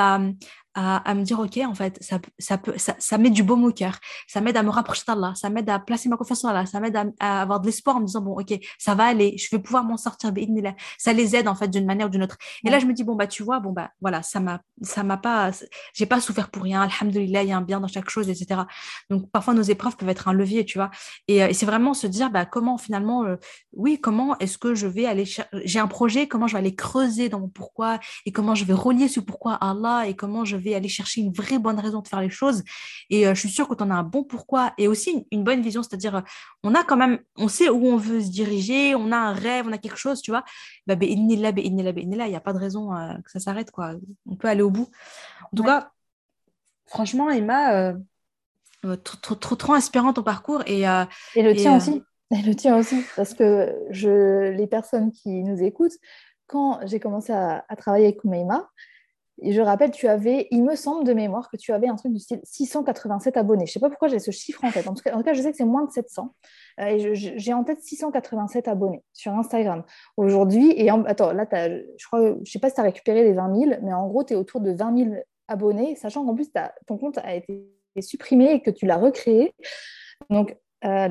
à, 0.73 0.97
à, 0.97 1.15
me 1.15 1.23
dire, 1.23 1.39
OK, 1.39 1.57
en 1.57 1.73
fait, 1.73 1.97
ça, 2.01 2.19
ça, 2.37 2.57
peut, 2.57 2.73
ça, 2.77 2.95
ça 2.99 3.17
met 3.17 3.29
du 3.29 3.43
baume 3.43 3.63
au 3.63 3.71
cœur, 3.71 3.97
ça 4.27 4.41
m'aide 4.41 4.57
à 4.57 4.63
me 4.63 4.69
rapprocher 4.69 5.03
d'Allah, 5.07 5.33
ça 5.35 5.49
m'aide 5.49 5.69
à 5.69 5.79
placer 5.79 6.09
ma 6.09 6.17
confiance 6.17 6.43
en 6.45 6.49
Allah, 6.49 6.65
ça 6.65 6.79
m'aide 6.79 6.97
à, 7.19 7.41
avoir 7.41 7.59
de 7.59 7.65
l'espoir 7.65 7.97
en 7.97 8.01
me 8.01 8.05
disant, 8.05 8.21
bon, 8.21 8.39
OK, 8.39 8.53
ça 8.77 8.95
va 8.95 9.05
aller, 9.05 9.37
je 9.37 9.47
vais 9.51 9.61
pouvoir 9.61 9.83
m'en 9.83 9.97
sortir, 9.97 10.31
ça 10.97 11.13
les 11.13 11.35
aide, 11.35 11.47
en 11.47 11.55
fait, 11.55 11.67
d'une 11.67 11.85
manière 11.85 12.07
ou 12.07 12.09
d'une 12.09 12.23
autre. 12.23 12.37
Et 12.63 12.69
là, 12.69 12.79
je 12.79 12.85
me 12.85 12.93
dis, 12.93 13.03
bon, 13.03 13.15
bah, 13.15 13.27
tu 13.27 13.43
vois, 13.43 13.59
bon, 13.59 13.71
bah, 13.71 13.91
voilà, 14.01 14.21
ça 14.23 14.39
m'a, 14.39 14.61
ça 14.81 15.03
m'a 15.03 15.17
pas, 15.17 15.51
j'ai 15.93 16.05
pas 16.05 16.21
souffert 16.21 16.49
pour 16.49 16.63
rien, 16.63 16.81
alhamdoulilah, 16.81 17.43
il 17.43 17.49
y 17.49 17.51
a 17.51 17.57
un 17.57 17.61
bien 17.61 17.79
dans 17.79 17.87
chaque 17.87 18.09
chose, 18.09 18.29
etc. 18.29 18.61
Donc, 19.09 19.29
parfois, 19.31 19.53
nos 19.53 19.61
épreuves 19.61 19.97
peuvent 19.97 20.09
être 20.09 20.27
un 20.27 20.33
levier, 20.33 20.65
tu 20.65 20.77
vois. 20.77 20.91
Et, 21.27 21.43
euh, 21.43 21.49
c'est 21.51 21.65
vraiment 21.65 21.93
se 21.93 22.07
dire, 22.07 22.29
bah, 22.29 22.45
comment 22.45 22.77
finalement, 22.77 23.23
euh, 23.25 23.35
oui, 23.73 23.99
comment 23.99 24.37
est-ce 24.39 24.57
que 24.57 24.75
je 24.75 24.87
vais 24.87 25.05
aller, 25.05 25.25
j'ai 25.65 25.79
un 25.79 25.87
projet, 25.87 26.27
comment 26.27 26.47
je 26.47 26.53
vais 26.53 26.59
aller 26.59 26.75
creuser 26.75 27.29
dans 27.29 27.39
mon 27.39 27.49
pourquoi 27.49 27.99
et 28.25 28.31
comment 28.31 28.55
je 28.55 28.65
vais 28.65 28.73
relier 28.73 29.07
ce 29.07 29.19
pourquoi 29.19 29.53
à 29.55 29.71
Allah 29.71 30.07
et 30.07 30.15
comment 30.15 30.45
je 30.45 30.55
vais 30.59 30.75
aller 30.75 30.89
chercher 30.89 31.21
une 31.21 31.31
vraie 31.31 31.59
bonne 31.59 31.79
raison 31.79 32.01
de 32.01 32.07
faire 32.07 32.21
les 32.21 32.29
choses. 32.29 32.63
Et 33.09 33.27
euh, 33.27 33.33
je 33.33 33.39
suis 33.39 33.49
sûre 33.49 33.67
que 33.67 33.75
tu 33.75 33.83
en 33.83 33.89
as 33.89 33.95
un 33.95 34.03
bon 34.03 34.23
pourquoi 34.23 34.73
et 34.77 34.87
aussi 34.87 35.25
une, 35.31 35.43
bonne 35.43 35.61
vision, 35.61 35.83
c'est-à-dire 35.83 36.17
euh, 36.17 36.21
on 36.63 36.75
a 36.75 36.83
quand 36.83 36.97
même, 36.97 37.19
on 37.37 37.47
sait 37.47 37.69
où 37.69 37.87
on 37.87 37.97
veut 37.97 38.21
se 38.21 38.29
diriger, 38.29 38.95
on 38.95 39.11
a 39.11 39.17
un 39.17 39.33
rêve, 39.33 39.65
on 39.67 39.71
a 39.71 39.77
quelque 39.77 39.97
chose, 39.97 40.21
tu 40.21 40.31
vois. 40.31 40.43
Bah, 40.87 40.95
il 41.01 41.25
n'y 41.25 41.45
a 41.45 42.39
pas 42.39 42.53
de 42.53 42.59
raison 42.59 42.93
euh, 42.93 43.13
que 43.23 43.31
ça 43.31 43.39
s'arrête, 43.39 43.71
quoi. 43.71 43.93
On 44.27 44.35
peut 44.35 44.47
aller 44.47 44.61
au 44.61 44.69
bout. 44.71 44.89
En 45.51 45.57
tout 45.57 45.63
cas, 45.63 45.91
franchement, 46.85 47.29
Emma, 47.29 47.93
trop, 49.03 49.35
trop, 49.35 49.55
trop, 49.55 49.73
inspirant 49.73 50.13
ton 50.13 50.23
parcours. 50.23 50.63
Et, 50.67 50.81
et 51.35 51.43
le 51.43 51.55
tien 51.55 51.77
aussi. 51.77 52.03
Et 52.31 52.43
le 52.43 52.53
tien 52.53 52.77
aussi, 52.77 53.03
parce 53.15 53.33
que 53.33 53.75
je, 53.89 54.51
les 54.51 54.67
personnes 54.67 55.11
qui 55.11 55.41
nous 55.43 55.63
écoutent, 55.63 55.97
quand 56.45 56.79
j'ai 56.85 56.99
commencé 56.99 57.33
à, 57.33 57.65
à 57.67 57.75
travailler 57.75 58.05
avec 58.05 58.17
Koumeima, 58.17 58.69
je 59.43 59.61
rappelle, 59.61 59.91
tu 59.91 60.07
avais, 60.07 60.47
il 60.51 60.63
me 60.63 60.75
semble 60.75 61.05
de 61.05 61.13
mémoire 61.13 61.49
que 61.49 61.57
tu 61.57 61.71
avais 61.71 61.87
un 61.87 61.95
truc 61.95 62.13
du 62.13 62.19
style 62.19 62.39
687 62.43 63.37
abonnés. 63.37 63.65
Je 63.65 63.71
ne 63.71 63.73
sais 63.73 63.79
pas 63.79 63.89
pourquoi 63.89 64.07
j'ai 64.07 64.19
ce 64.19 64.31
chiffre 64.31 64.63
en 64.63 64.71
tête. 64.71 64.87
En 64.87 64.93
tout, 64.93 65.03
cas, 65.03 65.33
je 65.33 65.41
sais 65.41 65.51
que 65.51 65.57
c'est 65.57 65.65
moins 65.65 65.85
de 65.85 65.91
700. 65.91 66.33
Euh, 66.81 67.13
j'ai 67.13 67.53
en 67.53 67.63
tête 67.63 67.81
687 67.81 68.67
abonnés 68.67 69.03
sur 69.13 69.33
Instagram. 69.33 69.83
Aujourd'hui, 70.17 70.73
et 70.75 70.89
attends, 70.89 71.33
là, 71.33 71.45
je 71.51 72.15
ne 72.15 72.45
sais 72.45 72.59
pas 72.59 72.69
si 72.69 72.75
tu 72.75 72.81
as 72.81 72.83
récupéré 72.83 73.23
les 73.23 73.33
20 73.33 73.55
000, 73.55 73.71
mais 73.83 73.93
en 73.93 74.07
gros, 74.07 74.23
tu 74.23 74.33
es 74.33 74.35
autour 74.35 74.61
de 74.61 74.71
20 74.71 74.97
000 74.97 75.15
abonnés, 75.47 75.95
sachant 75.95 76.25
qu'en 76.25 76.35
plus, 76.35 76.49
ton 76.87 76.97
compte 76.97 77.17
a 77.19 77.35
été 77.35 77.65
supprimé 78.01 78.51
et 78.51 78.61
que 78.61 78.71
tu 78.71 78.85
l'as 78.85 78.97
recréé. 78.97 79.53
Donc, 80.29 80.55
euh, 80.85 81.07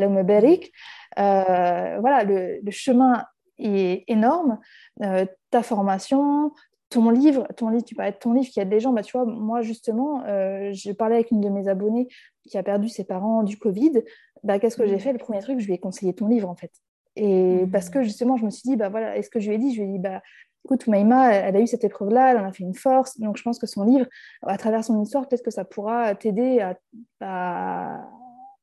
euh, 1.18 1.98
voilà, 2.00 2.24
le, 2.24 2.60
le, 2.62 2.70
chemin 2.70 3.24
est 3.58 4.04
énorme. 4.08 4.58
Euh, 5.02 5.26
ta 5.50 5.62
formation, 5.62 6.52
ton 6.90 7.10
livre, 7.10 7.46
ton 7.56 7.68
livre, 7.68 7.84
tu 7.84 7.94
parlais 7.94 8.12
de 8.12 8.16
ton 8.16 8.32
livre 8.32 8.48
qui 8.48 8.60
aide 8.60 8.70
les 8.70 8.80
gens. 8.80 8.92
Bah, 8.92 9.02
tu 9.02 9.16
vois, 9.16 9.26
moi, 9.26 9.60
justement, 9.60 10.22
euh, 10.24 10.70
j'ai 10.72 10.94
parlé 10.94 11.16
avec 11.16 11.30
une 11.30 11.40
de 11.40 11.48
mes 11.48 11.68
abonnées 11.68 12.08
qui 12.48 12.56
a 12.56 12.62
perdu 12.62 12.88
ses 12.88 13.04
parents 13.04 13.42
du 13.42 13.58
Covid. 13.58 14.02
Bah, 14.42 14.58
Qu'est-ce 14.58 14.76
que 14.76 14.86
j'ai 14.86 14.96
mmh. 14.96 15.00
fait? 15.00 15.12
Le 15.12 15.18
premier 15.18 15.40
truc, 15.40 15.58
je 15.58 15.66
lui 15.66 15.74
ai 15.74 15.78
conseillé 15.78 16.14
ton 16.14 16.28
livre, 16.28 16.48
en 16.48 16.56
fait. 16.56 16.72
Et 17.16 17.64
mmh. 17.64 17.70
parce 17.70 17.90
que, 17.90 18.02
justement, 18.02 18.36
je 18.36 18.44
me 18.44 18.50
suis 18.50 18.62
dit, 18.68 18.76
bah, 18.76 18.88
voilà, 18.88 19.16
est-ce 19.16 19.28
que 19.28 19.40
je 19.40 19.48
lui 19.48 19.56
ai 19.56 19.58
dit? 19.58 19.74
Je 19.74 19.82
lui 19.82 19.88
ai 19.88 19.92
dit, 19.92 19.98
bah, 19.98 20.22
écoute, 20.64 20.86
Maïma, 20.86 21.34
elle 21.34 21.56
a 21.56 21.60
eu 21.60 21.66
cette 21.66 21.84
épreuve-là, 21.84 22.32
elle 22.32 22.38
en 22.38 22.46
a 22.46 22.52
fait 22.52 22.64
une 22.64 22.74
force. 22.74 23.20
Donc, 23.20 23.36
je 23.36 23.42
pense 23.42 23.58
que 23.58 23.66
son 23.66 23.84
livre, 23.84 24.06
à 24.42 24.56
travers 24.56 24.82
son 24.82 25.02
histoire, 25.02 25.28
peut-être 25.28 25.44
que 25.44 25.50
ça 25.50 25.64
pourra 25.64 26.14
t'aider 26.14 26.60
à, 26.60 26.78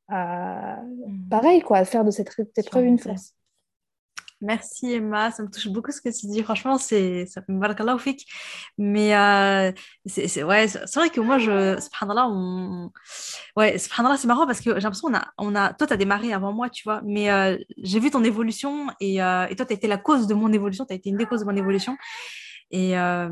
à, 0.09 0.81
mmh. 0.81 1.29
pareil, 1.29 1.61
quoi, 1.61 1.77
à 1.77 1.85
faire 1.85 2.03
de 2.03 2.11
cette 2.11 2.31
épreuve 2.57 2.85
une 2.85 2.97
force. 2.97 3.35
Merci 4.41 4.93
Emma, 4.93 5.31
ça 5.31 5.43
me 5.43 5.49
touche 5.49 5.69
beaucoup 5.69 5.91
ce 5.91 6.01
que 6.01 6.09
tu 6.09 6.27
dis. 6.27 6.43
Franchement, 6.43 6.77
c'est. 6.77 7.25
Mais 8.77 9.15
euh, 9.15 9.71
c'est 10.05 10.43
ouais, 10.43 10.67
c'est 10.67 10.95
vrai 10.95 11.09
que 11.09 11.21
moi 11.21 11.37
je 11.37 11.79
subhanallah 11.79 12.27
on 12.27 12.91
ouais, 13.55 13.77
subhanallah 13.77 14.17
c'est 14.17 14.27
marrant 14.27 14.45
parce 14.45 14.59
que 14.59 14.75
j'ai 14.75 14.81
l'impression 14.81 15.07
on 15.07 15.15
a 15.15 15.25
on 15.37 15.55
a 15.55 15.73
toi 15.73 15.87
tu 15.87 15.93
as 15.93 15.97
démarré 15.97 16.33
avant 16.33 16.51
moi, 16.51 16.69
tu 16.69 16.83
vois, 16.83 17.01
mais 17.05 17.31
euh, 17.31 17.57
j'ai 17.77 17.99
vu 17.99 18.11
ton 18.11 18.23
évolution 18.23 18.87
et, 18.99 19.21
euh, 19.23 19.47
et 19.47 19.55
toi 19.55 19.65
tu 19.65 19.71
as 19.73 19.75
été 19.75 19.87
la 19.87 19.97
cause 19.97 20.27
de 20.27 20.33
mon 20.33 20.51
évolution, 20.51 20.85
tu 20.85 20.93
as 20.93 20.95
été 20.97 21.09
une 21.09 21.17
des 21.17 21.25
causes 21.25 21.41
de 21.41 21.45
mon 21.45 21.55
évolution. 21.55 21.97
Et 22.71 22.97
euh, 22.97 23.29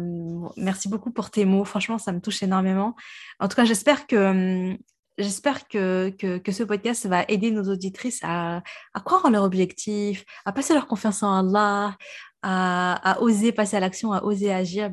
merci 0.58 0.88
beaucoup 0.90 1.12
pour 1.12 1.32
tes 1.32 1.44
mots. 1.44 1.66
Franchement, 1.66 1.98
ça 1.98 2.12
me 2.12 2.22
touche 2.22 2.44
énormément. 2.44 2.96
En 3.40 3.48
tout 3.48 3.56
cas, 3.56 3.66
j'espère 3.66 4.08
que 4.08 4.78
J'espère 5.18 5.68
que, 5.68 6.10
que, 6.10 6.52
ce 6.52 6.64
podcast 6.64 7.06
va 7.06 7.24
aider 7.28 7.52
nos 7.52 7.72
auditrices 7.72 8.20
à, 8.24 8.64
croire 9.06 9.26
en 9.26 9.30
leur 9.30 9.44
objectif, 9.44 10.26
à 10.46 10.52
passer 10.52 10.74
leur 10.74 10.88
confiance 10.88 11.22
en 11.22 11.48
Allah, 11.48 11.96
à, 12.42 13.18
oser 13.22 13.52
passer 13.52 13.78
à 13.78 13.80
l'action, 13.80 14.12
à 14.12 14.24
oser 14.24 14.52
agir, 14.52 14.90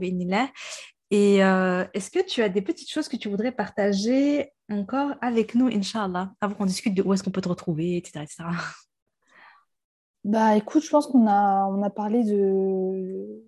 Et 1.11 1.43
euh, 1.43 1.85
est-ce 1.95 2.11
que 2.11 2.25
tu 2.25 2.43
as 2.43 2.51
des 2.51 2.63
petites 2.63 2.91
choses 2.91 3.09
que 3.09 3.17
tu 3.17 3.31
voudrais 3.31 3.53
partager 3.53 4.51
encore 4.71 5.15
avec 5.23 5.55
nous, 5.55 5.69
Inch'Allah, 5.69 6.33
avant 6.41 6.55
qu'on 6.55 6.67
discute 6.67 6.95
de 6.95 7.03
où 7.03 7.15
est-ce 7.15 7.23
qu'on 7.23 7.31
peut 7.31 7.41
te 7.41 7.49
retrouver, 7.49 7.97
etc. 7.97 8.23
etc. 8.23 8.45
Bah 10.23 10.55
écoute, 10.55 10.85
je 10.85 10.91
pense 10.91 11.07
qu'on 11.07 11.27
a, 11.27 11.65
on 11.65 11.83
a 11.83 11.89
parlé 11.89 12.25
de, 12.25 13.43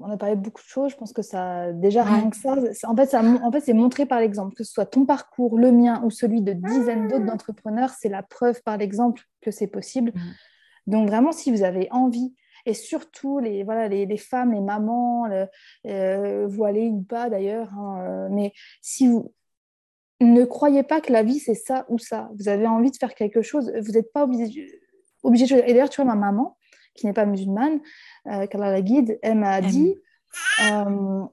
on 0.00 0.10
a 0.10 0.16
parlé 0.16 0.36
de 0.36 0.40
beaucoup 0.40 0.62
de 0.62 0.68
choses. 0.68 0.92
Je 0.92 0.96
pense 0.96 1.12
que 1.12 1.22
ça, 1.22 1.72
déjà 1.72 2.04
rien 2.04 2.30
que 2.30 2.36
ça, 2.36 2.54
en 2.84 2.96
fait, 2.96 3.06
ça, 3.06 3.22
en 3.22 3.52
fait, 3.52 3.60
c'est 3.60 3.72
montré 3.72 4.06
par 4.06 4.20
l'exemple, 4.20 4.54
que 4.54 4.64
ce 4.64 4.72
soit 4.72 4.86
ton 4.86 5.06
parcours, 5.06 5.58
le 5.58 5.72
mien 5.72 6.02
ou 6.04 6.10
celui 6.10 6.42
de 6.42 6.52
dizaines 6.52 7.08
d'autres 7.08 7.24
d'entrepreneurs, 7.24 7.90
c'est 7.90 8.08
la 8.08 8.22
preuve 8.22 8.62
par 8.62 8.76
l'exemple 8.76 9.22
que 9.40 9.50
c'est 9.50 9.66
possible. 9.66 10.12
Donc 10.86 11.08
vraiment, 11.08 11.32
si 11.32 11.50
vous 11.50 11.62
avez 11.62 11.88
envie, 11.90 12.34
et 12.66 12.74
surtout 12.74 13.38
les, 13.38 13.62
voilà, 13.62 13.88
les, 13.88 14.16
femmes, 14.16 14.52
les 14.52 14.60
mamans, 14.60 15.26
euh, 15.86 16.46
voilées 16.48 16.88
ou 16.88 17.02
pas 17.02 17.30
d'ailleurs, 17.30 17.72
hein, 17.74 18.00
euh, 18.00 18.28
mais 18.30 18.52
si 18.82 19.06
vous 19.06 19.32
ne 20.20 20.44
croyez 20.44 20.82
pas 20.82 21.00
que 21.00 21.12
la 21.12 21.22
vie 21.22 21.38
c'est 21.38 21.54
ça 21.54 21.86
ou 21.88 21.98
ça, 21.98 22.30
vous 22.38 22.48
avez 22.48 22.66
envie 22.66 22.90
de 22.90 22.96
faire 22.96 23.14
quelque 23.14 23.42
chose, 23.42 23.72
vous 23.80 23.92
n'êtes 23.92 24.12
pas 24.12 24.24
obligé, 24.24 24.80
obligé. 25.22 25.56
Et 25.58 25.72
d'ailleurs, 25.72 25.90
tu 25.90 26.02
vois, 26.02 26.12
ma 26.12 26.20
maman, 26.20 26.56
qui 26.96 27.06
n'est 27.06 27.12
pas 27.12 27.26
musulmane, 27.26 27.80
euh, 28.26 28.46
la 28.52 28.82
guide, 28.82 29.18
elle 29.22 29.38
m'a 29.38 29.60
dit, 29.60 29.96
euh, 30.62 31.24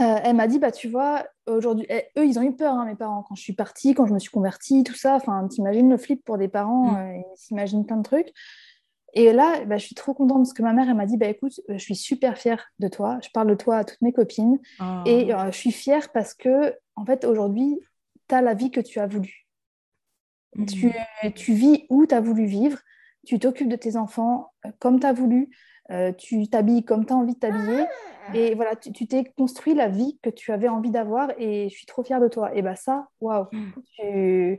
euh, 0.00 0.16
elle 0.22 0.36
m'a 0.36 0.46
dit, 0.46 0.58
bah 0.58 0.72
tu 0.72 0.88
vois, 0.88 1.26
aujourd'hui, 1.46 1.86
eh, 1.88 2.04
eux, 2.18 2.26
ils 2.26 2.38
ont 2.38 2.42
eu 2.42 2.54
peur, 2.54 2.74
hein, 2.74 2.86
mes 2.86 2.94
parents, 2.94 3.24
quand 3.28 3.34
je 3.34 3.42
suis 3.42 3.52
partie, 3.52 3.94
quand 3.94 4.06
je 4.06 4.14
me 4.14 4.18
suis 4.18 4.30
convertie, 4.30 4.84
tout 4.84 4.94
ça. 4.94 5.14
Enfin, 5.14 5.46
t'imagines 5.48 5.90
le 5.90 5.98
flip 5.98 6.24
pour 6.24 6.38
des 6.38 6.48
parents, 6.48 6.92
mm. 6.92 7.16
ils 7.16 7.36
s'imaginent 7.36 7.84
plein 7.84 7.98
de 7.98 8.02
trucs. 8.02 8.32
Et 9.14 9.32
là, 9.32 9.62
bah, 9.66 9.76
je 9.76 9.84
suis 9.84 9.94
trop 9.94 10.14
contente 10.14 10.38
parce 10.38 10.54
que 10.54 10.62
ma 10.62 10.72
mère, 10.72 10.88
elle 10.88 10.96
m'a 10.96 11.04
dit, 11.04 11.18
bah 11.18 11.26
écoute, 11.26 11.60
je 11.68 11.76
suis 11.76 11.96
super 11.96 12.38
fière 12.38 12.70
de 12.78 12.88
toi. 12.88 13.18
Je 13.22 13.28
parle 13.34 13.48
de 13.48 13.54
toi 13.54 13.76
à 13.76 13.84
toutes 13.84 14.00
mes 14.00 14.12
copines. 14.12 14.58
Oh. 14.80 15.02
Et 15.04 15.28
je 15.28 15.56
suis 15.56 15.72
fière 15.72 16.10
parce 16.12 16.32
que, 16.32 16.74
en 16.96 17.04
fait, 17.04 17.26
aujourd'hui, 17.26 17.78
tu 18.28 18.34
as 18.34 18.40
la 18.40 18.54
vie 18.54 18.70
que 18.70 18.80
tu 18.80 19.00
as 19.00 19.06
voulu. 19.06 19.46
Mm. 20.56 20.64
Tu, 20.64 20.92
tu, 21.34 21.52
vis 21.52 21.84
où 21.90 22.06
tu 22.06 22.14
as 22.14 22.20
voulu 22.20 22.46
vivre 22.46 22.78
tu 23.26 23.38
t'occupes 23.38 23.68
de 23.68 23.76
tes 23.76 23.96
enfants 23.96 24.52
euh, 24.66 24.70
comme 24.78 25.00
tu 25.00 25.06
as 25.06 25.12
voulu, 25.12 25.50
euh, 25.90 26.12
tu 26.12 26.48
t'habilles 26.48 26.84
comme 26.84 27.06
tu 27.06 27.12
as 27.12 27.16
envie 27.16 27.34
de 27.34 27.38
t'habiller. 27.38 27.84
Et 28.34 28.54
voilà, 28.54 28.76
tu 28.76 29.06
t'es 29.06 29.24
construit 29.36 29.74
la 29.74 29.88
vie 29.88 30.18
que 30.22 30.30
tu 30.30 30.52
avais 30.52 30.68
envie 30.68 30.90
d'avoir 30.90 31.30
et 31.38 31.68
je 31.68 31.74
suis 31.74 31.86
trop 31.86 32.04
fière 32.04 32.20
de 32.20 32.28
toi. 32.28 32.54
Et 32.54 32.62
bien 32.62 32.76
ça, 32.76 33.08
waouh, 33.20 33.46
mm. 33.50 34.56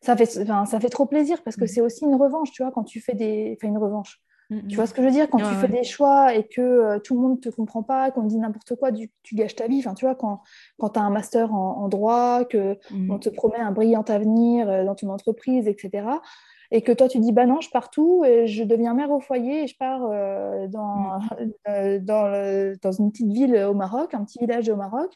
ça 0.00 0.16
fait, 0.16 0.26
ça 0.26 0.80
fait 0.80 0.88
trop 0.88 1.06
plaisir 1.06 1.42
parce 1.42 1.56
que 1.56 1.64
mm. 1.64 1.68
c'est 1.68 1.80
aussi 1.80 2.04
une 2.04 2.14
revanche, 2.14 2.52
tu 2.52 2.62
vois, 2.62 2.70
quand 2.70 2.84
tu 2.84 3.00
fais 3.00 3.14
des. 3.14 3.56
Enfin, 3.58 3.68
une 3.68 3.78
revanche. 3.78 4.20
Mm, 4.50 4.68
tu 4.68 4.76
vois 4.76 4.86
ce 4.86 4.94
que 4.94 5.02
je 5.02 5.06
veux 5.06 5.12
dire? 5.12 5.28
Quand 5.28 5.38
tu 5.38 5.54
fais 5.56 5.68
des 5.68 5.84
choix 5.84 6.34
et 6.34 6.46
que 6.46 6.60
euh, 6.60 6.98
tout 7.00 7.14
le 7.14 7.20
monde 7.20 7.32
ne 7.32 7.40
te 7.40 7.48
comprend 7.48 7.82
pas, 7.82 8.10
qu'on 8.10 8.22
te 8.22 8.28
dit 8.28 8.38
n'importe 8.38 8.76
quoi, 8.76 8.90
tu, 8.92 9.34
gâches 9.34 9.56
ta 9.56 9.66
vie. 9.66 9.78
Enfin, 9.80 9.94
tu 9.94 10.04
vois, 10.04 10.14
quand, 10.14 10.42
quand 10.78 10.90
tu 10.90 10.98
as 10.98 11.02
un 11.02 11.10
master 11.10 11.52
en, 11.52 11.88
droit, 11.88 12.44
qu'on 12.44 12.76
on 13.10 13.18
te 13.18 13.28
promet 13.28 13.58
un 13.58 13.72
brillant 13.72 14.02
avenir 14.02 14.68
euh, 14.68 14.84
dans 14.84 14.94
ton 14.94 15.08
entreprise, 15.08 15.66
etc. 15.66 16.06
Et 16.72 16.82
que 16.82 16.92
toi, 16.92 17.08
tu 17.08 17.18
dis, 17.18 17.32
bah 17.32 17.46
non, 17.46 17.60
je 17.60 17.70
pars 17.70 17.90
tout, 17.90 18.24
et 18.24 18.46
je 18.46 18.64
deviens 18.64 18.94
mère 18.94 19.10
au 19.10 19.20
foyer 19.20 19.64
et 19.64 19.66
je 19.66 19.76
pars 19.76 20.02
euh, 20.10 20.66
dans, 20.68 21.18
dans, 21.66 22.76
dans, 22.82 22.92
une 22.92 23.12
petite 23.12 23.32
ville 23.32 23.56
au 23.56 23.74
Maroc, 23.74 24.14
un 24.14 24.24
petit 24.24 24.38
village 24.38 24.68
au 24.68 24.76
Maroc. 24.76 25.10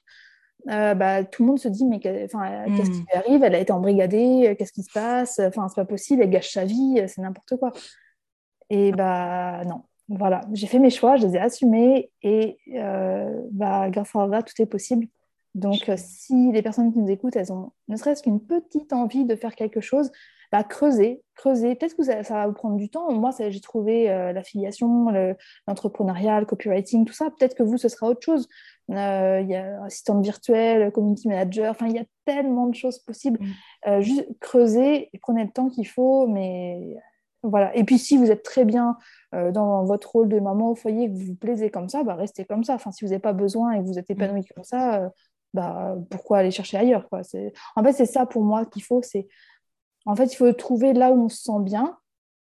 Euh, 0.68 0.94
bah, 0.94 1.24
tout 1.24 1.42
le 1.42 1.48
monde 1.48 1.58
se 1.58 1.68
dit 1.68 1.86
mais 1.86 2.00
qu'est-ce 2.00 2.32
qui 2.32 3.00
hmm. 3.00 3.04
lui 3.08 3.14
arrive? 3.14 3.44
Elle 3.44 3.54
a 3.54 3.58
été 3.60 3.72
embrigadée, 3.72 4.48
euh, 4.48 4.54
qu'est-ce 4.54 4.72
qui 4.72 4.82
se 4.82 4.92
passe? 4.92 5.38
Enfin, 5.38 5.68
c'est 5.68 5.80
pas 5.80 5.84
possible, 5.84 6.22
elle 6.22 6.30
gâche 6.30 6.52
sa 6.52 6.64
vie, 6.64 6.96
euh, 6.98 7.06
c'est 7.08 7.22
n'importe 7.22 7.56
quoi. 7.56 7.72
Et 8.68 8.92
bah 8.92 9.64
non, 9.64 9.82
voilà, 10.08 10.42
j'ai 10.52 10.66
fait 10.66 10.78
mes 10.78 10.90
choix, 10.90 11.16
je 11.16 11.26
les 11.26 11.36
ai 11.36 11.38
assumés 11.38 12.10
et 12.22 12.58
bah, 13.52 13.90
grâce 13.90 14.14
à 14.14 14.22
Allah, 14.22 14.42
tout 14.42 14.60
est 14.60 14.66
possible. 14.66 15.06
Donc, 15.56 15.90
si 15.96 16.52
les 16.52 16.62
personnes 16.62 16.92
qui 16.92 17.00
nous 17.00 17.10
écoutent, 17.10 17.34
elles 17.34 17.52
ont 17.52 17.72
ne 17.88 17.96
serait-ce 17.96 18.22
qu'une 18.22 18.40
petite 18.40 18.92
envie 18.92 19.24
de 19.24 19.34
faire 19.34 19.56
quelque 19.56 19.80
chose, 19.80 20.12
bah, 20.52 20.64
creuser, 20.64 21.22
creuser. 21.34 21.74
Peut-être 21.74 21.96
que 21.96 22.02
ça, 22.02 22.22
va 22.22 22.46
vous 22.46 22.52
prendre 22.52 22.76
du 22.76 22.90
temps. 22.90 23.12
Moi, 23.12 23.30
j'ai 23.38 23.60
trouvé 23.60 24.06
l'affiliation, 24.34 25.10
l'entrepreneuriat, 25.66 26.40
le, 26.40 26.46
copywriting, 26.46 27.04
tout 27.04 27.12
ça. 27.12 27.30
Peut-être 27.30 27.54
que 27.54 27.62
vous, 27.62 27.78
ce 27.78 27.88
sera 27.88 28.08
autre 28.08 28.22
chose. 28.22 28.48
Euh, 28.92 29.40
il 29.40 29.48
y 29.48 29.54
a 29.54 29.82
assistante 29.84 30.22
virtuelle, 30.22 30.90
community 30.90 31.28
manager, 31.28 31.70
enfin, 31.70 31.86
il 31.86 31.94
y 31.94 31.98
a 31.98 32.04
tellement 32.24 32.66
de 32.66 32.74
choses 32.74 32.98
possibles. 32.98 33.38
Mm. 33.40 33.52
Euh, 33.88 34.00
juste 34.00 34.26
creuser 34.40 35.10
et 35.12 35.18
prenez 35.18 35.44
le 35.44 35.50
temps 35.50 35.68
qu'il 35.68 35.86
faut, 35.86 36.26
mais 36.26 36.96
voilà. 37.42 37.74
Et 37.76 37.84
puis, 37.84 37.98
si 37.98 38.16
vous 38.16 38.30
êtes 38.30 38.42
très 38.42 38.64
bien 38.64 38.96
euh, 39.34 39.52
dans 39.52 39.84
votre 39.84 40.10
rôle 40.10 40.28
de 40.28 40.40
maman 40.40 40.70
au 40.70 40.74
foyer, 40.74 41.08
que 41.08 41.12
vous 41.12 41.26
vous 41.26 41.36
plaisez 41.36 41.70
comme 41.70 41.88
ça, 41.88 42.02
bah, 42.02 42.14
restez 42.14 42.44
comme 42.44 42.64
ça. 42.64 42.74
Enfin, 42.74 42.90
si 42.90 43.04
vous 43.04 43.10
n'avez 43.10 43.20
pas 43.20 43.32
besoin 43.32 43.72
et 43.72 43.78
que 43.78 43.84
vous 43.84 43.98
êtes 43.98 44.10
épanoui 44.10 44.44
comme 44.54 44.64
ça, 44.64 45.10
bah, 45.54 45.96
pourquoi 46.10 46.38
aller 46.38 46.50
chercher 46.50 46.76
ailleurs 46.76 47.08
quoi? 47.08 47.22
En 47.76 47.84
fait, 47.84 47.92
c'est 47.92 48.06
ça 48.06 48.26
pour 48.26 48.42
moi 48.42 48.66
qu'il 48.66 48.82
faut. 48.82 49.02
C'est 49.02 49.28
En 50.10 50.16
fait, 50.16 50.32
il 50.32 50.36
faut 50.36 50.52
trouver 50.52 50.92
là 50.92 51.12
où 51.12 51.24
on 51.24 51.28
se 51.28 51.42
sent 51.42 51.60
bien 51.60 51.96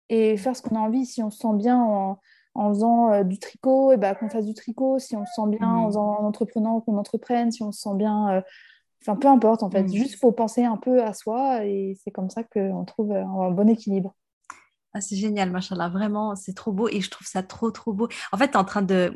et 0.10 0.38
faire 0.38 0.56
ce 0.56 0.62
qu'on 0.62 0.76
a 0.76 0.80
envie. 0.80 1.06
Si 1.06 1.22
on 1.22 1.30
se 1.30 1.40
sent 1.40 1.54
bien 1.56 1.82
en 1.82 2.20
en 2.56 2.70
faisant 2.74 3.12
euh, 3.12 3.24
du 3.24 3.40
tricot, 3.40 3.94
et 3.94 3.98
ben, 3.98 4.14
qu'on 4.16 4.30
fasse 4.30 4.46
du 4.46 4.54
tricot, 4.54 5.00
si 5.00 5.16
on 5.16 5.26
se 5.26 5.34
sent 5.34 5.48
bien 5.48 5.68
en, 5.68 5.92
mmh. 5.92 5.98
en, 5.98 6.26
entreprenant, 6.26 6.82
qu'on 6.82 6.98
entreprenne, 6.98 7.52
si 7.52 7.64
on 7.64 7.72
se 7.72 7.82
sent 7.82 7.96
bien, 7.96 8.30
euh, 8.30 8.42
enfin 9.02 9.16
peu 9.16 9.28
importe 9.28 9.64
en 9.64 9.70
fait, 9.70 9.84
mmh. 9.84 9.94
juste 9.94 10.20
faut 10.20 10.32
penser 10.32 10.66
un 10.66 10.78
peu 10.78 11.04
à 11.04 11.14
soi 11.14 11.66
et 11.66 11.98
c'est 12.04 12.12
comme 12.12 12.30
ça 12.30 12.44
qu'on 12.44 12.84
trouve 12.86 13.12
euh, 13.12 13.24
un 13.24 13.52
bon 13.52 13.70
équilibre. 13.70 14.14
Ah, 14.94 15.02
c'est 15.02 15.16
génial, 15.16 15.52
machallah, 15.52 15.88
vraiment, 15.90 16.36
c'est 16.36 16.54
trop 16.54 16.72
beau 16.72 16.90
et 16.90 17.00
je 17.00 17.12
trouve 17.12 17.28
ça 17.28 17.44
trop, 17.44 17.70
trop 17.70 17.94
beau. 17.94 18.10
En 18.32 18.38
fait, 18.38 18.48
tu 18.48 18.54
es 18.54 18.58
en 18.58 18.66
train 18.66 18.82
de. 18.82 19.14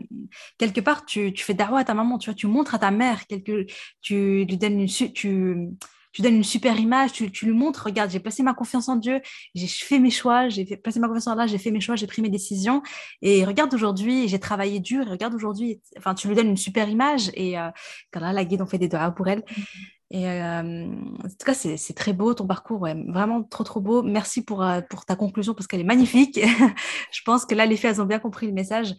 Quelque 0.59 0.81
part, 0.81 1.03
tu, 1.03 1.33
tu 1.33 1.43
fais 1.43 1.55
darwa 1.55 1.79
à 1.79 1.83
ta 1.83 1.95
maman, 1.95 2.19
tu 2.19 2.29
vois, 2.29 2.35
tu 2.35 2.45
montres 2.45 2.75
à 2.75 2.79
ta 2.79 2.91
mère, 2.91 3.25
quelque, 3.25 3.65
tu 3.99 4.45
lui 4.45 4.57
donnes 4.57 4.79
une. 4.79 4.87
Tu, 4.87 5.69
tu 6.13 6.21
donnes 6.21 6.35
une 6.35 6.43
super 6.43 6.79
image, 6.79 7.11
tu, 7.11 7.31
tu 7.31 7.45
lui 7.45 7.53
montres, 7.53 7.83
regarde, 7.85 8.11
j'ai 8.11 8.19
placé 8.19 8.43
ma 8.43 8.53
confiance 8.53 8.87
en 8.87 8.95
Dieu, 8.95 9.19
j'ai 9.55 9.67
fait 9.67 9.99
mes 9.99 10.11
choix, 10.11 10.47
j'ai 10.47 10.65
placé 10.77 10.99
ma 10.99 11.07
confiance 11.07 11.27
en 11.27 11.33
Allah, 11.33 11.47
j'ai 11.47 11.57
fait 11.57 11.71
mes 11.71 11.81
choix, 11.81 11.95
j'ai 11.95 12.07
pris 12.07 12.21
mes 12.21 12.29
décisions. 12.29 12.81
Et 13.21 13.43
regarde 13.43 13.73
aujourd'hui, 13.73 14.27
j'ai 14.27 14.39
travaillé 14.39 14.79
dur, 14.79 15.07
et 15.07 15.09
regarde 15.09 15.33
aujourd'hui, 15.33 15.81
enfin, 15.97 16.13
tu 16.13 16.27
lui 16.27 16.35
donnes 16.35 16.49
une 16.49 16.57
super 16.57 16.87
image 16.87 17.31
et 17.33 17.59
euh, 17.59 17.69
quand 18.11 18.19
là, 18.19 18.31
la 18.31 18.45
guide, 18.45 18.61
on 18.61 18.65
fait 18.65 18.77
des 18.77 18.87
doigts 18.87 19.11
pour 19.11 19.27
elle. 19.27 19.39
Mm-hmm. 19.39 19.63
Et 20.11 20.27
euh, 20.29 20.85
en 21.23 21.27
tout 21.27 21.45
cas, 21.45 21.55
c'est 21.55 21.95
très 21.95 22.13
beau 22.13 22.35
ton 22.35 22.45
parcours, 22.45 22.81
ouais, 22.81 22.93
vraiment 23.07 23.41
trop 23.41 23.63
trop 23.63 23.81
beau. 23.81 24.03
Merci 24.03 24.43
pour, 24.43 24.63
euh, 24.63 24.79
pour 24.87 25.05
ta 25.05 25.15
conclusion 25.15 25.55
parce 25.55 25.65
qu'elle 25.65 25.79
est 25.79 25.85
magnifique. 25.85 26.39
je 27.11 27.21
pense 27.25 27.45
que 27.45 27.55
là, 27.55 27.65
les 27.65 27.77
filles, 27.77 27.89
elles 27.89 28.01
ont 28.01 28.05
bien 28.05 28.19
compris 28.19 28.45
le 28.45 28.53
message. 28.53 28.93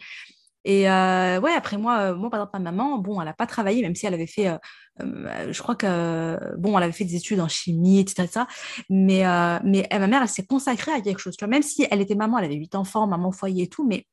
Et 0.65 0.89
euh, 0.89 1.39
ouais, 1.39 1.53
après 1.53 1.77
moi, 1.77 1.99
euh, 2.11 2.15
moi, 2.15 2.31
par 2.31 2.39
exemple, 2.41 2.59
ma 2.59 2.71
maman, 2.71 2.97
bon, 2.97 3.21
elle 3.21 3.27
n'a 3.27 3.33
pas 3.33 3.45
travaillé, 3.45 3.83
même 3.83 3.93
si 3.93 4.07
elle 4.07 4.15
avait 4.15 4.25
fait, 4.25 4.47
euh, 4.47 5.51
je 5.51 5.61
crois 5.61 5.75
que, 5.75 6.55
bon, 6.57 6.75
elle 6.77 6.83
avait 6.83 6.91
fait 6.91 7.05
des 7.05 7.15
études 7.15 7.39
en 7.39 7.47
chimie, 7.47 7.99
etc. 7.99 8.47
mais, 8.89 9.23
mais 9.63 9.87
ma 9.91 10.07
mère, 10.07 10.21
elle 10.23 10.27
s'est 10.27 10.45
consacrée 10.45 10.91
à 10.91 11.01
quelque 11.01 11.19
chose. 11.19 11.37
Tu 11.37 11.45
vois, 11.45 11.51
même 11.51 11.61
si 11.61 11.85
elle 11.91 12.01
était 12.01 12.15
maman, 12.15 12.39
elle 12.39 12.45
avait 12.45 12.55
huit 12.55 12.73
enfants, 12.75 13.05
maman 13.07 13.31
foyer 13.31 13.63
et 13.63 13.67
tout, 13.69 13.87
mais 13.87 14.05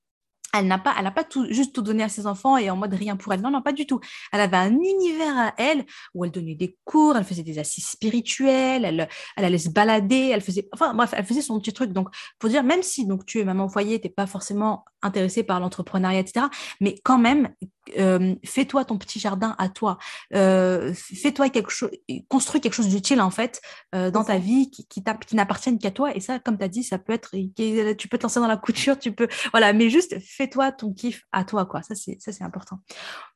elle 0.54 0.66
n'a 0.66 0.78
pas, 0.78 0.94
elle 0.98 1.04
n'a 1.04 1.10
pas 1.10 1.24
tout, 1.24 1.46
juste 1.50 1.74
tout 1.74 1.82
donné 1.82 2.02
à 2.02 2.08
ses 2.08 2.26
enfants 2.26 2.56
et 2.56 2.70
en 2.70 2.76
mode 2.76 2.94
rien 2.94 3.16
pour 3.16 3.32
elle. 3.32 3.40
Non, 3.40 3.50
non, 3.50 3.62
pas 3.62 3.72
du 3.72 3.86
tout. 3.86 4.00
Elle 4.32 4.40
avait 4.40 4.56
un 4.56 4.72
univers 4.72 5.38
à 5.38 5.54
elle 5.56 5.84
où 6.14 6.24
elle 6.24 6.30
donnait 6.30 6.54
des 6.54 6.76
cours, 6.84 7.16
elle 7.16 7.24
faisait 7.24 7.42
des 7.42 7.58
assises 7.58 7.86
spirituelles, 7.86 8.84
elle, 8.84 9.08
elle 9.36 9.44
allait 9.44 9.58
se 9.58 9.70
balader, 9.70 10.30
elle 10.32 10.42
faisait, 10.42 10.68
enfin 10.72 10.94
bref, 10.94 11.14
elle 11.16 11.24
faisait 11.24 11.42
son 11.42 11.58
petit 11.58 11.72
truc. 11.72 11.92
Donc, 11.92 12.08
pour 12.38 12.50
dire, 12.50 12.62
même 12.62 12.82
si 12.82 13.06
donc 13.06 13.24
tu 13.26 13.40
es 13.40 13.44
maman 13.44 13.66
au 13.66 13.68
foyer, 13.68 14.00
t'es 14.00 14.08
pas 14.08 14.26
forcément 14.26 14.84
intéressée 15.02 15.42
par 15.42 15.60
l'entrepreneuriat, 15.60 16.20
etc. 16.20 16.46
Mais 16.80 16.96
quand 17.02 17.18
même, 17.18 17.50
euh, 17.98 18.34
fais-toi 18.44 18.84
ton 18.84 18.96
petit 18.96 19.18
jardin 19.18 19.54
à 19.58 19.68
toi. 19.68 19.98
Euh, 20.34 20.94
fais-toi 20.94 21.50
quelque 21.50 21.70
chose, 21.70 21.90
construis 22.28 22.60
quelque 22.60 22.74
chose 22.74 22.88
d'utile 22.88 23.20
en 23.20 23.30
fait 23.30 23.60
euh, 23.94 24.10
dans 24.10 24.24
ta 24.24 24.38
vie 24.38 24.70
qui, 24.70 24.86
qui, 24.86 25.02
qui 25.26 25.36
n'appartienne 25.36 25.78
qu'à 25.78 25.90
toi. 25.90 26.14
Et 26.14 26.20
ça, 26.20 26.38
comme 26.38 26.56
tu 26.56 26.64
as 26.64 26.68
dit, 26.68 26.84
ça 26.84 26.98
peut 26.98 27.12
être, 27.12 27.34
tu 27.96 28.08
peux 28.08 28.18
te 28.18 28.22
lancer 28.22 28.40
dans 28.40 28.46
la 28.46 28.56
couture, 28.56 28.98
tu 28.98 29.12
peux, 29.12 29.28
voilà, 29.50 29.72
mais 29.72 29.90
juste 29.90 30.16
fais-toi 30.42 30.72
ton 30.72 30.92
kiff 30.92 31.22
à 31.30 31.44
toi, 31.44 31.66
quoi. 31.66 31.82
Ça, 31.82 31.94
c'est, 31.94 32.20
ça, 32.20 32.32
c'est 32.32 32.42
important. 32.42 32.80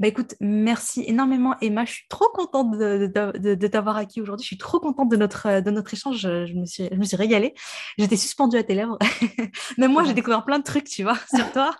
Bah 0.00 0.08
écoute, 0.08 0.34
merci 0.40 1.04
énormément, 1.06 1.54
Emma. 1.60 1.84
Je 1.84 1.92
suis 1.92 2.08
trop 2.08 2.28
contente 2.34 2.76
de, 2.76 3.06
de, 3.06 3.54
de, 3.54 3.66
t'avoir 3.68 3.96
acquis 3.96 4.20
aujourd'hui. 4.20 4.42
Je 4.42 4.48
suis 4.48 4.58
trop 4.58 4.80
contente 4.80 5.08
de 5.08 5.16
notre, 5.16 5.60
de 5.60 5.70
notre 5.70 5.94
échange. 5.94 6.18
Je, 6.18 6.52
me 6.54 6.66
suis, 6.66 6.88
je 6.90 6.96
me 6.96 7.04
suis 7.04 7.16
régalée. 7.16 7.54
J'étais 7.96 8.16
suspendue 8.16 8.56
à 8.56 8.64
tes 8.64 8.74
lèvres. 8.74 8.98
Même 9.78 9.92
moi, 9.92 10.02
j'ai 10.04 10.14
découvert 10.14 10.44
plein 10.44 10.58
de 10.58 10.64
trucs, 10.64 10.88
tu 10.88 11.04
vois, 11.04 11.18
sur 11.32 11.52
toi. 11.52 11.76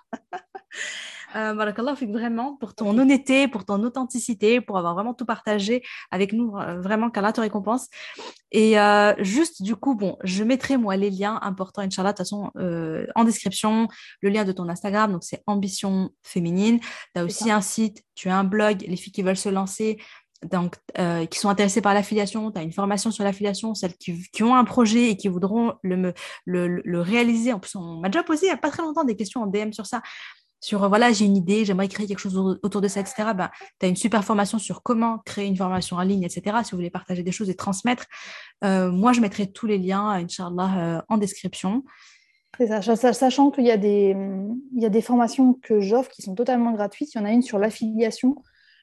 Euh, 1.37 1.53
vraiment 1.53 2.57
pour 2.57 2.75
ton 2.75 2.97
honnêteté, 2.99 3.49
pour 3.49 3.65
ton 3.65 3.83
authenticité, 3.83 4.61
pour 4.61 4.79
avoir 4.79 4.95
vraiment 4.95 5.15
tout 5.15 5.27
partagé 5.27 5.83
avec 6.11 6.33
nous. 6.33 6.57
Euh, 6.57 6.81
vraiment, 6.81 7.11
qu'Allah 7.11 7.33
te 7.33 7.41
récompense. 7.41 7.89
Et 8.53 8.79
euh, 8.79 9.13
juste, 9.19 9.63
du 9.63 9.77
coup, 9.77 9.95
bon, 9.95 10.17
je 10.25 10.45
mettrai 10.45 10.77
moi 10.77 10.97
les 10.97 11.11
liens 11.11 11.39
importants, 11.43 11.83
Inch'Allah, 11.83 12.13
de 12.13 12.17
toute 12.17 12.27
façon, 12.27 12.51
euh, 12.57 13.07
en 13.15 13.25
description, 13.25 13.89
le 14.23 14.31
lien 14.31 14.45
de 14.45 14.53
ton 14.53 14.69
Instagram, 14.69 15.13
donc 15.13 15.25
c'est 15.25 15.43
Ambition 15.47 16.11
Féminine. 16.23 16.81
Tu 17.15 17.21
as 17.21 17.25
aussi 17.25 17.51
un 17.51 17.61
site, 17.61 18.03
tu 18.15 18.29
as 18.29 18.39
un 18.39 18.45
blog, 18.45 18.85
les 18.87 18.97
filles 18.97 19.13
qui 19.13 19.23
veulent 19.23 19.37
se 19.37 19.49
lancer, 19.49 19.99
donc, 20.51 20.77
qui 21.31 21.39
sont 21.39 21.49
intéressées 21.49 21.81
par 21.81 21.95
l'affiliation, 21.95 22.53
tu 22.53 22.59
as 22.59 22.63
une 22.63 22.73
formation 22.73 23.11
sur 23.11 23.25
l'affiliation, 23.25 23.75
celles 23.75 23.95
qui, 23.97 24.23
qui, 24.33 24.43
ont 24.43 24.55
un 24.55 24.65
projet 24.65 25.11
et 25.11 25.17
qui 25.17 25.29
voudront 25.29 25.75
le, 25.83 26.13
le, 26.45 26.69
le, 26.69 27.01
réaliser. 27.01 27.55
En 27.55 27.59
plus, 27.59 27.75
on 27.75 28.01
m'a 28.01 28.11
déjà 28.11 28.23
posé 28.23 28.47
il 28.47 28.51
n'y 28.51 28.55
a 28.55 28.59
pas 28.59 28.71
très 28.71 28.83
longtemps 28.83 29.05
des 29.05 29.17
questions 29.17 29.43
en 29.43 29.47
DM 29.47 29.73
sur 29.73 29.87
ça 29.87 30.03
sur 30.61 30.85
euh, 30.85 30.89
voilà, 30.89 31.13
j'ai 31.13 31.25
une 31.25 31.37
idée, 31.37 31.65
j'aimerais 31.65 31.89
créer 31.89 32.07
quelque 32.07 32.19
chose 32.19 32.37
autour 32.63 32.81
de 32.81 32.89
ça, 32.89 33.01
etc. 33.01 33.33
Ben, 33.35 33.51
tu 33.79 33.87
as 33.87 33.89
une 33.89 33.97
super 33.97 34.25
formation 34.25 34.59
sur 34.59 34.83
comment 34.83 35.19
créer 35.19 35.47
une 35.47 35.57
formation 35.57 35.97
en 35.97 36.03
ligne, 36.03 36.23
etc. 36.23 36.59
Si 36.65 36.73
vous 36.73 36.79
voulez 36.79 36.91
partager 36.91 37.23
des 37.23 37.33
choses 37.33 37.51
et 37.51 37.55
transmettre, 37.55 38.07
euh, 38.65 38.91
moi, 38.91 39.13
je 39.13 39.21
mettrai 39.21 39.51
tous 39.51 39.67
les 39.67 39.79
liens, 39.79 40.09
Inch'Allah, 40.11 40.79
euh, 40.79 41.03
en 41.09 41.19
description. 41.19 41.85
Ça, 42.59 43.13
sachant 43.13 43.51
qu'il 43.51 43.67
y, 43.67 43.71
a 43.71 43.77
des, 43.77 44.17
y 44.75 44.87
a 44.87 44.89
des 44.89 45.03
formations 45.03 45.53
que 45.53 45.81
j'offre 45.81 46.11
qui 46.11 46.23
sont 46.23 46.35
totalement 46.35 46.73
gratuites. 46.73 47.13
Il 47.15 47.19
y 47.19 47.21
en 47.21 47.27
a 47.27 47.31
une 47.31 47.43
sur 47.43 47.59
l'affiliation 47.59 48.37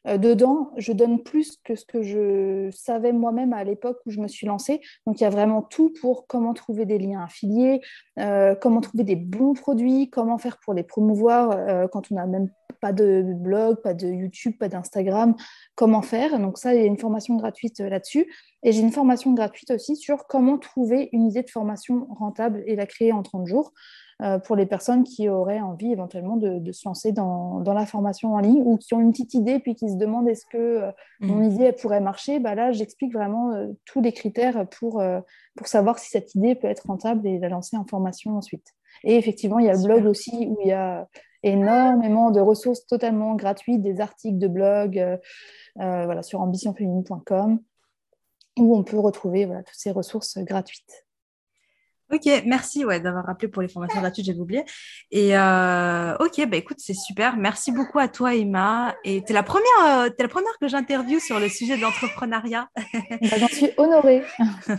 euh, 0.08 0.18
dedans, 0.18 0.72
je 0.78 0.92
donne 0.92 1.24
plus 1.24 1.58
que 1.64 1.76
ce 1.76 1.86
que 1.86 2.02
je 2.02 2.70
savais 2.72 3.14
moi-même 3.14 3.54
à 3.54 3.64
l'époque 3.64 4.00
où 4.06 4.12
je 4.12 4.20
me 4.20 4.28
suis 4.28 4.48
lancée. 4.48 4.82
Donc, 5.06 5.20
il 5.20 5.24
y 5.24 5.28
a 5.28 5.30
vraiment 5.30 5.62
tout 5.62 5.94
pour 6.02 6.28
comment 6.28 6.54
trouver 6.54 6.86
des 6.86 6.98
liens 6.98 7.24
affiliés, 7.24 7.82
euh, 8.20 8.56
comment 8.56 8.82
trouver 8.82 9.04
des 9.04 9.16
bons 9.16 9.54
produits, 9.54 10.10
comment 10.10 10.38
faire 10.38 10.58
pour 10.60 10.74
les 10.74 10.84
promouvoir 10.84 11.52
euh, 11.52 11.88
quand 11.88 12.12
on 12.12 12.16
n'a 12.16 12.26
même 12.26 12.50
pas 12.82 12.92
de 12.92 13.24
blog, 13.24 13.82
pas 13.82 13.94
de 13.94 14.08
YouTube, 14.08 14.58
pas 14.60 14.68
d'Instagram, 14.68 15.36
comment 15.76 16.02
faire. 16.02 16.38
Donc 16.40 16.58
ça, 16.58 16.76
il 16.76 16.82
y 16.82 16.84
a 16.84 16.88
une 16.88 16.98
formation 16.98 17.36
gratuite 17.38 17.80
là-dessus. 17.80 18.30
Et 18.64 18.72
j'ai 18.74 18.82
une 18.82 18.92
formation 18.92 19.32
gratuite 19.34 19.72
aussi 19.72 19.96
sur 19.96 20.28
comment 20.28 20.58
trouver 20.58 21.10
une 21.14 21.28
idée 21.28 21.44
de 21.44 21.50
formation 21.50 22.08
rentable 22.10 22.64
et 22.66 22.76
la 22.76 22.86
créer 22.86 23.14
en 23.14 23.24
30 23.24 23.48
jours. 23.48 23.74
Euh, 24.22 24.38
pour 24.38 24.56
les 24.56 24.66
personnes 24.66 25.04
qui 25.04 25.28
auraient 25.28 25.60
envie 25.60 25.92
éventuellement 25.92 26.38
de, 26.38 26.72
se 26.72 26.88
lancer 26.88 27.12
dans, 27.12 27.64
la 27.66 27.86
formation 27.86 28.36
en 28.36 28.40
ligne 28.40 28.62
ou 28.64 28.78
qui 28.78 28.94
ont 28.94 29.02
une 29.02 29.12
petite 29.12 29.34
idée 29.34 29.60
puis 29.60 29.76
qui 29.76 29.90
se 29.90 29.96
demandent 29.96 30.28
est-ce 30.30 30.46
que 30.46 30.58
euh, 30.58 30.92
mmh. 31.20 31.28
mon 31.28 31.44
idée 31.44 31.72
pourrait 31.72 32.02
marcher. 32.02 32.40
Bah 32.40 32.56
là, 32.56 32.72
j'explique 32.72 33.14
vraiment 33.14 33.54
euh, 33.54 33.68
tous 33.86 34.02
les 34.02 34.14
critères 34.14 34.68
pour, 34.70 35.04
pour 35.56 35.68
savoir 35.68 36.00
si 36.00 36.10
cette 36.10 36.36
idée 36.36 36.56
peut 36.56 36.68
être 36.68 36.86
rentable 36.88 37.28
et 37.28 37.40
la 37.40 37.50
lancer 37.50 37.76
en 37.76 37.86
formation 37.86 38.38
ensuite. 38.38 38.74
Et 39.04 39.18
effectivement, 39.18 39.60
il 39.60 39.66
y 39.66 39.70
a 39.70 39.74
le 39.74 39.84
blog 39.84 40.06
aussi 40.06 40.48
où 40.48 40.58
il 40.62 40.68
y 40.68 40.74
a 40.74 41.08
énormément 41.42 42.32
de 42.32 42.40
ressources 42.40 42.86
totalement 42.86 43.36
gratuites, 43.36 43.82
des 43.82 44.00
articles 44.00 44.38
de 44.38 44.48
blog 44.48 45.20
voilà, 45.76 46.22
sur 46.22 46.40
ambitionféminine.com 46.42 47.60
où 48.60 48.78
on 48.78 48.84
peut 48.84 49.00
retrouver 49.00 49.46
voilà, 49.46 49.64
toutes 49.64 49.76
ces 49.76 49.92
ressources 49.92 50.38
gratuites. 50.38 51.03
Ok, 52.14 52.44
merci 52.46 52.86
ouais, 52.86 53.00
d'avoir 53.00 53.26
rappelé 53.26 53.48
pour 53.48 53.64
les 53.64 53.68
formations 53.68 54.00
gratuites, 54.00 54.26
j'avais 54.26 54.40
oublié. 54.40 54.64
Et 55.10 55.36
euh, 55.36 56.16
ok, 56.20 56.46
bah 56.48 56.58
écoute, 56.58 56.78
c'est 56.78 56.94
super. 56.94 57.38
Merci 57.38 57.72
beaucoup 57.72 57.98
à 57.98 58.08
toi, 58.08 58.36
Emma. 58.36 58.94
Et 59.04 59.24
tu 59.24 59.32
es 59.32 59.34
la 59.34 59.42
première, 59.42 59.66
euh, 59.84 60.10
es 60.16 60.22
la 60.22 60.28
première 60.28 60.56
que 60.62 60.68
j'interviewe 60.68 61.20
sur 61.20 61.40
le 61.40 61.50
sujet 61.50 61.76
de 61.76 61.82
l'entrepreneuriat. 61.82 62.68
Bah, 62.76 63.38
J'en 63.40 63.48
suis 63.48 63.72
honorée. 63.78 64.22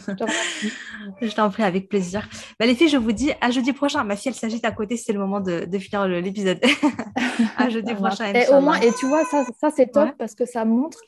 je 1.21 1.35
t'en 1.35 1.51
prie, 1.51 1.65
avec 1.65 1.89
plaisir. 1.89 2.29
Bah, 2.61 2.67
les 2.67 2.77
filles, 2.77 2.89
je 2.89 2.99
vous 2.99 3.13
dis 3.13 3.33
à 3.41 3.51
jeudi 3.51 3.73
prochain. 3.73 4.05
Ma 4.05 4.15
fille, 4.15 4.29
elle 4.29 4.39
s'agite 4.39 4.65
à 4.65 4.71
côté, 4.71 4.97
c'est 4.97 5.13
le 5.13 5.19
moment 5.19 5.41
de, 5.41 5.65
de 5.65 5.79
finir 5.79 6.07
l'épisode. 6.07 6.61
à 7.57 7.69
jeudi 7.69 7.95
prochain. 7.95 8.33
Et, 8.33 8.49
au 8.49 8.61
moins, 8.61 8.79
et 8.81 8.93
tu 8.93 9.07
vois, 9.07 9.25
ça, 9.25 9.45
ça 9.61 9.71
c'est 9.75 9.91
top 9.91 10.11
parce 10.19 10.37
que 10.37 10.47
ça 10.47 10.65
montre 10.65 10.99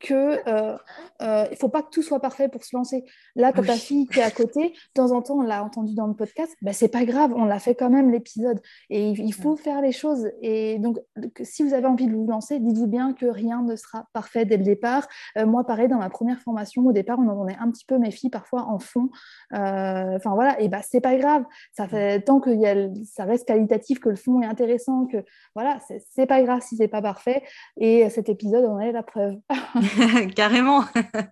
que 0.00 0.40
euh, 0.48 0.76
euh, 1.22 1.46
il 1.50 1.56
faut 1.56 1.68
pas 1.68 1.82
que 1.82 1.90
tout 1.90 2.02
soit 2.02 2.20
parfait 2.20 2.48
pour 2.48 2.64
se 2.64 2.74
lancer. 2.74 3.04
Là, 3.36 3.52
quand 3.52 3.62
ta 3.62 3.74
fille 3.74 4.06
qui 4.06 4.18
est 4.18 4.22
à 4.22 4.30
côté, 4.30 4.70
de 4.70 4.92
temps 4.94 5.12
en 5.12 5.22
temps, 5.22 5.36
on 5.38 5.42
l'a 5.42 5.62
entendu 5.62 5.94
dans 5.94 6.06
le 6.06 6.14
podcast, 6.14 6.56
bah, 6.62 6.72
c'est 6.72 6.88
pas 6.88 7.04
grave, 7.04 7.32
on 7.36 7.44
l'a 7.44 7.58
fait 7.58 7.74
quand 7.74 7.90
même 7.90 8.10
l'épisode. 8.10 8.60
Et 8.88 9.10
il 9.10 9.34
faut 9.34 9.56
faire 9.56 9.82
les 9.82 9.92
choses. 9.92 10.30
Et 10.40 10.78
donc, 10.78 10.98
si 11.42 11.62
vous 11.62 11.74
avez 11.74 11.86
envie 11.86 12.06
de 12.06 12.14
vous 12.14 12.26
lancer, 12.26 12.58
dites-vous 12.58 12.86
bien 12.86 13.12
que 13.12 13.26
rien 13.26 13.62
ne 13.62 13.76
sera 13.76 14.06
parfait 14.12 14.44
dès 14.44 14.56
le 14.56 14.64
départ. 14.64 15.06
Euh, 15.36 15.46
moi, 15.46 15.64
pareil, 15.64 15.88
dans 15.88 15.98
ma 15.98 16.10
première 16.10 16.40
formation, 16.40 16.86
au 16.86 16.92
départ, 16.92 17.18
on 17.18 17.28
entendait 17.28 17.56
un 17.60 17.70
petit 17.70 17.84
peu 17.84 17.98
mes 17.98 18.10
filles 18.10 18.30
parfois 18.30 18.62
en 18.62 18.78
fond. 18.78 19.10
Euh, 19.52 20.16
enfin 20.16 20.34
voilà, 20.34 20.60
et 20.60 20.68
bah 20.68 20.80
c'est 20.82 21.00
pas 21.00 21.16
grave. 21.16 21.44
Ça 21.72 21.86
fait 21.86 22.22
tant 22.22 22.40
que 22.40 22.50
y 22.50 22.66
a, 22.66 22.88
ça 23.04 23.24
reste 23.24 23.46
qualitatif, 23.46 24.00
que 24.00 24.08
le 24.08 24.16
fond 24.16 24.40
est 24.40 24.46
intéressant, 24.46 25.06
que 25.06 25.18
voilà, 25.54 25.78
c'est 26.10 26.26
pas 26.26 26.42
grave 26.42 26.60
si 26.62 26.76
c'est 26.76 26.88
pas 26.88 27.02
parfait. 27.02 27.42
Et 27.76 28.08
cet 28.10 28.28
épisode 28.28 28.64
en 28.64 28.78
est 28.78 28.92
la 28.92 29.02
preuve. 29.02 29.36
Carrément. 30.36 30.84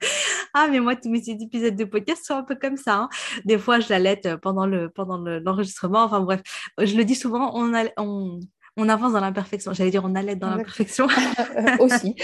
ah, 0.55 0.69
mais 0.71 0.81
moi, 0.81 0.97
tous 0.97 1.09
mes 1.11 1.23
épisodes 1.29 1.77
de 1.77 1.85
podcast 1.85 2.25
sont 2.25 2.35
un 2.35 2.43
peu 2.43 2.55
comme 2.55 2.77
ça. 2.77 2.97
Hein. 2.97 3.09
Des 3.45 3.59
fois, 3.59 3.81
je 3.81 3.89
l'allaite 3.89 4.27
euh, 4.27 4.37
pendant 4.37 4.67
le 4.67 4.91
pendant 4.91 5.19
l'enregistrement. 5.19 6.05
enfin 6.05 6.21
bref, 6.21 6.43
je 6.79 6.97
le 6.97 7.05
dis 7.05 7.15
souvent, 7.15 7.53
on, 7.55 7.73
on, 7.97 8.41
on 8.77 8.89
avance 8.89 9.13
dans 9.13 9.21
l'imperfection. 9.21 9.73
J'allais 9.73 9.91
dire 9.91 10.05
on 10.05 10.15
allait 10.15 10.37
dans 10.37 10.51
l'imperfection. 10.51 11.07
Aussi. 11.81 12.15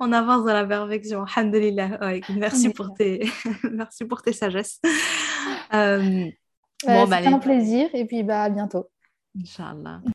on 0.00 0.12
avance 0.12 0.44
dans 0.44 0.54
la 0.54 0.64
perfection. 0.64 1.24
Alhamdulillah. 1.24 1.98
merci, 2.36 2.70
pour 2.70 2.94
tes... 2.94 3.28
merci 3.72 4.04
pour 4.04 4.22
tes 4.22 4.32
sagesses. 4.32 4.80
Euh, 5.74 6.26
bon, 6.86 7.06
bah, 7.06 7.18
C'était 7.18 7.34
un 7.34 7.38
plaisir 7.38 7.88
et 7.94 8.04
puis 8.04 8.22
bah, 8.22 8.44
à 8.44 8.48
bientôt. 8.50 8.88
Inch'Allah. 9.38 10.00